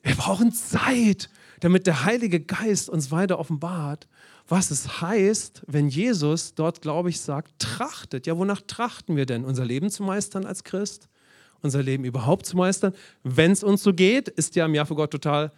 Wir 0.04 0.14
brauchen 0.14 0.52
Zeit, 0.52 1.28
damit 1.60 1.88
der 1.88 2.06
Heilige 2.06 2.40
Geist 2.40 2.88
uns 2.88 3.10
weiter 3.10 3.40
offenbart, 3.40 4.08
was 4.48 4.70
es 4.70 5.02
heißt, 5.02 5.64
wenn 5.66 5.90
Jesus 5.90 6.54
dort, 6.54 6.84
glaube 6.84 7.10
ich, 7.10 7.20
sagt, 7.20 7.58
trachtet. 7.58 8.28
Ja, 8.28 8.38
wonach 8.38 8.62
trachten 8.62 9.16
wir 9.16 9.26
denn? 9.26 9.44
Unser 9.44 9.66
Leben 9.66 9.90
zu 9.90 10.04
meistern 10.04 10.46
als 10.46 10.64
Christ? 10.64 11.10
Unser 11.64 11.82
Leben 11.82 12.04
überhaupt 12.04 12.46
zu 12.46 12.56
meistern? 12.58 12.94
Wenn 13.24 13.54
es 13.54 13.64
uns 13.64 13.82
so 13.82 13.92
geht, 13.92 14.28
ist 14.28 14.56
ja 14.56 14.68
im 14.68 14.76
Jahr 14.76 14.86
für 14.86 14.94
Gott 14.94 15.10
total 15.10 15.52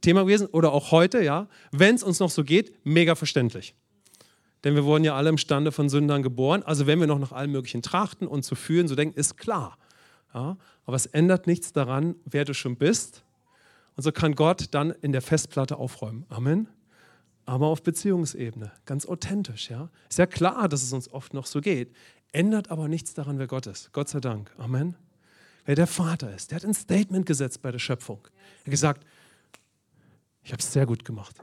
Thema 0.00 0.22
gewesen 0.22 0.46
oder 0.46 0.72
auch 0.72 0.92
heute, 0.92 1.22
ja. 1.22 1.48
Wenn 1.70 1.96
es 1.96 2.02
uns 2.02 2.18
noch 2.18 2.30
so 2.30 2.44
geht, 2.44 2.72
mega 2.82 3.14
verständlich. 3.14 3.74
Denn 4.64 4.74
wir 4.74 4.84
wurden 4.86 5.04
ja 5.04 5.14
alle 5.14 5.28
im 5.28 5.38
Stande 5.38 5.70
von 5.70 5.90
Sündern 5.90 6.22
geboren. 6.22 6.62
Also 6.62 6.86
wenn 6.86 6.98
wir 6.98 7.06
noch 7.08 7.18
nach 7.18 7.32
allem 7.32 7.52
Möglichen 7.52 7.82
trachten 7.82 8.26
und 8.26 8.42
zu 8.42 8.54
fühlen, 8.54 8.88
so 8.88 8.94
denken, 8.94 9.20
ist 9.20 9.36
klar. 9.36 9.76
Ja? 10.32 10.56
Aber 10.86 10.96
es 10.96 11.06
ändert 11.06 11.46
nichts 11.46 11.72
daran, 11.72 12.14
wer 12.24 12.44
du 12.44 12.54
schon 12.54 12.76
bist. 12.76 13.24
Und 13.96 14.02
so 14.02 14.12
kann 14.12 14.34
Gott 14.34 14.68
dann 14.72 14.90
in 14.90 15.12
der 15.12 15.22
Festplatte 15.22 15.76
aufräumen. 15.76 16.24
Amen 16.28 16.68
aber 17.46 17.68
auf 17.68 17.82
Beziehungsebene, 17.82 18.72
ganz 18.84 19.06
authentisch. 19.06 19.70
Ja? 19.70 19.88
Ist 20.10 20.18
ja 20.18 20.26
klar, 20.26 20.68
dass 20.68 20.82
es 20.82 20.92
uns 20.92 21.10
oft 21.12 21.32
noch 21.32 21.46
so 21.46 21.60
geht, 21.60 21.94
ändert 22.32 22.70
aber 22.70 22.88
nichts 22.88 23.14
daran, 23.14 23.38
wer 23.38 23.46
Gott 23.46 23.66
ist. 23.66 23.92
Gott 23.92 24.08
sei 24.08 24.20
Dank. 24.20 24.52
Amen. 24.58 24.96
Wer 25.64 25.76
der 25.76 25.86
Vater 25.86 26.34
ist, 26.34 26.50
der 26.50 26.56
hat 26.56 26.64
ein 26.64 26.74
Statement 26.74 27.24
gesetzt 27.24 27.62
bei 27.62 27.70
der 27.70 27.78
Schöpfung. 27.78 28.20
Er 28.24 28.66
hat 28.66 28.70
gesagt, 28.70 29.06
ich 30.42 30.52
habe 30.52 30.60
es 30.60 30.72
sehr 30.72 30.86
gut 30.86 31.04
gemacht. 31.04 31.36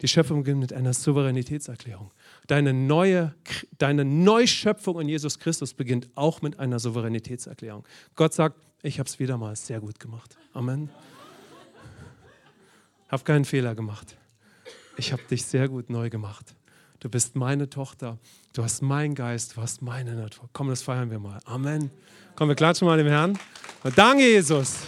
Die 0.00 0.08
Schöpfung 0.08 0.44
beginnt 0.44 0.60
mit 0.60 0.72
einer 0.72 0.92
Souveränitätserklärung. 0.92 2.12
Deine, 2.46 2.72
neue, 2.72 3.34
deine 3.78 4.04
Neuschöpfung 4.04 5.00
in 5.00 5.08
Jesus 5.08 5.38
Christus 5.38 5.74
beginnt 5.74 6.08
auch 6.14 6.40
mit 6.40 6.58
einer 6.58 6.78
Souveränitätserklärung. 6.78 7.84
Gott 8.14 8.34
sagt, 8.34 8.56
ich 8.82 8.98
habe 8.98 9.08
es 9.08 9.18
wieder 9.18 9.36
mal 9.36 9.56
sehr 9.56 9.80
gut 9.80 9.98
gemacht. 9.98 10.36
Amen. 10.52 10.88
Habe 13.08 13.24
keinen 13.24 13.44
Fehler 13.44 13.74
gemacht 13.74 14.16
ich 14.98 15.12
habe 15.12 15.22
dich 15.22 15.44
sehr 15.44 15.68
gut 15.68 15.88
neu 15.88 16.10
gemacht. 16.10 16.54
Du 17.00 17.08
bist 17.08 17.36
meine 17.36 17.70
Tochter, 17.70 18.18
du 18.52 18.64
hast 18.64 18.82
meinen 18.82 19.14
Geist, 19.14 19.56
du 19.56 19.62
hast 19.62 19.80
meine 19.80 20.14
Natur. 20.14 20.48
Komm, 20.52 20.68
das 20.68 20.82
feiern 20.82 21.10
wir 21.10 21.20
mal. 21.20 21.38
Amen. 21.44 21.90
Komm, 22.34 22.48
wir 22.48 22.56
klatschen 22.56 22.86
mal 22.86 22.98
dem 22.98 23.06
Herrn. 23.06 23.38
Danke, 23.94 24.28
Jesus. 24.28 24.78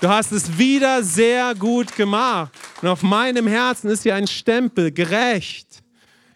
Du 0.00 0.08
hast 0.08 0.32
es 0.32 0.58
wieder 0.58 1.02
sehr 1.04 1.54
gut 1.54 1.94
gemacht. 1.94 2.52
Und 2.82 2.88
auf 2.88 3.02
meinem 3.02 3.46
Herzen 3.46 3.88
ist 3.88 4.02
hier 4.02 4.14
ein 4.14 4.26
Stempel, 4.26 4.92
gerecht. 4.92 5.82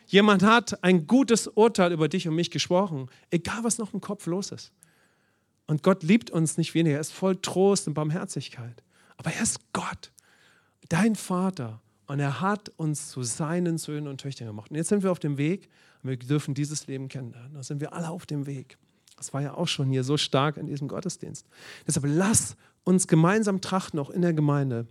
Jemand 0.07 0.43
hat 0.43 0.83
ein 0.83 1.07
gutes 1.07 1.49
Urteil 1.49 1.93
über 1.93 2.09
dich 2.09 2.27
und 2.27 2.35
mich 2.35 2.51
gesprochen, 2.51 3.11
egal 3.31 3.65
was 3.65 3.79
noch 3.79 3.93
im 3.93 4.01
Kopf 4.01 4.27
los 4.27 4.53
ist. 4.53 4.73
Und 5.67 5.83
Gott 5.83 6.03
liebt 6.03 6.31
uns 6.31 6.57
nicht 6.57 6.73
weniger, 6.75 6.97
er 6.97 7.01
ist 7.01 7.13
voll 7.13 7.37
Trost 7.37 7.87
und 7.87 7.95
Barmherzigkeit. 7.95 8.83
Aber 9.19 9.33
er 9.33 9.43
ist 9.43 9.61
Gott, 9.75 10.13
dein 10.89 11.15
Vater. 11.15 11.81
Und 12.07 12.21
er 12.21 12.41
hat 12.41 12.71
uns 12.79 13.11
zu 13.11 13.23
seinen 13.23 13.77
Söhnen 13.77 14.09
und 14.09 14.19
Töchtern 14.19 14.47
gemacht. 14.47 14.71
Und 14.71 14.77
jetzt 14.77 14.89
sind 14.89 15.03
wir 15.03 15.13
auf 15.13 15.19
dem 15.19 15.37
Weg 15.37 15.69
und 16.03 16.09
wir 16.09 16.17
dürfen 16.17 16.55
dieses 16.55 16.87
Leben 16.87 17.09
kennenlernen. 17.09 17.53
Da 17.53 17.63
sind 17.63 17.83
wir 17.83 17.93
alle 17.93 18.09
auf 18.09 18.25
dem 18.25 18.47
Weg. 18.47 18.79
Das 19.19 19.35
war 19.35 19.43
ja 19.43 19.53
auch 19.53 19.69
schon 19.69 19.91
hier 19.91 20.05
so 20.05 20.17
stark 20.17 20.57
in 20.57 20.67
diesem 20.67 20.89
Gottesdienst. 20.89 21.47
Deshalb 21.87 22.07
lass 22.09 22.57
uns 22.85 23.09
gemeinsam 23.09 23.61
trachten, 23.61 23.99
auch 23.99 24.09
in 24.09 24.23
der 24.23 24.33
Gemeinde, 24.33 24.87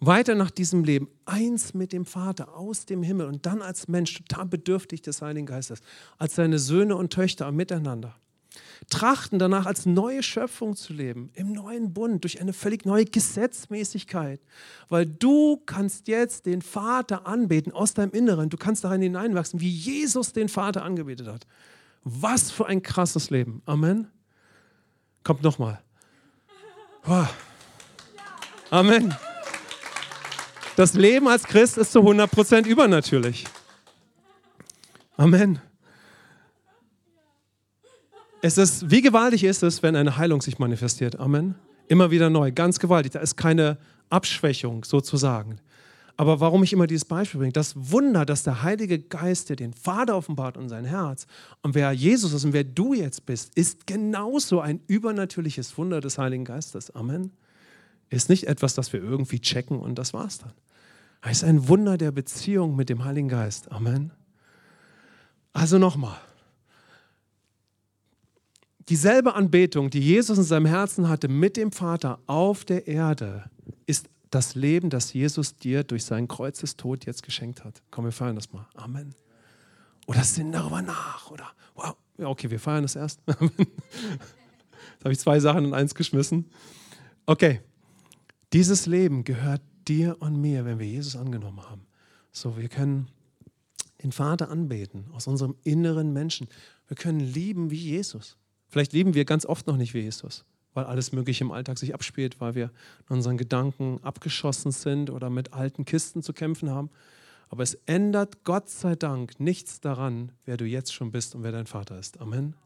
weiter 0.00 0.34
nach 0.34 0.50
diesem 0.50 0.84
Leben, 0.84 1.08
eins 1.24 1.74
mit 1.74 1.92
dem 1.92 2.04
Vater 2.04 2.56
aus 2.56 2.86
dem 2.86 3.02
Himmel 3.02 3.26
und 3.26 3.46
dann 3.46 3.62
als 3.62 3.88
Mensch 3.88 4.14
total 4.14 4.46
bedürftig 4.46 5.02
des 5.02 5.22
Heiligen 5.22 5.46
Geistes, 5.46 5.80
als 6.18 6.34
seine 6.34 6.58
Söhne 6.58 6.96
und 6.96 7.12
Töchter 7.12 7.50
miteinander. 7.52 8.16
Trachten 8.90 9.38
danach, 9.38 9.64
als 9.64 9.86
neue 9.86 10.22
Schöpfung 10.22 10.76
zu 10.76 10.92
leben, 10.92 11.30
im 11.34 11.52
neuen 11.52 11.94
Bund, 11.94 12.24
durch 12.24 12.40
eine 12.40 12.52
völlig 12.52 12.84
neue 12.84 13.04
Gesetzmäßigkeit. 13.04 14.40
Weil 14.88 15.06
du 15.06 15.62
kannst 15.64 16.08
jetzt 16.08 16.46
den 16.46 16.62
Vater 16.62 17.26
anbeten 17.26 17.72
aus 17.72 17.94
deinem 17.94 18.10
Inneren. 18.10 18.50
Du 18.50 18.56
kannst 18.56 18.84
darin 18.84 19.00
hineinwachsen, 19.00 19.60
wie 19.60 19.70
Jesus 19.70 20.32
den 20.32 20.48
Vater 20.48 20.82
angebetet 20.82 21.28
hat. 21.28 21.46
Was 22.02 22.50
für 22.50 22.66
ein 22.66 22.82
krasses 22.82 23.30
Leben. 23.30 23.62
Amen. 23.64 24.08
Kommt 25.22 25.42
nochmal. 25.42 25.80
Amen. 28.70 29.14
Das 30.76 30.94
Leben 30.94 31.28
als 31.28 31.44
Christ 31.44 31.76
ist 31.76 31.92
zu 31.92 32.00
100% 32.00 32.66
übernatürlich. 32.66 33.44
Amen. 35.16 35.60
Es 38.40 38.58
ist, 38.58 38.90
wie 38.90 39.02
gewaltig 39.02 39.44
ist 39.44 39.62
es, 39.62 39.82
wenn 39.82 39.94
eine 39.94 40.16
Heilung 40.16 40.40
sich 40.42 40.58
manifestiert? 40.58 41.20
Amen. 41.20 41.54
Immer 41.88 42.10
wieder 42.10 42.30
neu, 42.30 42.50
ganz 42.52 42.78
gewaltig. 42.78 43.12
Da 43.12 43.20
ist 43.20 43.36
keine 43.36 43.78
Abschwächung 44.08 44.84
sozusagen. 44.84 45.60
Aber 46.16 46.40
warum 46.40 46.62
ich 46.62 46.72
immer 46.72 46.86
dieses 46.86 47.04
Beispiel 47.04 47.38
bringe, 47.38 47.52
das 47.52 47.74
Wunder, 47.76 48.26
dass 48.26 48.42
der 48.42 48.62
Heilige 48.62 48.98
Geist 48.98 49.48
dir 49.48 49.56
den 49.56 49.72
Vater 49.72 50.16
offenbart 50.16 50.56
und 50.56 50.68
sein 50.68 50.84
Herz 50.84 51.26
und 51.62 51.74
wer 51.74 51.92
Jesus 51.92 52.32
ist 52.32 52.44
und 52.44 52.52
wer 52.52 52.64
du 52.64 52.94
jetzt 52.94 53.26
bist, 53.26 53.56
ist 53.56 53.86
genauso 53.86 54.60
ein 54.60 54.80
übernatürliches 54.86 55.76
Wunder 55.78 56.00
des 56.00 56.18
Heiligen 56.18 56.44
Geistes. 56.44 56.94
Amen. 56.94 57.32
Ist 58.10 58.28
nicht 58.28 58.46
etwas, 58.46 58.74
das 58.74 58.92
wir 58.92 59.02
irgendwie 59.02 59.40
checken 59.40 59.78
und 59.80 59.98
das 59.98 60.12
war's 60.12 60.38
dann. 60.38 60.52
Es 61.22 61.38
ist 61.38 61.44
ein 61.44 61.68
Wunder 61.68 61.96
der 61.96 62.10
Beziehung 62.10 62.76
mit 62.76 62.88
dem 62.88 63.04
Heiligen 63.04 63.28
Geist. 63.28 63.70
Amen. 63.72 64.12
Also 65.52 65.78
nochmal 65.78 66.18
dieselbe 68.88 69.34
Anbetung, 69.34 69.90
die 69.90 70.00
Jesus 70.00 70.38
in 70.38 70.44
seinem 70.44 70.66
Herzen 70.66 71.08
hatte 71.08 71.28
mit 71.28 71.56
dem 71.56 71.72
Vater 71.72 72.18
auf 72.26 72.64
der 72.64 72.86
Erde, 72.86 73.44
ist 73.86 74.08
das 74.30 74.54
Leben, 74.54 74.90
das 74.90 75.12
Jesus 75.12 75.56
dir 75.56 75.84
durch 75.84 76.04
seinen 76.04 76.28
Kreuzestod 76.28 77.06
jetzt 77.06 77.22
geschenkt 77.22 77.64
hat. 77.64 77.82
Komm, 77.90 78.04
wir 78.04 78.12
feiern 78.12 78.34
das 78.34 78.52
mal. 78.52 78.66
Amen. 78.74 79.14
Oder 80.06 80.24
sinn 80.24 80.52
darüber 80.52 80.82
nach. 80.82 81.30
Oder 81.30 81.48
wow. 81.74 81.96
Ja, 82.18 82.26
okay, 82.28 82.50
wir 82.50 82.60
feiern 82.60 82.82
das 82.82 82.96
erst. 82.96 83.20
da 83.26 83.34
habe 85.04 85.12
ich 85.12 85.18
zwei 85.18 85.38
Sachen 85.40 85.64
in 85.64 85.74
eins 85.74 85.94
geschmissen. 85.94 86.50
Okay. 87.26 87.60
Dieses 88.52 88.84
Leben 88.84 89.24
gehört 89.24 89.62
dir 89.88 90.16
und 90.20 90.40
mir, 90.40 90.64
wenn 90.64 90.78
wir 90.78 90.86
Jesus 90.86 91.16
angenommen 91.16 91.62
haben. 91.68 91.86
So, 92.30 92.56
wir 92.56 92.68
können 92.68 93.08
den 94.02 94.12
Vater 94.12 94.50
anbeten 94.50 95.06
aus 95.12 95.26
unserem 95.26 95.54
inneren 95.62 96.12
Menschen. 96.12 96.48
Wir 96.88 96.96
können 96.96 97.20
lieben 97.20 97.70
wie 97.70 97.76
Jesus. 97.76 98.36
Vielleicht 98.68 98.92
leben 98.92 99.14
wir 99.14 99.24
ganz 99.24 99.46
oft 99.46 99.66
noch 99.66 99.76
nicht 99.76 99.94
wie 99.94 100.00
Jesus, 100.00 100.44
weil 100.74 100.84
alles 100.84 101.12
Mögliche 101.12 101.44
im 101.44 101.52
Alltag 101.52 101.78
sich 101.78 101.94
abspielt, 101.94 102.40
weil 102.40 102.54
wir 102.54 102.70
in 103.08 103.16
unseren 103.16 103.36
Gedanken 103.36 103.98
abgeschossen 104.02 104.72
sind 104.72 105.10
oder 105.10 105.30
mit 105.30 105.52
alten 105.52 105.84
Kisten 105.84 106.22
zu 106.22 106.32
kämpfen 106.32 106.70
haben. 106.70 106.90
Aber 107.48 107.62
es 107.62 107.74
ändert 107.84 108.44
Gott 108.44 108.70
sei 108.70 108.96
Dank 108.96 109.38
nichts 109.38 109.80
daran, 109.80 110.32
wer 110.46 110.56
du 110.56 110.64
jetzt 110.64 110.94
schon 110.94 111.12
bist 111.12 111.34
und 111.34 111.42
wer 111.42 111.52
dein 111.52 111.66
Vater 111.66 111.98
ist. 111.98 112.18
Amen. 112.18 112.56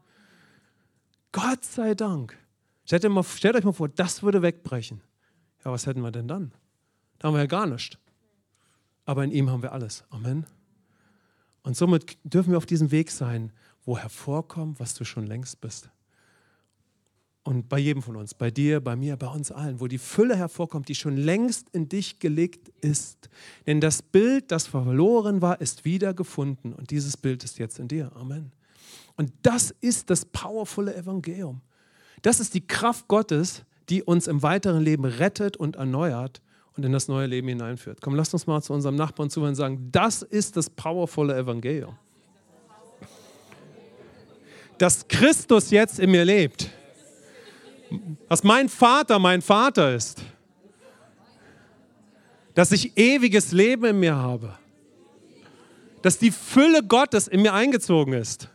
Gott 1.33 1.65
sei 1.65 1.93
Dank. 1.93 2.37
Stellt, 2.85 3.05
stellt 3.25 3.55
euch 3.57 3.65
mal 3.65 3.73
vor, 3.73 3.89
das 3.89 4.23
würde 4.23 4.41
wegbrechen. 4.41 5.01
Ja, 5.65 5.71
was 5.71 5.85
hätten 5.85 6.01
wir 6.01 6.11
denn 6.11 6.29
dann? 6.29 6.53
Da 7.19 7.27
haben 7.27 7.35
wir 7.35 7.41
ja 7.41 7.47
gar 7.47 7.65
nichts. 7.65 7.97
Aber 9.05 9.23
in 9.23 9.31
ihm 9.31 9.49
haben 9.49 9.61
wir 9.61 9.71
alles. 9.71 10.03
Amen. 10.09 10.45
Und 11.63 11.75
somit 11.75 12.17
dürfen 12.23 12.51
wir 12.51 12.57
auf 12.57 12.65
diesem 12.65 12.91
Weg 12.91 13.11
sein, 13.11 13.51
wo 13.85 13.97
hervorkommt, 13.97 14.79
was 14.79 14.93
du 14.93 15.05
schon 15.05 15.25
längst 15.25 15.61
bist. 15.61 15.89
Und 17.43 17.69
bei 17.69 17.79
jedem 17.79 18.03
von 18.03 18.17
uns, 18.17 18.33
bei 18.33 18.51
dir, 18.51 18.81
bei 18.81 18.97
mir, 18.97 19.15
bei 19.15 19.27
uns 19.27 19.53
allen, 19.53 19.79
wo 19.79 19.87
die 19.87 19.97
Fülle 19.97 20.35
hervorkommt, 20.35 20.89
die 20.89 20.95
schon 20.95 21.15
längst 21.15 21.69
in 21.69 21.87
dich 21.87 22.19
gelegt 22.19 22.67
ist. 22.81 23.29
Denn 23.65 23.79
das 23.79 24.01
Bild, 24.01 24.51
das 24.51 24.67
verloren 24.67 25.41
war, 25.41 25.61
ist 25.61 25.85
wiedergefunden. 25.85 26.73
Und 26.73 26.91
dieses 26.91 27.15
Bild 27.15 27.45
ist 27.45 27.57
jetzt 27.57 27.79
in 27.79 27.87
dir. 27.87 28.11
Amen. 28.15 28.51
Und 29.15 29.31
das 29.43 29.71
ist 29.79 30.09
das 30.09 30.25
powervolle 30.25 30.93
Evangelium. 30.93 31.61
Das 32.21 32.41
ist 32.41 32.53
die 32.53 32.67
Kraft 32.67 33.07
Gottes, 33.07 33.63
die 33.87 34.03
uns 34.03 34.27
im 34.27 34.43
weiteren 34.43 34.83
Leben 34.83 35.05
rettet 35.05 35.55
und 35.55 35.77
erneuert 35.77 36.41
und 36.77 36.85
in 36.85 36.91
das 36.91 37.07
neue 37.07 37.25
Leben 37.25 37.47
hineinführt. 37.47 37.99
Komm, 38.01 38.15
lasst 38.15 38.33
uns 38.33 38.47
mal 38.47 38.61
zu 38.61 38.73
unserem 38.73 38.95
Nachbarn 38.95 39.29
zuhören 39.29 39.49
und 39.49 39.55
sagen, 39.55 39.89
das 39.91 40.21
ist 40.21 40.55
das 40.55 40.69
powervolle 40.69 41.35
Evangelium. 41.35 41.97
Dass 44.77 45.07
Christus 45.07 45.71
jetzt 45.71 45.99
in 45.99 46.11
mir 46.11 46.23
lebt 46.23 46.71
dass 48.29 48.43
mein 48.43 48.69
Vater 48.69 49.19
mein 49.19 49.41
Vater 49.41 49.93
ist, 49.95 50.21
dass 52.53 52.71
ich 52.71 52.97
ewiges 52.97 53.51
Leben 53.51 53.85
in 53.85 53.99
mir 53.99 54.15
habe, 54.15 54.57
dass 56.01 56.17
die 56.17 56.31
Fülle 56.31 56.83
Gottes 56.83 57.27
in 57.27 57.41
mir 57.41 57.53
eingezogen 57.53 58.13
ist. 58.13 58.49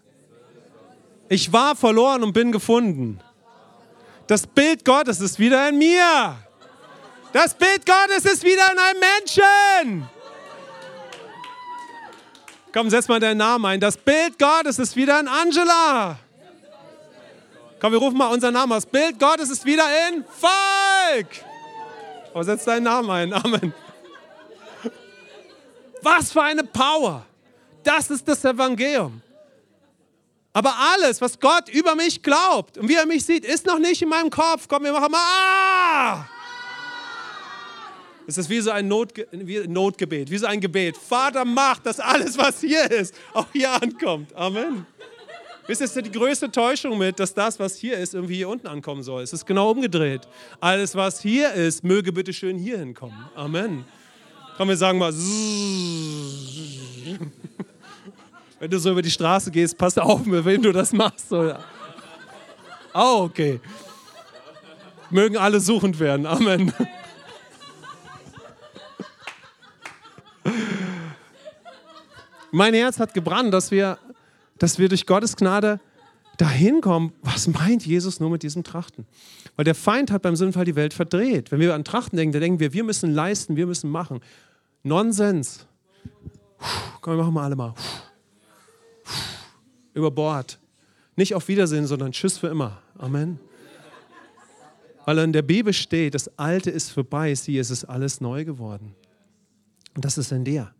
Ich 1.28 1.52
war 1.52 1.76
verloren 1.76 2.22
und 2.22 2.32
bin 2.32 2.52
gefunden. 2.52 3.20
Das 4.26 4.46
Bild 4.46 4.85
Gottes 4.85 5.20
ist 5.20 5.38
wieder 5.38 5.68
in 5.68 5.78
mir. 5.78 6.37
Das 7.33 7.55
Bild 7.55 7.87
Gottes 7.87 8.25
ist 8.27 8.45
wieder 8.45 8.71
in 8.73 8.79
einem 8.79 9.01
Menschen. 9.01 10.09
Komm, 12.73 12.90
setz 12.90 13.09
mal 13.09 13.21
deinen 13.21 13.38
Namen 13.38 13.64
ein. 13.64 13.81
Das 13.81 13.97
Bild 13.97 14.38
Gottes 14.38 14.79
ist 14.79 14.95
wieder 14.97 15.18
in 15.18 15.29
Angela. 15.29 16.18
Komm, 17.81 17.92
wir 17.92 17.99
rufen 17.99 18.18
mal 18.18 18.29
unseren 18.29 18.53
Namen 18.53 18.73
aus. 18.73 18.85
Bild 18.85 19.18
Gottes 19.18 19.51
ist 19.51 19.64
wieder 19.64 19.85
in 20.09 20.25
Volk. 20.25 21.27
Oh, 22.35 22.42
setz 22.42 22.64
deinen 22.64 22.85
Namen 22.85 23.11
ein. 23.11 23.33
Amen. 23.45 23.75
Was 26.03 26.33
für 26.33 26.42
eine 26.42 26.64
Power. 26.64 27.25
Das 27.83 28.11
ist 28.11 28.29
das 28.29 28.45
Evangelium. 28.45 29.23
Aber 30.53 30.75
alles, 30.95 31.21
was 31.21 31.40
Gott 31.40 31.68
über 31.71 31.95
mich 31.95 32.23
glaubt 32.23 32.77
und 32.77 32.88
wie 32.88 32.95
er 32.95 33.07
mich 33.07 33.25
sieht, 33.25 33.45
ist 33.45 33.66
noch 33.66 33.79
nicht 33.79 34.03
in 34.03 34.09
meinem 34.11 34.29
Kopf. 34.29 34.68
Komm, 34.68 34.85
wir 34.85 34.92
machen 34.92 35.11
mal. 35.11 35.18
Ah! 35.18 36.25
Es 38.33 38.38
ist 38.38 38.49
wie 38.49 38.61
so 38.61 38.71
ein 38.71 38.88
Notge 38.88 39.27
wie 39.31 39.68
Notgebet, 39.68 40.31
wie 40.31 40.38
so 40.38 40.47
ein 40.47 40.59
Gebet. 40.59 40.97
Vater, 40.97 41.45
mach, 41.45 41.81
dass 41.81 42.01
alles, 42.01 42.38
was 42.38 42.62
hier 42.62 42.90
ist, 42.90 43.14
auch 43.35 43.47
hier 43.53 43.71
ankommt. 43.71 44.35
Amen. 44.35 44.87
Wisst 45.66 45.83
ihr, 45.83 45.85
ist 45.85 45.95
die 45.97 46.11
größte 46.11 46.51
Täuschung 46.51 46.97
mit, 46.97 47.21
dass 47.21 47.35
das, 47.35 47.61
was 47.61 47.77
hier 47.77 47.99
ist, 47.99 48.14
irgendwie 48.14 48.37
hier 48.37 48.49
unten 48.49 48.68
ankommen 48.68 49.03
soll. 49.03 49.23
Es 49.23 49.35
ist 49.35 49.45
genau 49.45 49.71
umgedreht. 49.71 50.23
Alles, 50.61 50.95
was 50.95 51.21
hier 51.21 51.53
ist, 51.53 51.85
möge 51.85 52.11
bitte 52.11 52.33
schön 52.33 52.57
hier 52.57 52.79
hinkommen. 52.79 53.23
Amen. 53.35 53.85
Komm, 54.57 54.68
wir 54.68 54.79
sagen 54.79 54.97
mal. 54.97 55.12
Wenn 58.59 58.71
du 58.71 58.79
so 58.79 58.92
über 58.92 59.03
die 59.03 59.11
Straße 59.11 59.51
gehst, 59.51 59.77
pass 59.77 59.99
auf, 59.99 60.25
mit 60.25 60.42
wem 60.42 60.62
du 60.62 60.73
das 60.73 60.95
machst. 60.95 61.27
Oh, 61.31 61.59
okay. 62.95 63.61
Mögen 65.11 65.37
alle 65.37 65.61
suchend 65.61 66.01
werden. 66.01 66.25
Amen. 66.25 66.73
Mein 72.50 72.74
Herz 72.74 72.98
hat 72.98 73.14
gebrannt, 73.14 73.55
dass 73.55 73.70
wir 73.70 73.98
dass 74.62 74.78
wir 74.78 74.88
durch 74.88 75.07
Gottes 75.07 75.35
Gnade 75.35 75.81
dahin 76.37 76.81
kommen, 76.81 77.12
was 77.22 77.48
meint 77.48 77.85
Jesus 77.85 78.20
nur 78.20 78.31
mit 78.31 78.44
diesem 78.44 78.62
Trachten? 78.62 79.07
Weil 79.57 79.64
der 79.64 79.74
Feind 79.74 80.12
hat 80.12 80.22
beim 80.22 80.37
Sündenfall 80.37 80.64
die 80.64 80.76
Welt 80.76 80.94
verdreht. 80.94 81.50
Wenn 81.50 81.59
wir 81.59 81.74
an 81.74 81.83
Trachten 81.83 82.16
denken, 82.16 82.33
dann 82.33 82.42
denken 82.42 82.61
wir, 82.61 82.72
wir 82.72 82.85
müssen 82.85 83.12
leisten, 83.12 83.57
wir 83.57 83.66
müssen 83.66 83.90
machen. 83.90 84.20
Nonsens. 84.85 85.66
Komm, 87.00 87.14
wir 87.14 87.24
machen 87.24 87.35
mal 87.35 87.44
alle 87.44 87.57
mal. 87.57 87.74
Über 89.94 90.12
Bord. 90.12 90.61
Nicht 91.16 91.35
auf 91.35 91.48
Wiedersehen, 91.48 91.88
sondern 91.88 92.12
Tschüss 92.12 92.38
für 92.38 92.46
immer. 92.46 92.78
Amen. 92.96 93.40
Weil 95.05 95.18
in 95.18 95.33
der 95.33 95.42
Bibel 95.42 95.72
steht, 95.72 96.14
das 96.14 96.38
Alte 96.38 96.70
ist 96.70 96.90
vorbei, 96.90 97.35
siehe, 97.35 97.61
es 97.61 97.72
ist 97.72 97.85
alles 97.85 98.20
neu 98.20 98.44
geworden. 98.44 98.94
Und 99.94 100.05
das 100.05 100.18
ist 100.18 100.33
in 100.33 100.44
dir. 100.44 100.74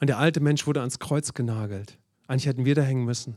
Und 0.00 0.08
der 0.08 0.18
alte 0.18 0.40
Mensch 0.40 0.66
wurde 0.66 0.80
ans 0.80 0.98
Kreuz 0.98 1.34
genagelt. 1.34 1.98
Eigentlich 2.26 2.46
hätten 2.46 2.64
wir 2.64 2.74
da 2.74 2.82
hängen 2.82 3.04
müssen, 3.04 3.36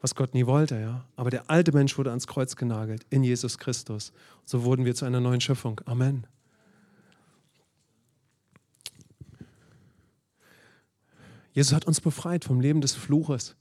was 0.00 0.14
Gott 0.14 0.34
nie 0.34 0.46
wollte, 0.46 0.78
ja. 0.80 1.04
Aber 1.16 1.30
der 1.30 1.50
alte 1.50 1.72
Mensch 1.72 1.98
wurde 1.98 2.10
ans 2.10 2.26
Kreuz 2.26 2.56
genagelt 2.56 3.04
in 3.10 3.22
Jesus 3.22 3.58
Christus. 3.58 4.12
So 4.44 4.64
wurden 4.64 4.84
wir 4.84 4.94
zu 4.94 5.04
einer 5.04 5.20
neuen 5.20 5.40
Schöpfung. 5.40 5.80
Amen. 5.84 6.26
Jesus 11.52 11.74
hat 11.74 11.86
uns 11.86 12.00
befreit 12.00 12.44
vom 12.44 12.60
Leben 12.60 12.80
des 12.80 12.94
Fluches, 12.94 13.56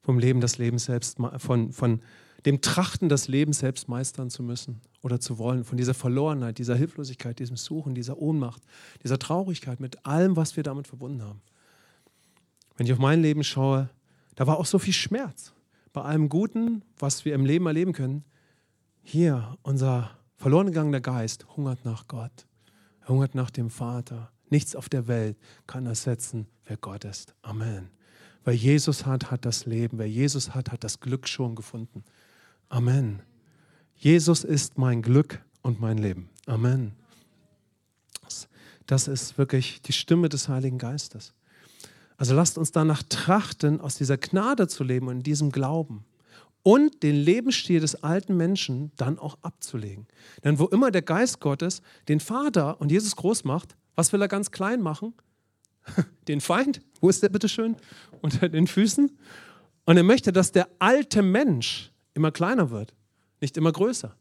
vom 0.00 0.18
Leben 0.18 0.40
des 0.40 0.58
Lebens 0.58 0.84
selbst, 0.84 1.18
von, 1.38 1.72
von 1.72 2.00
dem 2.46 2.60
Trachten, 2.60 3.08
das 3.08 3.28
Leben 3.28 3.52
selbst 3.52 3.88
meistern 3.88 4.30
zu 4.30 4.42
müssen 4.42 4.80
oder 5.02 5.18
zu 5.18 5.38
wollen, 5.38 5.64
von 5.64 5.78
dieser 5.78 5.94
Verlorenheit, 5.94 6.58
dieser 6.58 6.76
Hilflosigkeit, 6.76 7.38
diesem 7.38 7.56
Suchen, 7.56 7.94
dieser 7.94 8.18
Ohnmacht, 8.18 8.62
dieser 9.02 9.18
Traurigkeit, 9.18 9.80
mit 9.80 10.04
allem, 10.04 10.36
was 10.36 10.56
wir 10.56 10.62
damit 10.62 10.86
verbunden 10.86 11.22
haben. 11.22 11.40
Wenn 12.76 12.86
ich 12.86 12.92
auf 12.92 12.98
mein 12.98 13.22
Leben 13.22 13.44
schaue, 13.44 13.88
da 14.34 14.46
war 14.46 14.58
auch 14.58 14.66
so 14.66 14.78
viel 14.78 14.92
Schmerz. 14.92 15.52
Bei 15.92 16.02
allem 16.02 16.28
Guten, 16.28 16.82
was 16.98 17.24
wir 17.24 17.34
im 17.34 17.46
Leben 17.46 17.66
erleben 17.66 17.92
können, 17.92 18.24
hier 19.02 19.56
unser 19.62 20.10
verloren 20.36 20.66
gegangener 20.66 21.00
Geist 21.00 21.46
hungert 21.56 21.84
nach 21.84 22.08
Gott, 22.08 22.46
hungert 23.06 23.34
nach 23.34 23.50
dem 23.50 23.70
Vater. 23.70 24.32
Nichts 24.50 24.74
auf 24.74 24.88
der 24.88 25.06
Welt 25.06 25.38
kann 25.66 25.86
ersetzen, 25.86 26.48
wer 26.64 26.76
Gott 26.76 27.04
ist. 27.04 27.34
Amen. 27.42 27.90
Wer 28.44 28.54
Jesus 28.54 29.06
hat, 29.06 29.30
hat 29.30 29.46
das 29.46 29.64
Leben. 29.64 29.98
Wer 29.98 30.08
Jesus 30.08 30.54
hat, 30.54 30.70
hat 30.70 30.84
das 30.84 31.00
Glück 31.00 31.28
schon 31.28 31.54
gefunden. 31.54 32.04
Amen. 32.68 33.22
Jesus 33.96 34.44
ist 34.44 34.78
mein 34.78 35.02
Glück 35.02 35.40
und 35.62 35.80
mein 35.80 35.98
Leben. 35.98 36.28
Amen. 36.46 36.92
Das 38.86 39.08
ist 39.08 39.38
wirklich 39.38 39.80
die 39.82 39.92
Stimme 39.92 40.28
des 40.28 40.48
Heiligen 40.48 40.78
Geistes. 40.78 41.32
Also 42.16 42.34
lasst 42.34 42.58
uns 42.58 42.70
danach 42.70 43.02
trachten, 43.02 43.80
aus 43.80 43.96
dieser 43.96 44.18
Gnade 44.18 44.68
zu 44.68 44.84
leben 44.84 45.08
und 45.08 45.16
in 45.18 45.22
diesem 45.22 45.50
Glauben 45.50 46.04
und 46.64 47.02
den 47.02 47.14
Lebensstil 47.14 47.80
des 47.80 48.02
alten 48.02 48.36
Menschen 48.36 48.90
dann 48.96 49.18
auch 49.18 49.38
abzulegen. 49.42 50.06
Denn 50.42 50.58
wo 50.58 50.66
immer 50.66 50.90
der 50.90 51.02
Geist 51.02 51.40
Gottes 51.40 51.82
den 52.08 52.20
Vater 52.20 52.80
und 52.80 52.90
Jesus 52.90 53.14
groß 53.16 53.44
macht, 53.44 53.76
was 53.94 54.12
will 54.12 54.22
er 54.22 54.28
ganz 54.28 54.50
klein 54.50 54.80
machen? 54.80 55.14
Den 56.28 56.40
Feind, 56.40 56.80
wo 57.00 57.10
ist 57.10 57.22
der 57.22 57.28
bitteschön? 57.28 57.76
Unter 58.22 58.48
den 58.48 58.66
Füßen. 58.66 59.16
Und 59.84 59.96
er 59.98 60.02
möchte, 60.02 60.32
dass 60.32 60.50
der 60.50 60.66
alte 60.78 61.20
Mensch 61.20 61.92
immer 62.14 62.30
kleiner 62.30 62.70
wird, 62.70 62.94
nicht 63.40 63.56
immer 63.56 63.72
größer. 63.72 64.16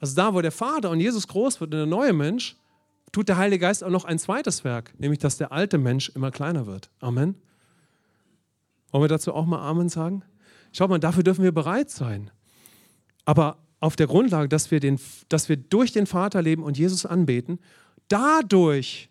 Also 0.00 0.16
da, 0.16 0.34
wo 0.34 0.40
der 0.40 0.52
Vater 0.52 0.90
und 0.90 1.00
Jesus 1.00 1.26
groß 1.28 1.60
wird 1.60 1.72
und 1.72 1.78
der 1.78 1.86
neue 1.86 2.12
Mensch, 2.12 2.56
tut 3.12 3.28
der 3.28 3.36
Heilige 3.38 3.60
Geist 3.60 3.82
auch 3.82 3.90
noch 3.90 4.04
ein 4.04 4.18
zweites 4.18 4.64
Werk, 4.64 4.92
nämlich 4.98 5.20
dass 5.20 5.36
der 5.36 5.52
alte 5.52 5.78
Mensch 5.78 6.10
immer 6.10 6.30
kleiner 6.30 6.66
wird. 6.66 6.90
Amen. 7.00 7.36
Wollen 8.90 9.04
wir 9.04 9.08
dazu 9.08 9.32
auch 9.32 9.46
mal 9.46 9.60
Amen 9.60 9.88
sagen? 9.88 10.22
Schaut 10.72 10.90
mal, 10.90 10.98
dafür 10.98 11.22
dürfen 11.22 11.44
wir 11.44 11.52
bereit 11.52 11.90
sein. 11.90 12.30
Aber 13.24 13.58
auf 13.80 13.96
der 13.96 14.06
Grundlage, 14.06 14.48
dass 14.48 14.70
wir, 14.70 14.80
den, 14.80 14.98
dass 15.28 15.48
wir 15.48 15.56
durch 15.56 15.92
den 15.92 16.06
Vater 16.06 16.42
leben 16.42 16.62
und 16.62 16.76
Jesus 16.76 17.06
anbeten, 17.06 17.58
dadurch, 18.08 19.10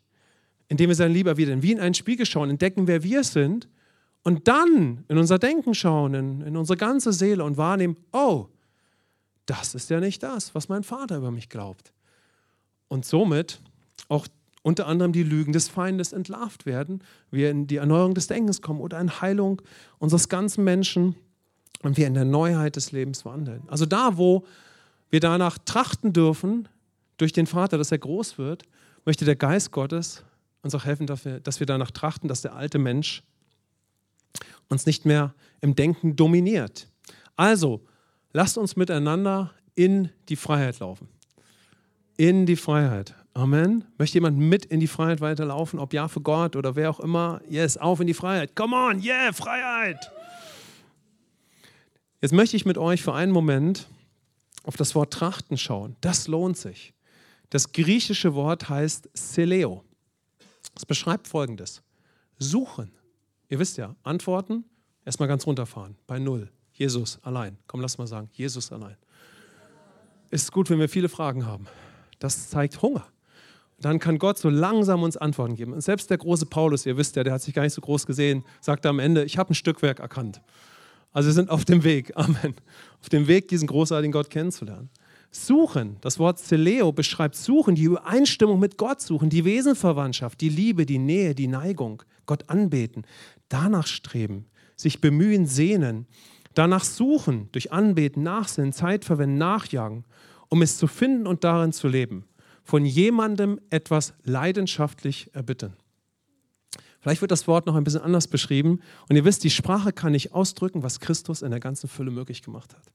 indem 0.67 0.89
wir 0.89 0.95
seine 0.95 1.13
Liebe 1.13 1.29
erwidern, 1.29 1.63
wie 1.63 1.71
in 1.71 1.79
einen 1.79 1.93
Spiegel 1.93 2.25
schauen, 2.25 2.49
entdecken, 2.49 2.87
wer 2.87 3.03
wir 3.03 3.23
sind 3.23 3.69
und 4.23 4.47
dann 4.47 5.03
in 5.07 5.17
unser 5.17 5.37
Denken 5.37 5.73
schauen, 5.73 6.13
in, 6.13 6.41
in 6.41 6.57
unsere 6.57 6.77
ganze 6.77 7.11
Seele 7.11 7.43
und 7.43 7.57
wahrnehmen, 7.57 7.97
oh, 8.11 8.47
das 9.45 9.75
ist 9.75 9.89
ja 9.89 9.99
nicht 9.99 10.23
das, 10.23 10.55
was 10.55 10.69
mein 10.69 10.83
Vater 10.83 11.17
über 11.17 11.31
mich 11.31 11.49
glaubt. 11.49 11.91
Und 12.87 13.05
somit 13.05 13.61
auch 14.07 14.27
unter 14.61 14.87
anderem 14.87 15.11
die 15.11 15.23
Lügen 15.23 15.51
des 15.51 15.67
Feindes 15.67 16.13
entlarvt 16.13 16.65
werden, 16.65 17.03
wir 17.31 17.51
in 17.51 17.67
die 17.67 17.75
Erneuerung 17.75 18.13
des 18.13 18.27
Denkens 18.27 18.61
kommen 18.61 18.79
oder 18.79 18.99
in 18.99 19.21
Heilung 19.21 19.61
unseres 19.99 20.29
ganzen 20.29 20.63
Menschen 20.63 21.15
und 21.81 21.97
wir 21.97 22.07
in 22.07 22.13
der 22.13 22.23
Neuheit 22.23 22.77
des 22.77 22.93
Lebens 22.93 23.25
wandeln. 23.25 23.63
Also 23.67 23.85
da, 23.85 24.17
wo 24.17 24.45
wir 25.09 25.19
danach 25.19 25.57
trachten 25.57 26.13
dürfen, 26.13 26.69
durch 27.17 27.33
den 27.33 27.45
Vater, 27.45 27.77
dass 27.77 27.91
er 27.91 27.97
groß 27.97 28.37
wird, 28.37 28.63
möchte 29.05 29.25
der 29.25 29.35
Geist 29.35 29.71
Gottes 29.71 30.23
uns 30.61 30.73
auch 30.73 30.85
helfen, 30.85 31.07
dass 31.07 31.25
wir, 31.25 31.41
dass 31.41 31.59
wir 31.59 31.67
danach 31.67 31.91
trachten, 31.91 32.29
dass 32.29 32.41
der 32.41 32.55
alte 32.55 32.79
Mensch 32.79 33.21
uns 34.73 34.85
nicht 34.85 35.05
mehr 35.05 35.33
im 35.61 35.75
Denken 35.75 36.17
dominiert. 36.17 36.89
Also, 37.37 37.81
lasst 38.33 38.57
uns 38.57 38.75
miteinander 38.75 39.51
in 39.75 40.09
die 40.27 40.35
Freiheit 40.35 40.79
laufen. 40.79 41.07
In 42.17 42.45
die 42.45 42.57
Freiheit. 42.57 43.15
Amen. 43.33 43.85
Möchte 43.97 44.15
jemand 44.15 44.37
mit 44.37 44.65
in 44.65 44.79
die 44.79 44.87
Freiheit 44.87 45.21
weiterlaufen, 45.21 45.79
ob 45.79 45.93
ja 45.93 46.07
für 46.07 46.21
Gott 46.21 46.55
oder 46.55 46.75
wer 46.75 46.89
auch 46.89 46.99
immer? 46.99 47.41
Yes, 47.49 47.77
auf 47.77 47.99
in 47.99 48.07
die 48.07 48.13
Freiheit. 48.13 48.55
Come 48.55 48.75
on, 48.75 49.01
yeah, 49.01 49.31
Freiheit. 49.31 50.11
Jetzt 52.21 52.33
möchte 52.33 52.55
ich 52.55 52.65
mit 52.65 52.77
euch 52.77 53.01
für 53.01 53.13
einen 53.13 53.31
Moment 53.31 53.87
auf 54.63 54.77
das 54.77 54.93
Wort 54.95 55.11
Trachten 55.11 55.57
schauen. 55.57 55.95
Das 56.01 56.27
lohnt 56.27 56.57
sich. 56.57 56.93
Das 57.49 57.71
griechische 57.71 58.35
Wort 58.35 58.69
heißt 58.69 59.09
Seleo. 59.13 59.83
Es 60.75 60.85
beschreibt 60.85 61.27
folgendes: 61.27 61.81
Suchen. 62.37 62.91
Ihr 63.53 63.59
wisst 63.59 63.77
ja, 63.77 63.95
Antworten, 64.01 64.65
erstmal 65.05 65.29
ganz 65.29 65.45
runterfahren, 65.45 65.95
bei 66.07 66.17
Null. 66.17 66.49
Jesus 66.71 67.19
allein. 67.21 67.59
Komm, 67.67 67.81
lass 67.81 67.99
mal 67.99 68.07
sagen, 68.07 68.31
Jesus 68.33 68.71
allein. 68.71 68.97
Ist 70.31 70.51
gut, 70.51 70.71
wenn 70.71 70.79
wir 70.79 70.89
viele 70.89 71.07
Fragen 71.07 71.45
haben. 71.45 71.67
Das 72.17 72.49
zeigt 72.49 72.81
Hunger. 72.81 73.05
Dann 73.79 73.99
kann 73.99 74.17
Gott 74.17 74.39
so 74.39 74.49
langsam 74.49 75.03
uns 75.03 75.17
Antworten 75.17 75.53
geben. 75.53 75.73
Und 75.73 75.81
selbst 75.81 76.09
der 76.09 76.17
große 76.17 76.47
Paulus, 76.47 76.87
ihr 76.87 76.97
wisst 76.97 77.15
ja, 77.15 77.23
der 77.23 77.33
hat 77.33 77.43
sich 77.43 77.53
gar 77.53 77.61
nicht 77.61 77.73
so 77.73 77.81
groß 77.81 78.07
gesehen, 78.07 78.43
sagte 78.59 78.89
am 78.89 78.97
Ende, 78.97 79.23
ich 79.23 79.37
habe 79.37 79.51
ein 79.51 79.53
Stückwerk 79.53 79.99
erkannt. 79.99 80.41
Also 81.11 81.27
wir 81.27 81.33
sind 81.33 81.51
auf 81.51 81.63
dem 81.63 81.83
Weg, 81.83 82.11
Amen, 82.17 82.55
auf 83.01 83.09
dem 83.09 83.27
Weg, 83.27 83.49
diesen 83.49 83.67
großartigen 83.67 84.13
Gott 84.13 84.31
kennenzulernen. 84.31 84.89
Suchen, 85.35 85.97
das 86.01 86.19
Wort 86.19 86.39
Celeo 86.39 86.91
beschreibt 86.91 87.35
Suchen, 87.35 87.75
die 87.75 87.83
Übereinstimmung 87.83 88.59
mit 88.59 88.77
Gott 88.77 89.01
suchen, 89.01 89.29
die 89.29 89.45
Wesenverwandtschaft, 89.45 90.39
die 90.41 90.49
Liebe, 90.49 90.85
die 90.85 90.99
Nähe, 90.99 91.33
die 91.33 91.47
Neigung, 91.47 92.03
Gott 92.27 92.49
anbeten, 92.49 93.03
danach 93.49 93.87
streben, 93.87 94.45
sich 94.75 95.01
bemühen, 95.01 95.47
sehnen, 95.47 96.05
danach 96.53 96.83
suchen, 96.83 97.49
durch 97.51 97.71
Anbeten, 97.71 98.21
Nachsinnen, 98.21 98.73
Zeit 98.73 99.05
verwenden, 99.05 99.39
nachjagen, 99.39 100.05
um 100.49 100.61
es 100.61 100.77
zu 100.77 100.85
finden 100.85 101.25
und 101.25 101.43
darin 101.43 101.73
zu 101.73 101.87
leben, 101.87 102.25
von 102.63 102.85
jemandem 102.85 103.59
etwas 103.71 104.13
leidenschaftlich 104.23 105.31
erbitten. 105.33 105.73
Vielleicht 106.99 107.21
wird 107.21 107.31
das 107.31 107.47
Wort 107.47 107.65
noch 107.65 107.75
ein 107.75 107.83
bisschen 107.83 108.01
anders 108.01 108.29
beschrieben. 108.29 108.79
Und 109.09 109.17
ihr 109.17 109.25
wisst, 109.25 109.43
die 109.43 109.49
Sprache 109.49 109.91
kann 109.91 110.13
nicht 110.13 110.31
ausdrücken, 110.31 110.83
was 110.83 111.01
Christus 111.01 111.41
in 111.41 111.51
der 111.51 111.59
ganzen 111.59 111.89
Fülle 111.89 112.11
möglich 112.11 112.41
gemacht 112.41 112.73
hat. 112.73 112.93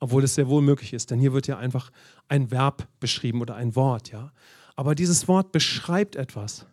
Obwohl 0.00 0.24
es 0.24 0.34
sehr 0.34 0.48
wohl 0.48 0.62
möglich 0.62 0.92
ist, 0.92 1.10
denn 1.10 1.18
hier 1.18 1.32
wird 1.32 1.46
ja 1.46 1.56
einfach 1.56 1.90
ein 2.28 2.50
Verb 2.50 2.88
beschrieben 3.00 3.40
oder 3.40 3.54
ein 3.54 3.74
Wort. 3.74 4.10
Ja? 4.10 4.32
Aber 4.76 4.94
dieses 4.94 5.28
Wort 5.28 5.52
beschreibt 5.52 6.16
etwas. 6.16 6.66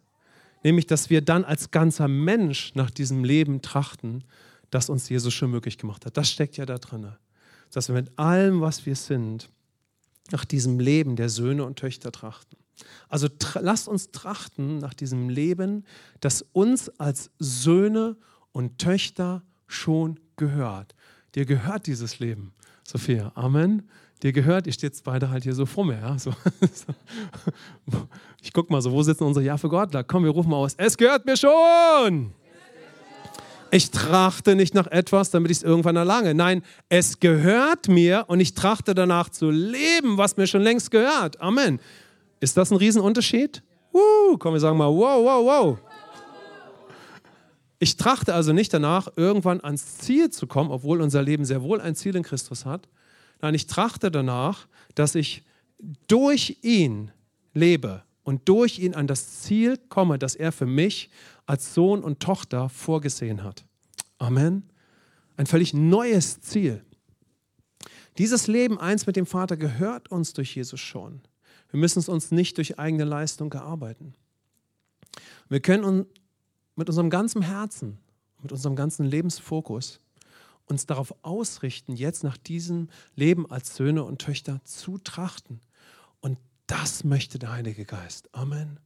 Nämlich, 0.64 0.86
dass 0.86 1.10
wir 1.10 1.22
dann 1.22 1.44
als 1.44 1.72
ganzer 1.72 2.08
Mensch 2.08 2.74
nach 2.76 2.92
diesem 2.92 3.24
Leben 3.24 3.62
trachten, 3.62 4.24
das 4.70 4.90
uns 4.90 5.10
Jesus 5.10 5.34
schon 5.34 5.52
möglich 5.52 5.78
gemacht 5.78 6.06
hat. 6.06 6.18
Das 6.18 6.30
steckt 6.30 6.58
ja 6.58 6.66
da 6.66 6.78
drin. 6.78 7.12
Dass 7.72 7.88
wir 7.88 7.96
mit 7.96 8.18
allem, 8.20 8.62
was 8.62 8.86
wir 8.86 8.96
sind, 8.96 9.50
nach 10.32 10.46
diesem 10.46 10.80
Leben 10.80 11.16
der 11.16 11.30
Söhne 11.30 11.66
und 11.66 11.78
Töchter 11.78 12.12
trachten. 12.12 12.58
Also 13.10 13.28
lasst 13.60 13.88
uns 13.88 14.12
trachten 14.12 14.80
nach 14.80 14.94
diesem 14.94 15.30
Leben, 15.30 15.86
das 16.20 16.44
uns 16.54 16.90
als 17.00 17.30
Söhne 17.40 18.18
und 18.52 18.78
Töchter 18.80 19.44
schon 19.68 20.20
gehört. 20.36 20.96
Dir 21.36 21.46
gehört 21.46 21.88
dieses 21.88 22.20
Leben, 22.20 22.54
Sophia. 22.92 23.32
Amen. 23.36 23.88
Dir 24.22 24.34
gehört, 24.34 24.68
ihr 24.68 24.74
steht 24.74 25.02
beide 25.04 25.30
halt 25.30 25.44
hier 25.44 25.56
so 25.56 25.66
vor 25.66 25.86
mir. 25.86 26.00
Ja? 26.00 26.20
So, 26.20 26.32
ich 28.42 28.52
guck 28.52 28.70
mal 28.70 28.82
so, 28.82 28.92
wo 28.92 29.02
sitzen 29.02 29.24
unsere 29.24 29.46
Ja 29.46 29.58
für 29.58 29.70
Gottler? 29.70 30.04
Komm, 30.04 30.26
wir 30.26 30.32
rufen 30.32 30.50
mal 30.50 30.58
aus. 30.58 30.74
Es 30.78 30.98
gehört 30.98 31.26
mir 31.26 31.38
schon. 31.38 32.34
Ich 33.72 33.90
trachte 33.90 34.56
nicht 34.56 34.76
nach 34.76 34.88
etwas, 34.88 35.32
damit 35.32 35.50
ich 35.50 35.58
es 35.58 35.64
irgendwann 35.64 35.96
erlange. 35.96 36.34
Nein, 36.34 36.62
es 36.90 37.22
gehört 37.22 37.88
mir 37.88 38.26
und 38.28 38.42
ich 38.42 38.54
trachte 38.54 38.94
danach 38.94 39.30
zu 39.30 39.50
leben, 39.50 40.18
was 40.18 40.36
mir 40.36 40.46
schon 40.46 40.62
längst 40.62 40.92
gehört. 40.92 41.40
Amen. 41.40 41.80
Ist 42.42 42.58
das 42.58 42.72
ein 42.72 42.78
Riesenunterschied? 42.78 43.64
Uh, 43.94 44.38
komm, 44.38 44.54
wir 44.54 44.60
sagen 44.60 44.78
mal, 44.78 44.90
wow, 44.90 45.24
wow, 45.24 45.46
wow. 45.46 45.91
Ich 47.84 47.98
trachte 47.98 48.36
also 48.36 48.54
nicht 48.54 48.72
danach, 48.76 49.08
irgendwann 49.16 49.60
ans 49.64 49.98
Ziel 49.98 50.30
zu 50.30 50.46
kommen, 50.46 50.70
obwohl 50.70 51.02
unser 51.02 51.24
Leben 51.24 51.46
sehr 51.46 51.64
wohl 51.64 51.82
ein 51.82 51.96
Ziel 51.96 52.16
in 52.16 52.22
Christus 52.22 52.64
hat. 52.64 52.88
Nein, 53.42 53.56
ich 53.56 53.66
trachte 53.66 54.12
danach, 54.12 54.68
dass 54.94 55.16
ich 55.16 55.44
durch 56.08 56.60
ihn 56.62 57.10
lebe 57.56 58.04
und 58.22 58.48
durch 58.48 58.78
ihn 58.78 58.94
an 58.94 59.08
das 59.08 59.42
Ziel 59.42 59.80
komme, 59.90 60.20
das 60.20 60.36
er 60.36 60.52
für 60.52 60.68
mich 60.68 61.10
als 61.48 61.74
Sohn 61.74 62.04
und 62.04 62.20
Tochter 62.20 62.70
vorgesehen 62.70 63.44
hat. 63.44 63.66
Amen. 64.20 64.70
Ein 65.36 65.48
völlig 65.48 65.74
neues 65.74 66.40
Ziel. 66.40 66.86
Dieses 68.20 68.46
Leben 68.46 68.80
eins 68.80 69.08
mit 69.08 69.16
dem 69.16 69.26
Vater 69.26 69.58
gehört 69.58 70.12
uns 70.12 70.34
durch 70.34 70.56
Jesus 70.56 70.80
schon. 70.80 71.22
Wir 71.72 71.80
müssen 71.80 71.98
es 71.98 72.10
uns 72.10 72.30
nicht 72.30 72.58
durch 72.58 72.78
eigene 72.78 73.06
Leistung 73.06 73.52
erarbeiten. 73.52 74.14
Wir 75.50 75.62
können 75.62 76.06
mit 76.82 76.90
unserem 76.90 77.12
ganzen 77.12 77.44
Herzen, 77.44 78.00
mit 78.42 78.52
unserem 78.52 78.76
ganzen 78.76 79.06
Lebensfokus 79.06 80.00
uns 80.66 80.88
darauf 80.88 81.14
ausrichten, 81.22 81.94
jetzt 81.94 82.24
nach 82.24 82.38
diesem 82.38 82.90
Leben 83.14 83.50
als 83.52 83.76
Söhne 83.76 84.04
und 84.04 84.20
Töchter 84.20 84.62
zu 84.64 84.98
trachten. 84.98 85.62
Und 86.22 86.40
das 86.66 87.04
möchte 87.04 87.38
der 87.38 87.52
Heilige 87.52 87.86
Geist. 87.86 88.34
Amen. 88.34 88.80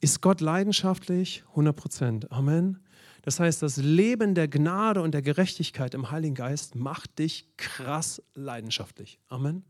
Ist 0.00 0.20
Gott 0.20 0.40
leidenschaftlich? 0.40 1.42
100 1.50 1.74
Prozent. 1.74 2.30
Amen. 2.30 2.78
Das 3.22 3.40
heißt, 3.40 3.62
das 3.62 3.78
Leben 3.78 4.36
der 4.36 4.46
Gnade 4.46 5.02
und 5.02 5.12
der 5.12 5.22
Gerechtigkeit 5.22 5.94
im 5.94 6.12
Heiligen 6.12 6.36
Geist 6.36 6.76
macht 6.76 7.18
dich 7.18 7.48
krass 7.56 8.22
leidenschaftlich. 8.36 9.18
Amen. 9.26 9.64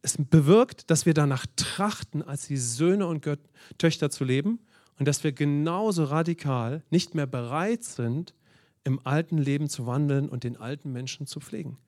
Es 0.00 0.16
bewirkt, 0.16 0.92
dass 0.92 1.06
wir 1.06 1.14
danach 1.14 1.46
trachten, 1.56 2.22
als 2.22 2.46
die 2.46 2.58
Söhne 2.58 3.08
und 3.08 3.26
Töchter 3.78 4.10
zu 4.10 4.22
leben 4.22 4.60
und 4.98 5.08
dass 5.08 5.24
wir 5.24 5.32
genauso 5.32 6.04
radikal 6.04 6.82
nicht 6.90 7.14
mehr 7.14 7.26
bereit 7.26 7.84
sind, 7.84 8.34
im 8.84 9.00
alten 9.04 9.38
Leben 9.38 9.68
zu 9.68 9.86
wandeln 9.86 10.28
und 10.28 10.44
den 10.44 10.56
alten 10.56 10.92
Menschen 10.92 11.26
zu 11.26 11.40
pflegen. 11.40 11.78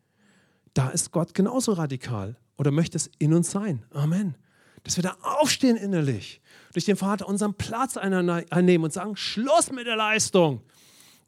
Da 0.74 0.88
ist 0.88 1.12
Gott 1.12 1.34
genauso 1.34 1.72
radikal 1.72 2.36
oder 2.56 2.70
möchte 2.70 2.96
es 2.96 3.10
in 3.18 3.34
uns 3.34 3.50
sein. 3.50 3.84
Amen. 3.92 4.34
Dass 4.82 4.96
wir 4.96 5.02
da 5.02 5.16
aufstehen 5.22 5.76
innerlich, 5.76 6.40
durch 6.72 6.84
den 6.84 6.96
Vater 6.96 7.28
unseren 7.28 7.54
Platz 7.54 7.96
einnehmen 7.96 8.84
und 8.84 8.92
sagen, 8.92 9.16
Schluss 9.16 9.72
mit 9.72 9.86
der 9.86 9.96
Leistung 9.96 10.62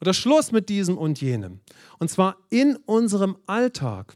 oder 0.01 0.13
Schluss 0.13 0.51
mit 0.51 0.69
diesem 0.69 0.97
und 0.97 1.19
jenem. 1.21 1.59
Und 1.99 2.09
zwar 2.09 2.37
in 2.49 2.77
unserem 2.85 3.37
Alltag 3.47 4.15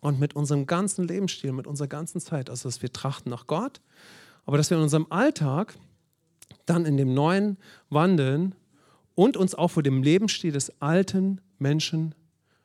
und 0.00 0.20
mit 0.20 0.34
unserem 0.34 0.66
ganzen 0.66 1.06
Lebensstil, 1.06 1.52
mit 1.52 1.66
unserer 1.66 1.88
ganzen 1.88 2.20
Zeit. 2.20 2.48
Also, 2.48 2.68
dass 2.68 2.80
wir 2.80 2.92
trachten 2.92 3.30
nach 3.30 3.46
Gott, 3.46 3.80
aber 4.46 4.56
dass 4.56 4.70
wir 4.70 4.76
in 4.76 4.82
unserem 4.82 5.06
Alltag 5.10 5.74
dann 6.70 6.86
in 6.86 6.96
dem 6.96 7.12
neuen 7.12 7.58
wandeln 7.90 8.54
und 9.14 9.36
uns 9.36 9.54
auch 9.54 9.68
vor 9.68 9.82
dem 9.82 10.02
Lebensstil 10.02 10.52
des 10.52 10.80
alten 10.80 11.40
Menschen 11.58 12.14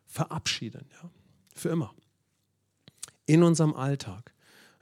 verabschieden. 0.06 0.86
Ja? 1.02 1.10
Für 1.56 1.70
immer. 1.70 1.94
In 3.26 3.44
unserem 3.44 3.74
Alltag. 3.74 4.32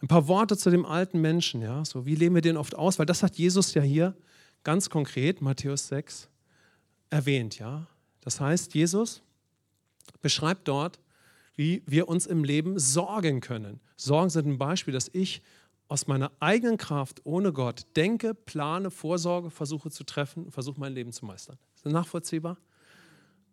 Ein 0.01 0.07
paar 0.07 0.27
Worte 0.27 0.57
zu 0.57 0.69
dem 0.69 0.85
alten 0.85 1.21
Menschen. 1.21 1.61
Ja? 1.61 1.85
So, 1.85 2.05
wie 2.05 2.15
leben 2.15 2.35
wir 2.35 2.41
den 2.41 2.57
oft 2.57 2.75
aus? 2.75 2.99
Weil 2.99 3.05
das 3.05 3.23
hat 3.23 3.37
Jesus 3.37 3.73
ja 3.73 3.81
hier 3.81 4.15
ganz 4.63 4.89
konkret, 4.89 5.41
Matthäus 5.41 5.87
6, 5.87 6.29
erwähnt. 7.09 7.57
Ja? 7.57 7.87
Das 8.21 8.39
heißt, 8.39 8.75
Jesus 8.75 9.21
beschreibt 10.21 10.67
dort, 10.67 10.99
wie 11.55 11.83
wir 11.85 12.07
uns 12.09 12.25
im 12.25 12.43
Leben 12.43 12.77
sorgen 12.77 13.39
können. 13.39 13.79
Sorgen 13.95 14.29
sind 14.29 14.47
ein 14.47 14.57
Beispiel, 14.57 14.93
dass 14.93 15.09
ich 15.13 15.41
aus 15.87 16.07
meiner 16.07 16.31
eigenen 16.39 16.77
Kraft 16.77 17.21
ohne 17.23 17.53
Gott 17.53 17.85
denke, 17.95 18.33
plane, 18.33 18.89
vorsorge, 18.89 19.49
versuche 19.49 19.91
zu 19.91 20.03
treffen, 20.03 20.51
versuche 20.51 20.79
mein 20.79 20.93
Leben 20.93 21.11
zu 21.11 21.25
meistern. 21.25 21.57
Ist 21.75 21.85
das 21.85 21.93
nachvollziehbar? 21.93 22.57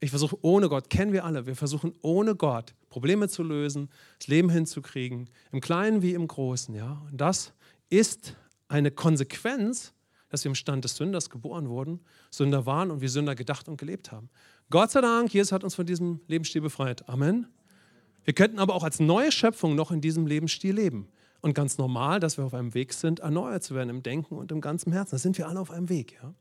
Ich 0.02 0.10
versuche 0.10 0.38
ohne 0.40 0.68
Gott, 0.68 0.88
kennen 0.88 1.12
wir 1.12 1.24
alle, 1.24 1.44
wir 1.44 1.56
versuchen 1.56 1.92
ohne 2.00 2.34
Gott 2.34 2.74
Probleme 2.88 3.28
zu 3.28 3.42
lösen, 3.42 3.90
das 4.18 4.28
Leben 4.28 4.48
hinzukriegen, 4.48 5.28
im 5.52 5.60
Kleinen 5.60 6.00
wie 6.00 6.14
im 6.14 6.26
Großen. 6.26 6.74
Ja? 6.74 7.02
Und 7.10 7.20
das 7.20 7.52
ist 7.90 8.36
eine 8.68 8.90
Konsequenz, 8.90 9.92
dass 10.30 10.44
wir 10.44 10.50
im 10.50 10.54
Stand 10.54 10.84
des 10.84 10.96
Sünders 10.96 11.28
geboren 11.28 11.68
wurden, 11.68 12.00
Sünder 12.30 12.64
waren 12.64 12.90
und 12.90 13.02
wir 13.02 13.10
Sünder 13.10 13.34
gedacht 13.34 13.68
und 13.68 13.76
gelebt 13.76 14.12
haben. 14.12 14.30
Gott 14.70 14.90
sei 14.90 15.02
Dank, 15.02 15.34
Jesus 15.34 15.52
hat 15.52 15.64
uns 15.64 15.74
von 15.74 15.84
diesem 15.84 16.20
Lebensstil 16.28 16.62
befreit. 16.62 17.06
Amen. 17.08 17.48
Wir 18.24 18.32
könnten 18.32 18.58
aber 18.58 18.74
auch 18.74 18.84
als 18.84 19.00
neue 19.00 19.32
Schöpfung 19.32 19.74
noch 19.74 19.90
in 19.90 20.00
diesem 20.00 20.26
Lebensstil 20.26 20.74
leben 20.74 21.08
und 21.40 21.54
ganz 21.54 21.78
normal, 21.78 22.20
dass 22.20 22.36
wir 22.36 22.44
auf 22.44 22.54
einem 22.54 22.74
Weg 22.74 22.92
sind, 22.92 23.20
erneuert 23.20 23.62
zu 23.62 23.74
werden 23.74 23.90
im 23.90 24.02
Denken 24.02 24.36
und 24.36 24.52
im 24.52 24.60
ganzen 24.60 24.92
Herzen. 24.92 25.12
Da 25.12 25.18
sind 25.18 25.38
wir 25.38 25.48
alle 25.48 25.60
auf 25.60 25.70
einem 25.70 25.88
Weg. 25.88 26.18
Ja? 26.22 26.34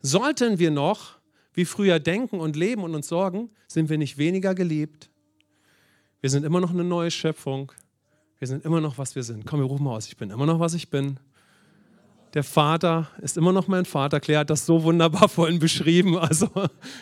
Sollten 0.00 0.58
wir 0.58 0.70
noch 0.70 1.18
wie 1.52 1.64
früher 1.64 2.00
denken 2.00 2.40
und 2.40 2.56
leben 2.56 2.82
und 2.82 2.94
uns 2.94 3.08
sorgen, 3.08 3.50
sind 3.68 3.88
wir 3.88 3.98
nicht 3.98 4.18
weniger 4.18 4.54
geliebt. 4.54 5.08
Wir 6.20 6.30
sind 6.30 6.44
immer 6.44 6.60
noch 6.60 6.70
eine 6.70 6.84
neue 6.84 7.10
Schöpfung. 7.10 7.70
Wir 8.38 8.48
sind 8.48 8.64
immer 8.64 8.80
noch, 8.80 8.98
was 8.98 9.14
wir 9.14 9.22
sind. 9.22 9.46
Komm, 9.46 9.60
wir 9.60 9.66
rufen 9.66 9.84
mal 9.84 9.96
aus. 9.96 10.06
Ich 10.08 10.16
bin 10.16 10.30
immer 10.30 10.46
noch, 10.46 10.58
was 10.58 10.74
ich 10.74 10.90
bin. 10.90 11.18
Der 12.34 12.42
Vater 12.42 13.08
ist 13.22 13.36
immer 13.36 13.52
noch 13.52 13.68
mein 13.68 13.84
Vater. 13.84 14.18
Claire 14.18 14.40
hat 14.40 14.50
das 14.50 14.66
so 14.66 14.82
wunderbar 14.82 15.28
vorhin 15.30 15.60
beschrieben. 15.60 16.18
Also 16.18 16.50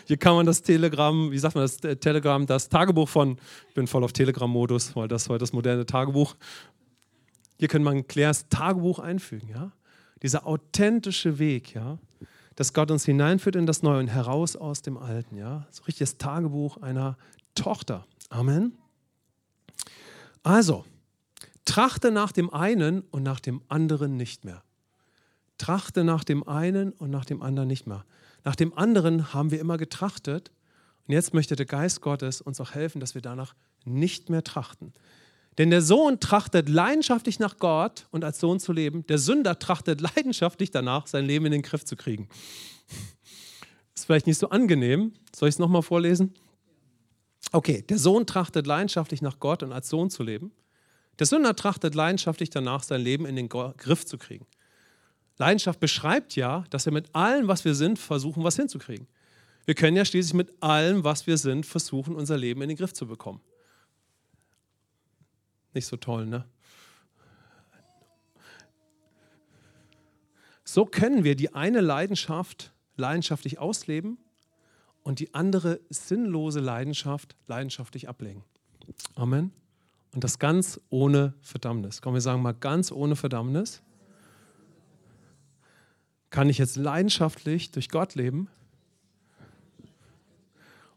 hier 0.05 0.17
kann 0.17 0.35
man 0.35 0.45
das 0.45 0.61
Telegramm, 0.61 1.31
wie 1.31 1.39
sagt 1.39 1.55
man 1.55 1.63
das 1.63 1.77
Telegramm, 1.77 2.45
das 2.45 2.69
Tagebuch 2.69 3.09
von, 3.09 3.37
ich 3.67 3.73
bin 3.73 3.87
voll 3.87 4.03
auf 4.03 4.13
Telegram-Modus, 4.13 4.95
weil 4.95 5.07
das 5.07 5.29
war 5.29 5.39
das 5.39 5.51
moderne 5.51 5.87
Tagebuch. 5.87 6.35
Hier 7.57 7.67
kann 7.67 7.81
man 7.81 8.05
Claires 8.07 8.47
Tagebuch 8.49 8.99
einfügen, 8.99 9.49
ja. 9.49 9.71
Dieser 10.21 10.45
authentische 10.45 11.39
Weg, 11.39 11.73
ja, 11.73 11.97
dass 12.55 12.73
Gott 12.73 12.91
uns 12.91 13.03
hineinführt 13.03 13.55
in 13.55 13.65
das 13.65 13.81
Neue 13.83 13.99
und 13.99 14.07
heraus 14.07 14.55
aus 14.55 14.83
dem 14.83 14.97
Alten, 14.97 15.35
ja. 15.35 15.65
So 15.71 15.83
richtiges 15.83 16.19
Tagebuch 16.19 16.77
einer 16.77 17.17
Tochter. 17.55 18.05
Amen. 18.29 18.77
Also, 20.43 20.85
trachte 21.65 22.11
nach 22.11 22.31
dem 22.31 22.53
einen 22.53 23.01
und 23.01 23.23
nach 23.23 23.39
dem 23.39 23.61
anderen 23.67 24.15
nicht 24.15 24.45
mehr. 24.45 24.61
Trachte 25.63 26.03
nach 26.03 26.25
dem 26.25 26.45
einen 26.45 26.91
und 26.91 27.09
nach 27.09 27.23
dem 27.23 27.41
anderen 27.41 27.69
nicht 27.69 27.87
mehr. 27.87 28.03
Nach 28.43 28.53
dem 28.57 28.77
anderen 28.77 29.33
haben 29.33 29.49
wir 29.49 29.61
immer 29.61 29.77
getrachtet 29.77 30.51
und 31.07 31.13
jetzt 31.13 31.33
möchte 31.33 31.55
der 31.55 31.65
Geist 31.65 32.01
Gottes 32.01 32.41
uns 32.41 32.59
auch 32.59 32.71
helfen, 32.71 32.99
dass 32.99 33.15
wir 33.15 33.21
danach 33.21 33.55
nicht 33.85 34.29
mehr 34.29 34.43
trachten. 34.43 34.91
Denn 35.57 35.69
der 35.69 35.81
Sohn 35.81 36.19
trachtet 36.19 36.67
leidenschaftlich 36.67 37.39
nach 37.39 37.59
Gott 37.59 38.07
und 38.11 38.25
als 38.25 38.41
Sohn 38.41 38.59
zu 38.59 38.73
leben. 38.73 39.07
Der 39.07 39.17
Sünder 39.17 39.57
trachtet 39.57 40.01
leidenschaftlich 40.15 40.69
danach, 40.69 41.07
sein 41.07 41.25
Leben 41.25 41.45
in 41.45 41.53
den 41.53 41.61
Griff 41.61 41.85
zu 41.85 41.95
kriegen. 41.95 42.27
Ist 43.95 44.03
vielleicht 44.05 44.27
nicht 44.27 44.39
so 44.39 44.49
angenehm. 44.49 45.13
Soll 45.33 45.47
ich 45.47 45.55
es 45.55 45.59
nochmal 45.59 45.81
vorlesen? 45.81 46.33
Okay, 47.53 47.83
der 47.83 47.99
Sohn 47.99 48.27
trachtet 48.27 48.67
leidenschaftlich 48.67 49.21
nach 49.21 49.39
Gott 49.39 49.63
und 49.63 49.71
als 49.71 49.87
Sohn 49.87 50.09
zu 50.09 50.23
leben. 50.23 50.51
Der 51.19 51.25
Sünder 51.25 51.55
trachtet 51.55 51.95
leidenschaftlich 51.95 52.49
danach, 52.49 52.83
sein 52.83 52.99
Leben 52.99 53.25
in 53.25 53.37
den 53.37 53.47
Griff 53.47 54.05
zu 54.05 54.17
kriegen. 54.17 54.45
Leidenschaft 55.37 55.79
beschreibt 55.79 56.35
ja, 56.35 56.63
dass 56.69 56.85
wir 56.85 56.93
mit 56.93 57.13
allem, 57.15 57.47
was 57.47 57.65
wir 57.65 57.75
sind, 57.75 57.97
versuchen, 57.97 58.43
was 58.43 58.55
hinzukriegen. 58.55 59.07
Wir 59.65 59.75
können 59.75 59.95
ja 59.97 60.05
schließlich 60.05 60.33
mit 60.33 60.61
allem, 60.61 61.03
was 61.03 61.25
wir 61.25 61.37
sind, 61.37 61.65
versuchen, 61.65 62.15
unser 62.15 62.37
Leben 62.37 62.61
in 62.61 62.69
den 62.69 62.77
Griff 62.77 62.93
zu 62.93 63.07
bekommen. 63.07 63.41
Nicht 65.73 65.87
so 65.87 65.97
toll, 65.97 66.25
ne? 66.25 66.45
So 70.63 70.85
können 70.85 71.23
wir 71.23 71.35
die 71.35 71.53
eine 71.53 71.81
Leidenschaft 71.81 72.73
leidenschaftlich 72.95 73.59
ausleben 73.59 74.17
und 75.03 75.19
die 75.19 75.33
andere 75.33 75.79
sinnlose 75.89 76.59
Leidenschaft 76.59 77.35
leidenschaftlich 77.47 78.09
ablegen. 78.09 78.43
Amen. 79.15 79.51
Und 80.13 80.23
das 80.23 80.39
ganz 80.39 80.79
ohne 80.89 81.33
Verdammnis. 81.41 82.01
Komm, 82.01 82.13
wir 82.13 82.21
sagen 82.21 82.41
mal 82.41 82.53
ganz 82.53 82.91
ohne 82.91 83.15
Verdammnis. 83.15 83.81
Kann 86.33 86.49
ich 86.49 86.57
jetzt 86.57 86.77
leidenschaftlich 86.77 87.69
durch 87.69 87.89
Gott 87.89 88.15
leben 88.15 88.47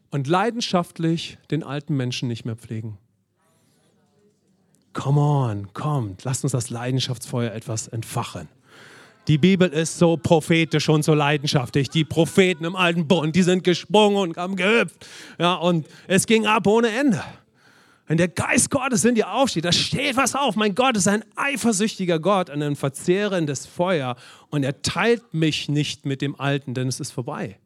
und 0.08 0.26
leidenschaftlich 0.26 1.36
den 1.50 1.62
alten 1.62 1.94
Menschen 1.94 2.26
nicht 2.26 2.46
mehr 2.46 2.56
pflegen? 2.56 2.96
Come 4.94 5.20
on, 5.20 5.74
kommt, 5.74 6.24
lasst 6.24 6.42
uns 6.42 6.52
das 6.52 6.70
Leidenschaftsfeuer 6.70 7.52
etwas 7.52 7.86
entfachen. 7.86 8.48
Die 9.28 9.36
Bibel 9.36 9.68
ist 9.68 9.98
so 9.98 10.16
prophetisch 10.16 10.88
und 10.88 11.04
so 11.04 11.12
leidenschaftlich. 11.12 11.90
Die 11.90 12.06
Propheten 12.06 12.64
im 12.64 12.74
alten 12.74 13.06
Bund, 13.06 13.36
die 13.36 13.42
sind 13.42 13.62
gesprungen 13.62 14.16
und 14.16 14.38
haben 14.38 14.56
gehüpft. 14.56 15.06
Ja, 15.38 15.56
und 15.56 15.86
es 16.08 16.24
ging 16.24 16.46
ab 16.46 16.66
ohne 16.66 16.88
Ende. 16.88 17.22
Wenn 18.06 18.18
der 18.18 18.28
Geist 18.28 18.70
Gottes 18.70 19.04
in 19.04 19.16
dir 19.16 19.32
aufsteht, 19.32 19.64
da 19.64 19.72
steht 19.72 20.16
was 20.16 20.34
auf. 20.36 20.54
Mein 20.54 20.74
Gott 20.74 20.96
ist 20.96 21.08
ein 21.08 21.24
eifersüchtiger 21.34 22.20
Gott, 22.20 22.50
ein 22.50 22.76
verzehrendes 22.76 23.66
Feuer. 23.66 24.16
Und 24.48 24.62
er 24.62 24.80
teilt 24.82 25.34
mich 25.34 25.68
nicht 25.68 26.06
mit 26.06 26.22
dem 26.22 26.38
Alten, 26.38 26.74
denn 26.74 26.86
es 26.86 27.00
ist 27.00 27.10
vorbei. 27.10 27.58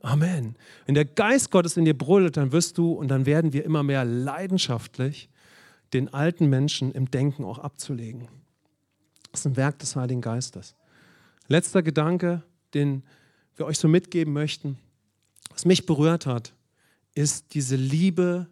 Amen. 0.00 0.56
Wenn 0.86 0.94
der 0.94 1.06
Geist 1.06 1.50
Gottes 1.50 1.76
in 1.76 1.86
dir 1.86 1.96
brüllt, 1.96 2.36
dann 2.36 2.52
wirst 2.52 2.78
du 2.78 2.92
und 2.92 3.08
dann 3.08 3.26
werden 3.26 3.52
wir 3.52 3.64
immer 3.64 3.82
mehr 3.82 4.04
leidenschaftlich 4.04 5.28
den 5.92 6.12
alten 6.12 6.48
Menschen 6.48 6.92
im 6.92 7.10
Denken 7.10 7.44
auch 7.44 7.58
abzulegen. 7.58 8.28
Das 9.32 9.40
ist 9.40 9.46
ein 9.46 9.56
Werk 9.56 9.78
des 9.80 9.96
Heiligen 9.96 10.20
Geistes. 10.20 10.76
Letzter 11.48 11.82
Gedanke, 11.82 12.42
den 12.74 13.02
wir 13.56 13.66
euch 13.66 13.78
so 13.78 13.88
mitgeben 13.88 14.32
möchten, 14.32 14.78
was 15.50 15.64
mich 15.64 15.86
berührt 15.86 16.26
hat, 16.26 16.52
ist 17.14 17.54
diese 17.54 17.76
Liebe, 17.76 18.48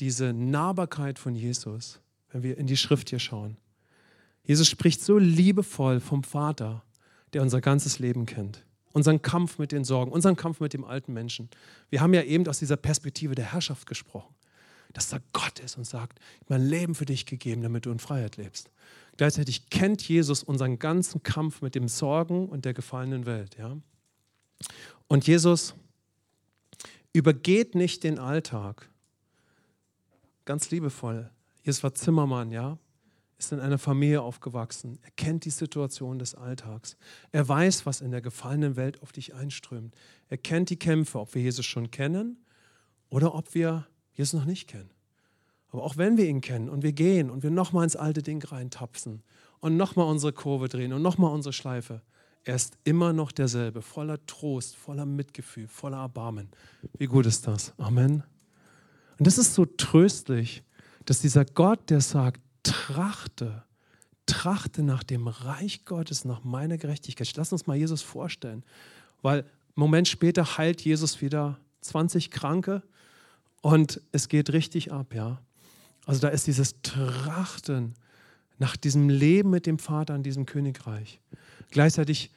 diese 0.00 0.32
Nahbarkeit 0.32 1.18
von 1.18 1.34
Jesus, 1.34 2.00
wenn 2.30 2.42
wir 2.42 2.58
in 2.58 2.66
die 2.66 2.76
Schrift 2.76 3.10
hier 3.10 3.18
schauen. 3.18 3.56
Jesus 4.44 4.68
spricht 4.68 5.02
so 5.02 5.18
liebevoll 5.18 6.00
vom 6.00 6.24
Vater, 6.24 6.82
der 7.32 7.42
unser 7.42 7.60
ganzes 7.60 7.98
Leben 7.98 8.26
kennt. 8.26 8.64
Unseren 8.92 9.20
Kampf 9.20 9.58
mit 9.58 9.72
den 9.72 9.84
Sorgen, 9.84 10.10
unseren 10.10 10.36
Kampf 10.36 10.60
mit 10.60 10.72
dem 10.72 10.84
alten 10.84 11.12
Menschen. 11.12 11.50
Wir 11.90 12.00
haben 12.00 12.14
ja 12.14 12.22
eben 12.22 12.46
aus 12.48 12.58
dieser 12.58 12.76
Perspektive 12.76 13.34
der 13.34 13.52
Herrschaft 13.52 13.86
gesprochen 13.86 14.34
dass 14.92 15.08
da 15.08 15.18
Gott 15.32 15.60
ist 15.60 15.76
und 15.76 15.84
sagt, 15.84 16.18
mein 16.48 16.66
Leben 16.66 16.94
für 16.94 17.04
dich 17.04 17.26
gegeben, 17.26 17.62
damit 17.62 17.86
du 17.86 17.90
in 17.90 17.98
Freiheit 17.98 18.36
lebst. 18.36 18.70
Gleichzeitig 19.16 19.70
kennt 19.70 20.06
Jesus 20.06 20.42
unseren 20.42 20.78
ganzen 20.78 21.22
Kampf 21.22 21.60
mit 21.60 21.74
dem 21.74 21.88
Sorgen 21.88 22.48
und 22.48 22.64
der 22.64 22.74
gefallenen 22.74 23.26
Welt. 23.26 23.56
Ja? 23.58 23.76
Und 25.08 25.26
Jesus 25.26 25.74
übergeht 27.12 27.74
nicht 27.74 28.04
den 28.04 28.18
Alltag. 28.18 28.88
Ganz 30.48 30.70
liebevoll. 30.70 31.28
Jesus 31.62 31.82
war 31.82 31.92
Zimmermann, 31.92 32.50
ja. 32.50 32.78
ist 33.36 33.52
in 33.52 33.60
einer 33.60 33.76
Familie 33.76 34.22
aufgewachsen. 34.22 34.98
Er 35.02 35.10
kennt 35.10 35.44
die 35.44 35.50
Situation 35.50 36.18
des 36.18 36.34
Alltags. 36.34 36.96
Er 37.32 37.46
weiß, 37.46 37.84
was 37.84 38.00
in 38.00 38.12
der 38.12 38.22
gefallenen 38.22 38.74
Welt 38.74 39.02
auf 39.02 39.12
dich 39.12 39.34
einströmt. 39.34 39.94
Er 40.30 40.38
kennt 40.38 40.70
die 40.70 40.78
Kämpfe, 40.78 41.20
ob 41.20 41.34
wir 41.34 41.42
Jesus 41.42 41.66
schon 41.66 41.90
kennen 41.90 42.38
oder 43.10 43.34
ob 43.34 43.54
wir 43.54 43.88
Jesus 44.14 44.40
noch 44.40 44.46
nicht 44.46 44.68
kennen. 44.68 44.88
Aber 45.68 45.82
auch 45.82 45.98
wenn 45.98 46.16
wir 46.16 46.26
ihn 46.26 46.40
kennen 46.40 46.70
und 46.70 46.82
wir 46.82 46.92
gehen 46.94 47.28
und 47.28 47.42
wir 47.42 47.50
nochmal 47.50 47.84
ins 47.84 47.96
alte 47.96 48.22
Ding 48.22 48.42
reintapsen 48.42 49.22
und 49.60 49.76
nochmal 49.76 50.06
unsere 50.06 50.32
Kurve 50.32 50.70
drehen 50.70 50.94
und 50.94 51.02
nochmal 51.02 51.34
unsere 51.34 51.52
Schleife, 51.52 52.00
er 52.44 52.54
ist 52.54 52.78
immer 52.84 53.12
noch 53.12 53.32
derselbe, 53.32 53.82
voller 53.82 54.24
Trost, 54.24 54.76
voller 54.76 55.04
Mitgefühl, 55.04 55.68
voller 55.68 55.98
Erbarmen. 55.98 56.48
Wie 56.96 57.04
gut 57.04 57.26
ist 57.26 57.46
das? 57.46 57.74
Amen. 57.76 58.22
Und 59.18 59.26
das 59.26 59.38
ist 59.38 59.54
so 59.54 59.64
tröstlich, 59.64 60.62
dass 61.04 61.20
dieser 61.20 61.44
Gott, 61.44 61.90
der 61.90 62.00
sagt, 62.00 62.40
trachte, 62.62 63.64
trachte 64.26 64.82
nach 64.82 65.02
dem 65.02 65.26
Reich 65.26 65.84
Gottes, 65.84 66.24
nach 66.24 66.44
meiner 66.44 66.78
Gerechtigkeit. 66.78 67.32
Lass 67.36 67.52
uns 67.52 67.66
mal 67.66 67.76
Jesus 67.76 68.02
vorstellen, 68.02 68.62
weil 69.22 69.40
einen 69.40 69.48
Moment 69.74 70.08
später 70.08 70.58
heilt 70.58 70.82
Jesus 70.82 71.20
wieder 71.20 71.58
20 71.80 72.30
Kranke 72.30 72.82
und 73.62 74.00
es 74.12 74.28
geht 74.28 74.52
richtig 74.52 74.92
ab, 74.92 75.14
ja. 75.14 75.40
Also 76.06 76.20
da 76.20 76.28
ist 76.28 76.46
dieses 76.46 76.80
Trachten 76.82 77.94
nach 78.58 78.76
diesem 78.76 79.08
Leben 79.08 79.50
mit 79.50 79.66
dem 79.66 79.78
Vater 79.78 80.14
in 80.14 80.22
diesem 80.22 80.46
Königreich. 80.46 81.20
Gleichzeitig 81.70 82.30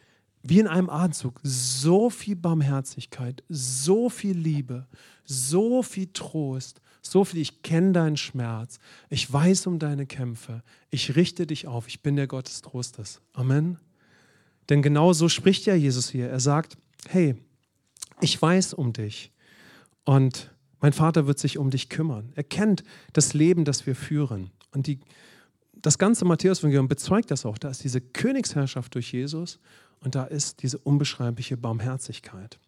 wie 0.43 0.59
in 0.59 0.67
einem 0.67 0.89
Atemzug 0.89 1.39
so 1.43 2.09
viel 2.09 2.35
Barmherzigkeit, 2.35 3.43
so 3.49 4.09
viel 4.09 4.37
Liebe, 4.37 4.87
so 5.23 5.83
viel 5.83 6.07
Trost, 6.13 6.81
so 7.01 7.23
viel, 7.23 7.41
ich 7.41 7.61
kenne 7.61 7.93
deinen 7.93 8.17
Schmerz, 8.17 8.79
ich 9.09 9.31
weiß 9.31 9.67
um 9.67 9.79
deine 9.79 10.05
Kämpfe, 10.05 10.63
ich 10.89 11.15
richte 11.15 11.45
dich 11.45 11.67
auf, 11.67 11.87
ich 11.87 12.01
bin 12.01 12.15
der 12.15 12.27
Gott 12.27 12.47
des 12.47 12.61
Trostes. 12.61 13.21
Amen. 13.33 13.77
Denn 14.69 14.81
genau 14.81 15.13
so 15.13 15.29
spricht 15.29 15.65
ja 15.65 15.75
Jesus 15.75 16.09
hier. 16.09 16.29
Er 16.29 16.39
sagt, 16.39 16.77
hey, 17.07 17.35
ich 18.21 18.39
weiß 18.41 18.73
um 18.73 18.93
dich 18.93 19.31
und 20.05 20.51
mein 20.79 20.93
Vater 20.93 21.27
wird 21.27 21.39
sich 21.39 21.57
um 21.57 21.69
dich 21.69 21.89
kümmern. 21.89 22.31
Er 22.35 22.43
kennt 22.43 22.83
das 23.13 23.33
Leben, 23.33 23.65
das 23.65 23.85
wir 23.85 23.95
führen. 23.95 24.51
Und 24.71 24.87
die, 24.87 24.99
das 25.73 25.97
ganze 25.97 26.25
Matthäus-Evangelium 26.25 26.87
bezeugt 26.87 27.29
das 27.29 27.45
auch. 27.45 27.57
Da 27.57 27.69
ist 27.69 27.83
diese 27.83 28.01
Königsherrschaft 28.01 28.95
durch 28.95 29.11
Jesus 29.11 29.59
und 30.03 30.15
da 30.15 30.25
ist 30.25 30.63
diese 30.63 30.77
unbeschreibliche 30.77 31.57
Barmherzigkeit. 31.57 32.59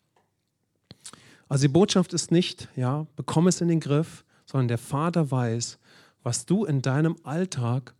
Also 1.49 1.63
die 1.63 1.73
Botschaft 1.73 2.13
ist 2.13 2.31
nicht, 2.31 2.69
ja, 2.75 3.05
bekomme 3.15 3.49
es 3.49 3.61
in 3.61 3.67
den 3.67 3.79
Griff, 3.79 4.23
sondern 4.45 4.67
der 4.67 4.77
Vater 4.77 5.29
weiß, 5.29 5.77
was 6.23 6.45
du 6.45 6.65
in 6.65 6.81
deinem 6.81 7.17
Alltag 7.23 7.93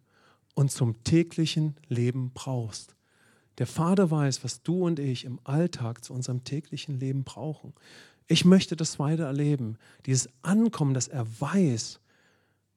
und 0.56 0.72
zum 0.72 1.04
täglichen 1.04 1.76
Leben 1.88 2.32
brauchst. 2.34 2.96
Der 3.58 3.68
Vater 3.68 4.10
weiß, 4.10 4.44
was 4.44 4.64
du 4.64 4.86
und 4.86 5.00
ich 5.00 5.26
im 5.26 5.40
Alltag 5.44 6.04
zu 6.04 6.14
unserem 6.14 6.44
täglichen 6.44 7.00
Leben 7.00 7.24
brauchen. 7.24 7.74
Ich 8.28 8.46
möchte 8.46 8.76
das 8.76 8.98
weiter 9.00 9.26
erleben, 9.26 9.78
dieses 10.06 10.30
Ankommen, 10.42 10.94
dass 10.94 11.08
er 11.08 11.28
weiß, 11.40 12.00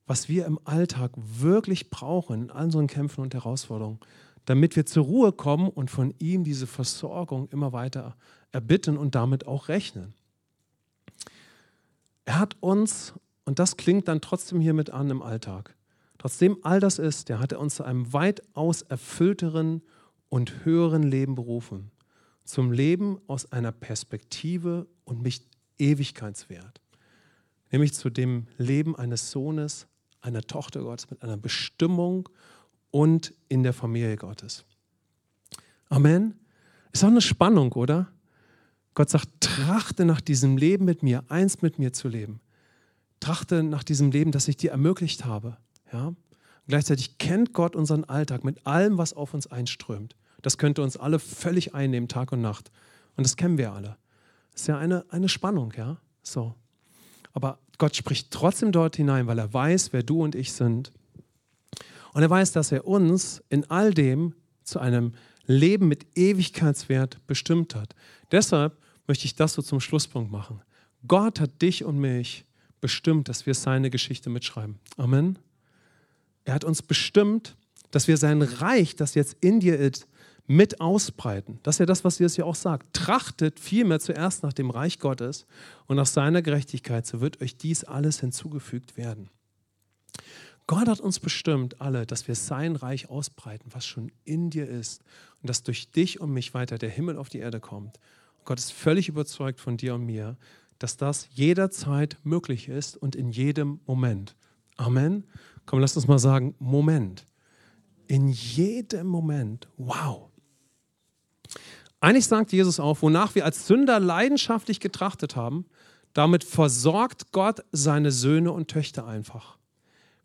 was 0.07 0.29
wir 0.29 0.47
im 0.47 0.59
Alltag 0.65 1.13
wirklich 1.17 1.91
brauchen 1.91 2.43
in 2.43 2.51
all 2.51 2.65
unseren 2.65 2.87
Kämpfen 2.87 3.23
und 3.23 3.35
Herausforderungen 3.35 4.01
damit 4.47 4.77
wir 4.77 4.87
zur 4.87 5.05
Ruhe 5.05 5.33
kommen 5.33 5.69
und 5.69 5.91
von 5.91 6.15
ihm 6.19 6.45
diese 6.45 6.67
Versorgung 6.67 7.49
immer 7.51 7.73
weiter 7.73 8.17
erbitten 8.53 8.97
und 8.97 9.15
damit 9.15 9.47
auch 9.47 9.69
rechnen. 9.69 10.15
Er 12.25 12.39
hat 12.39 12.57
uns, 12.61 13.13
und 13.45 13.59
das 13.59 13.77
klingt 13.77 14.09
dann 14.09 14.21
trotzdem 14.21 14.61
hier 14.61 14.73
mit 14.73 14.91
an 14.91 15.11
im 15.11 15.23
Alltag, 15.23 15.77
trotzdem 16.19 16.57
all 16.63 16.81
das 16.81 16.99
ist, 16.99 17.29
der 17.29 17.39
hat 17.39 17.53
er 17.53 17.61
uns 17.61 17.77
zu 17.77 17.85
einem 17.85 18.13
weitaus 18.13 18.83
erfüllteren 18.83 19.83
und 20.29 20.65
höheren 20.65 21.03
Leben 21.03 21.35
berufen. 21.35 21.91
Zum 22.45 22.71
Leben 22.71 23.19
aus 23.27 23.51
einer 23.53 23.73
Perspektive 23.73 24.87
und 25.05 25.23
mit 25.23 25.43
Ewigkeitswert. 25.79 26.81
Nämlich 27.73 27.95
zu 27.95 28.11
dem 28.11 28.47
Leben 28.57 28.95
eines 28.95 29.33
Sohnes, 29.33 29.89
einer 30.21 30.43
Tochter 30.43 30.83
Gottes 30.83 31.11
mit 31.11 31.23
einer 31.23 31.37
Bestimmung 31.37 32.29
und 32.97 33.35
in 33.51 33.63
der 33.63 33.75
Familie 33.75 34.17
Gottes. 34.17 34.65
Amen. 35.91 36.41
Ist 36.93 37.05
auch 37.05 37.09
eine 37.09 37.21
Spannung, 37.21 37.73
oder? 37.75 38.09
Gott 38.95 39.11
sagt, 39.11 39.29
trachte 39.41 40.07
nach 40.07 40.23
diesem 40.23 40.57
Leben 40.57 40.87
mit 40.87 41.03
mir, 41.03 41.23
eins 41.29 41.61
mit 41.61 41.79
mir 41.79 41.93
zu 41.93 42.09
leben. 42.09 42.41
Trachte 43.21 43.63
nach 43.63 43.85
diesem 43.85 44.11
Leben, 44.13 44.33
das 44.33 44.49
ich 44.49 44.57
dir 44.57 44.71
ermöglicht 44.71 45.27
habe. 45.27 45.59
Ja? 45.93 46.15
Gleichzeitig 46.69 47.19
kennt 47.19 47.53
Gott 47.53 47.77
unseren 47.77 48.05
Alltag 48.05 48.45
mit 48.45 48.67
allem, 48.67 48.97
was 48.97 49.13
auf 49.13 49.35
uns 49.35 49.47
einströmt. 49.47 50.17
Das 50.41 50.57
könnte 50.57 50.83
uns 50.83 50.97
alle 50.97 51.19
völlig 51.19 51.75
einnehmen, 51.75 52.09
Tag 52.09 52.33
und 52.33 52.41
Nacht. 52.41 52.71
Und 53.19 53.27
das 53.27 53.37
kennen 53.37 53.59
wir 53.59 53.73
alle. 53.73 53.99
Das 54.53 54.63
ist 54.63 54.69
ja 54.69 54.79
eine, 54.79 55.05
eine 55.11 55.29
Spannung, 55.29 55.75
ja? 55.77 55.99
So. 56.23 56.55
Aber 57.35 57.59
Gott 57.77 57.95
spricht 57.95 58.31
trotzdem 58.31 58.73
dort 58.73 58.97
hinein, 58.97 59.27
weil 59.27 59.39
er 59.39 59.53
weiß, 59.53 59.93
wer 59.93 60.03
du 60.03 60.23
und 60.23 60.35
ich 60.35 60.55
sind. 60.55 60.93
Und 62.17 62.23
er 62.23 62.31
weiß, 62.31 62.53
dass 62.53 62.73
er 62.73 62.87
uns 62.87 63.43
in 63.51 63.71
all 63.71 63.93
dem 63.93 64.33
zu 64.65 64.79
einem 64.79 65.13
Leben 65.45 65.87
mit 65.87 66.07
Ewigkeitswert 66.17 67.19
bestimmt 67.27 67.75
hat. 67.75 67.95
Deshalb 68.33 68.79
möchte 69.07 69.27
ich 69.27 69.35
das 69.35 69.53
so 69.53 69.61
zum 69.61 69.81
Schlusspunkt 69.81 70.33
machen. 70.33 70.63
Gott 71.07 71.41
hat 71.41 71.61
dich 71.61 71.85
und 71.85 71.99
mich 71.99 72.47
bestimmt, 72.81 73.29
dass 73.29 73.45
wir 73.45 73.53
seine 73.53 73.91
Geschichte 73.91 74.31
mitschreiben. 74.31 74.79
Amen. 74.97 75.39
Er 76.47 76.55
hat 76.55 76.65
uns 76.65 76.81
bestimmt, 76.81 77.55
dass 77.91 78.09
wir 78.09 78.17
sein 78.17 78.41
Reich, 78.41 78.97
das 78.97 79.15
jetzt 79.15 79.37
in 79.43 79.61
dir 79.61 79.79
ist, 79.79 80.09
mit 80.47 80.81
ausbreiten. 80.81 81.59
Das 81.65 81.75
ist 81.75 81.81
ja 81.81 81.87
das, 81.87 82.03
was 82.03 82.19
Jesus 82.19 82.39
ja 82.39 82.47
auch 82.47 82.55
sagt. 82.55 82.95
Trachtet 82.95 83.61
vielmehr 83.61 84.01
zuerst 84.01 84.43
nach 84.43 84.55
dem 84.55 84.71
Reich 84.71 85.01
Gottes 85.01 85.45
und 85.87 85.97
nach 85.97 86.07
seiner 86.07 86.41
Gerechtigkeit, 86.41 87.07
so 87.07 87.21
wird 87.21 87.43
euch 87.43 87.59
dies 87.59 87.85
alles 87.85 88.21
hinzugefügt 88.21 88.97
werden. 88.97 89.29
Gott 90.67 90.89
hat 90.89 91.01
uns 91.01 91.21
bestimmt 91.21 91.81
alle, 91.81 92.07
dass 92.07 92.27
wir 92.27 92.35
sein 92.35 92.75
Reich 92.75 93.09
ausbreiten, 93.09 93.71
was 93.73 93.87
schon 93.87 94.11
in 94.25 94.51
dir 94.51 94.69
ist 94.69 95.03
und 95.41 95.49
dass 95.49 95.63
durch 95.63 95.93
dich 95.93 96.21
und 96.21 96.33
mich 96.33 96.55
weiter 96.55 96.77
der 96.77 96.91
Himmel 96.91 97.19
auf 97.19 97.29
die 97.29 97.39
Erde 97.39 97.61
kommt. 97.61 98.01
Und 98.39 98.47
Gott 98.47 98.59
ist 98.59 98.73
völlig 98.73 99.09
überzeugt 99.09 99.61
von 99.61 99.77
dir 99.77 99.95
und 99.95 100.05
mir, 100.05 100.37
dass 100.81 100.97
das 100.97 101.29
jederzeit 101.33 102.19
möglich 102.25 102.69
ist 102.69 102.97
und 102.97 103.15
in 103.15 103.31
jedem 103.31 103.81
Moment. 103.87 104.35
Amen. 104.77 105.25
Komm, 105.67 105.79
lass 105.79 105.97
uns 105.97 106.09
mal 106.09 106.19
sagen, 106.19 106.55
Moment. 106.59 107.25
In 108.09 108.29
jedem 108.29 109.07
Moment. 109.07 109.69
Wow. 109.77 110.31
Eigentlich 112.01 112.27
sagt 112.27 112.53
Jesus 112.53 112.81
auch, 112.81 113.03
wonach 113.03 113.37
wir 113.37 113.45
als 113.45 113.69
Sünder 113.69 114.01
leidenschaftlich 114.01 114.81
getrachtet 114.81 115.37
haben, 115.37 115.65
damit 116.13 116.45
versorgt 116.45 117.31
Gott 117.31 117.65
seine 117.71 118.11
Söhne 118.11 118.51
und 118.53 118.69
Töchter 118.69 119.07
einfach 119.07 119.57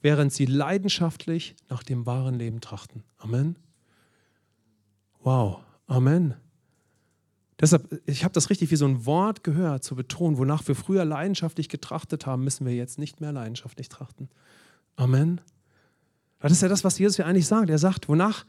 während 0.02 0.34
sie 0.34 0.46
leidenschaftlich 0.46 1.56
nach 1.70 1.84
dem 1.84 2.06
wahren 2.06 2.36
Leben 2.36 2.62
trachten. 2.62 3.04
Amen. 3.18 3.56
Wow, 5.24 5.60
Amen. 5.88 6.36
Deshalb, 7.60 8.02
ich 8.08 8.24
habe 8.24 8.34
das 8.34 8.50
richtig 8.50 8.72
wie 8.72 8.76
so 8.76 8.86
ein 8.86 9.06
Wort 9.06 9.44
gehört, 9.44 9.84
zu 9.84 9.96
betonen, 9.96 10.38
wonach 10.38 10.68
wir 10.68 10.74
früher 10.74 11.06
leidenschaftlich 11.06 11.70
getrachtet 11.70 12.26
haben, 12.26 12.44
müssen 12.44 12.66
wir 12.66 12.74
jetzt 12.74 12.98
nicht 12.98 13.22
mehr 13.22 13.32
leidenschaftlich 13.32 13.88
trachten. 13.88 14.30
Amen. 14.96 15.42
Das 16.40 16.52
ist 16.52 16.62
ja 16.62 16.70
das, 16.70 16.84
was 16.84 16.98
Jesus 16.98 17.18
ja 17.18 17.26
eigentlich 17.26 17.46
sagt. 17.46 17.70
Er 17.70 17.78
sagt, 17.78 18.10
wonach, 18.10 18.46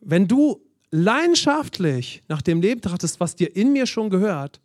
wenn 0.00 0.28
du 0.28 0.62
leidenschaftlich 0.90 2.22
nach 2.28 2.40
dem 2.40 2.62
Leben 2.62 2.80
trachtest, 2.80 3.20
was 3.20 3.36
dir 3.36 3.54
in 3.54 3.72
mir 3.72 3.86
schon 3.86 4.08
gehört, 4.08 4.60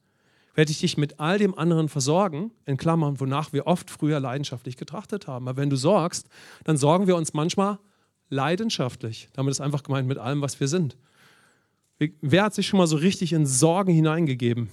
werde 0.55 0.71
ich 0.71 0.79
dich 0.79 0.97
mit 0.97 1.19
all 1.19 1.37
dem 1.37 1.57
anderen 1.57 1.89
versorgen, 1.89 2.51
in 2.65 2.77
Klammern, 2.77 3.19
wonach 3.19 3.53
wir 3.53 3.67
oft 3.67 3.89
früher 3.89 4.19
leidenschaftlich 4.19 4.77
getrachtet 4.77 5.27
haben. 5.27 5.47
Aber 5.47 5.61
wenn 5.61 5.69
du 5.69 5.75
sorgst, 5.75 6.27
dann 6.63 6.77
sorgen 6.77 7.07
wir 7.07 7.15
uns 7.15 7.33
manchmal 7.33 7.79
leidenschaftlich. 8.29 9.29
Damit 9.33 9.51
ist 9.51 9.61
einfach 9.61 9.83
gemeint 9.83 10.07
mit 10.07 10.17
allem, 10.17 10.41
was 10.41 10.59
wir 10.59 10.67
sind. 10.67 10.97
Wer 12.21 12.43
hat 12.43 12.53
sich 12.53 12.67
schon 12.67 12.77
mal 12.77 12.87
so 12.87 12.95
richtig 12.95 13.33
in 13.33 13.45
Sorgen 13.45 13.93
hineingegeben? 13.93 14.69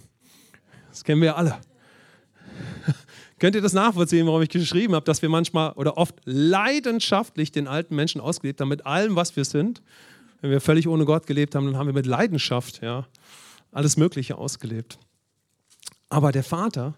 Das 0.91 1.03
kennen 1.05 1.21
wir 1.21 1.37
alle. 1.37 1.59
Könnt 3.39 3.55
ihr 3.55 3.63
das 3.63 3.73
nachvollziehen, 3.73 4.27
warum 4.27 4.41
ich 4.43 4.49
geschrieben 4.49 4.95
habe, 4.95 5.05
dass 5.05 5.21
wir 5.23 5.29
manchmal 5.29 5.73
oder 5.73 5.99
oft 5.99 6.15
leidenschaftlich 6.25 7.53
den 7.53 7.67
alten 7.67 7.95
Menschen 7.95 8.21
ausgelebt 8.21 8.61
haben, 8.61 8.69
mit 8.69 8.87
allem, 8.87 9.17
was 9.17 9.37
wir 9.37 9.45
sind? 9.45 9.83
Wenn 10.41 10.51
wir 10.51 10.61
völlig 10.61 10.87
ohne 10.87 11.05
Gott 11.05 11.27
gelebt 11.27 11.55
haben, 11.55 11.67
dann 11.67 11.77
haben 11.77 11.87
wir 11.87 11.95
mit 11.95 12.07
Leidenschaft 12.07 12.83
ja, 12.83 13.07
alles 13.73 13.97
Mögliche 13.97 14.39
ausgelebt. 14.39 14.99
Aber 16.09 16.33
der 16.33 16.45
Vater 16.45 16.95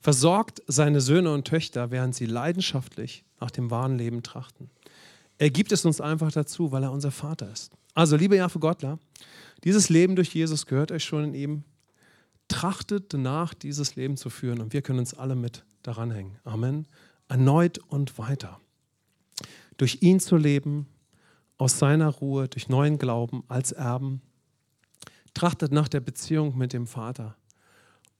versorgt 0.00 0.62
seine 0.66 1.00
Söhne 1.00 1.32
und 1.32 1.46
Töchter, 1.46 1.90
während 1.90 2.14
sie 2.14 2.26
leidenschaftlich 2.26 3.24
nach 3.40 3.50
dem 3.50 3.70
wahren 3.70 3.96
Leben 3.96 4.22
trachten. 4.22 4.70
Er 5.38 5.50
gibt 5.50 5.72
es 5.72 5.84
uns 5.84 6.00
einfach 6.00 6.32
dazu, 6.32 6.72
weil 6.72 6.82
er 6.82 6.92
unser 6.92 7.10
Vater 7.10 7.50
ist. 7.50 7.72
Also, 7.94 8.16
liebe 8.16 8.36
Jahre 8.36 8.58
Gottler, 8.58 8.98
dieses 9.64 9.88
Leben 9.88 10.16
durch 10.16 10.34
Jesus 10.34 10.66
gehört 10.66 10.92
euch 10.92 11.04
schon 11.04 11.24
in 11.24 11.34
ihm. 11.34 11.64
Trachtet 12.48 13.12
danach, 13.12 13.54
dieses 13.54 13.96
Leben 13.96 14.16
zu 14.16 14.28
führen 14.30 14.60
und 14.60 14.72
wir 14.72 14.82
können 14.82 14.98
uns 14.98 15.14
alle 15.14 15.36
mit 15.36 15.64
daran 15.82 16.10
hängen. 16.10 16.38
Amen. 16.44 16.86
Erneut 17.28 17.78
und 17.78 18.18
weiter. 18.18 18.60
Durch 19.76 19.98
ihn 20.00 20.20
zu 20.20 20.36
leben, 20.36 20.86
aus 21.58 21.78
seiner 21.78 22.08
Ruhe 22.08 22.48
durch 22.48 22.68
neuen 22.68 22.98
Glauben 22.98 23.44
als 23.46 23.72
Erben. 23.72 24.20
Trachtet 25.32 25.72
nach 25.72 25.88
der 25.88 26.00
Beziehung 26.00 26.58
mit 26.58 26.72
dem 26.72 26.86
Vater 26.86 27.36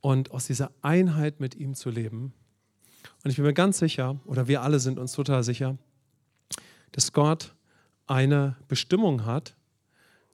und 0.03 0.33
aus 0.33 0.47
dieser 0.47 0.71
Einheit 0.83 1.41
mit 1.41 1.55
ihm 1.55 1.75
zu 1.75 1.89
leben. 1.89 2.35
Und 3.25 3.31
ich 3.31 3.37
bin 3.37 3.47
mir 3.47 3.55
ganz 3.55 3.79
sicher, 3.79 4.21
oder 4.27 4.49
wir 4.49 4.61
alle 4.61 4.81
sind 4.81 4.99
uns 4.99 5.13
total 5.13 5.43
sicher, 5.43 5.79
dass 6.91 7.13
Gott 7.13 7.55
eine 8.07 8.57
Bestimmung 8.69 9.25
hat, 9.25 9.57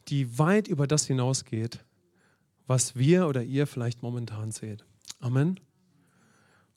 die 0.08 0.38
weit 0.38 0.66
über 0.66 0.86
das 0.86 1.06
hinausgeht, 1.06 1.84
was 2.66 2.96
wir 2.96 3.28
oder 3.28 3.44
ihr 3.44 3.66
vielleicht 3.66 4.02
momentan 4.02 4.50
seht. 4.50 4.84
Amen. 5.20 5.60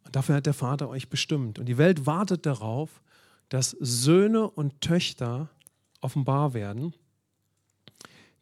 Und 0.04 0.16
dafür 0.16 0.36
hat 0.36 0.46
der 0.46 0.54
Vater 0.54 0.90
euch 0.90 1.10
bestimmt. 1.10 1.60
Und 1.60 1.68
die 1.68 1.78
Welt 1.78 2.06
wartet 2.06 2.46
darauf, 2.46 3.02
dass 3.50 3.72
Söhne 3.80 4.50
und 4.50 4.82
Töchter 4.82 5.50
offenbar 6.02 6.54
werden, 6.54 6.94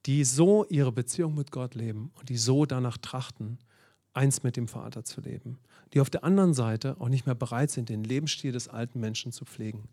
die 0.06 0.24
so 0.24 0.66
ihre 0.66 0.92
Beziehung 0.92 1.36
mit 1.36 1.52
Gott 1.52 1.76
leben 1.76 2.12
und 2.16 2.30
die 2.30 2.38
so 2.38 2.66
danach 2.66 2.98
trachten, 2.98 3.60
eins 4.14 4.44
mit 4.44 4.58
dem 4.58 4.68
Vater 4.68 5.04
zu 5.04 5.22
leben. 5.22 5.58
Die 5.94 6.02
auf 6.02 6.10
der 6.10 6.24
anderen 6.24 6.54
Seite 6.54 6.98
auch 7.00 7.10
nicht 7.10 7.26
mehr 7.26 7.36
bereit 7.36 7.72
sind, 7.72 7.90
den 7.90 8.04
Lebensstil 8.04 8.52
des 8.52 8.68
alten 8.68 9.00
Menschen 9.00 9.32
zu 9.32 9.46
pflegen. 9.46 9.90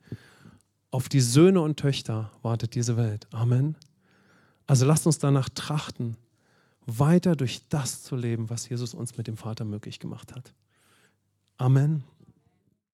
Auf 0.91 1.09
die 1.09 1.21
Söhne 1.21 1.61
und 1.61 1.79
Töchter 1.79 2.31
wartet 2.43 2.75
diese 2.75 2.97
Welt. 2.97 3.27
Amen. 3.33 3.77
Also 4.67 4.85
lasst 4.85 5.07
uns 5.07 5.19
danach 5.19 5.49
trachten, 5.49 6.17
weiter 6.87 7.37
durch 7.37 7.69
das 7.69 8.03
zu 8.03 8.17
leben, 8.17 8.49
was 8.51 8.69
Jesus 8.69 8.95
uns 8.95 9.17
mit 9.17 9.27
dem 9.27 9.37
Vater 9.37 9.65
möglich 9.65 9.99
gemacht 9.99 10.35
hat. 10.35 10.55
Amen. 11.59 12.05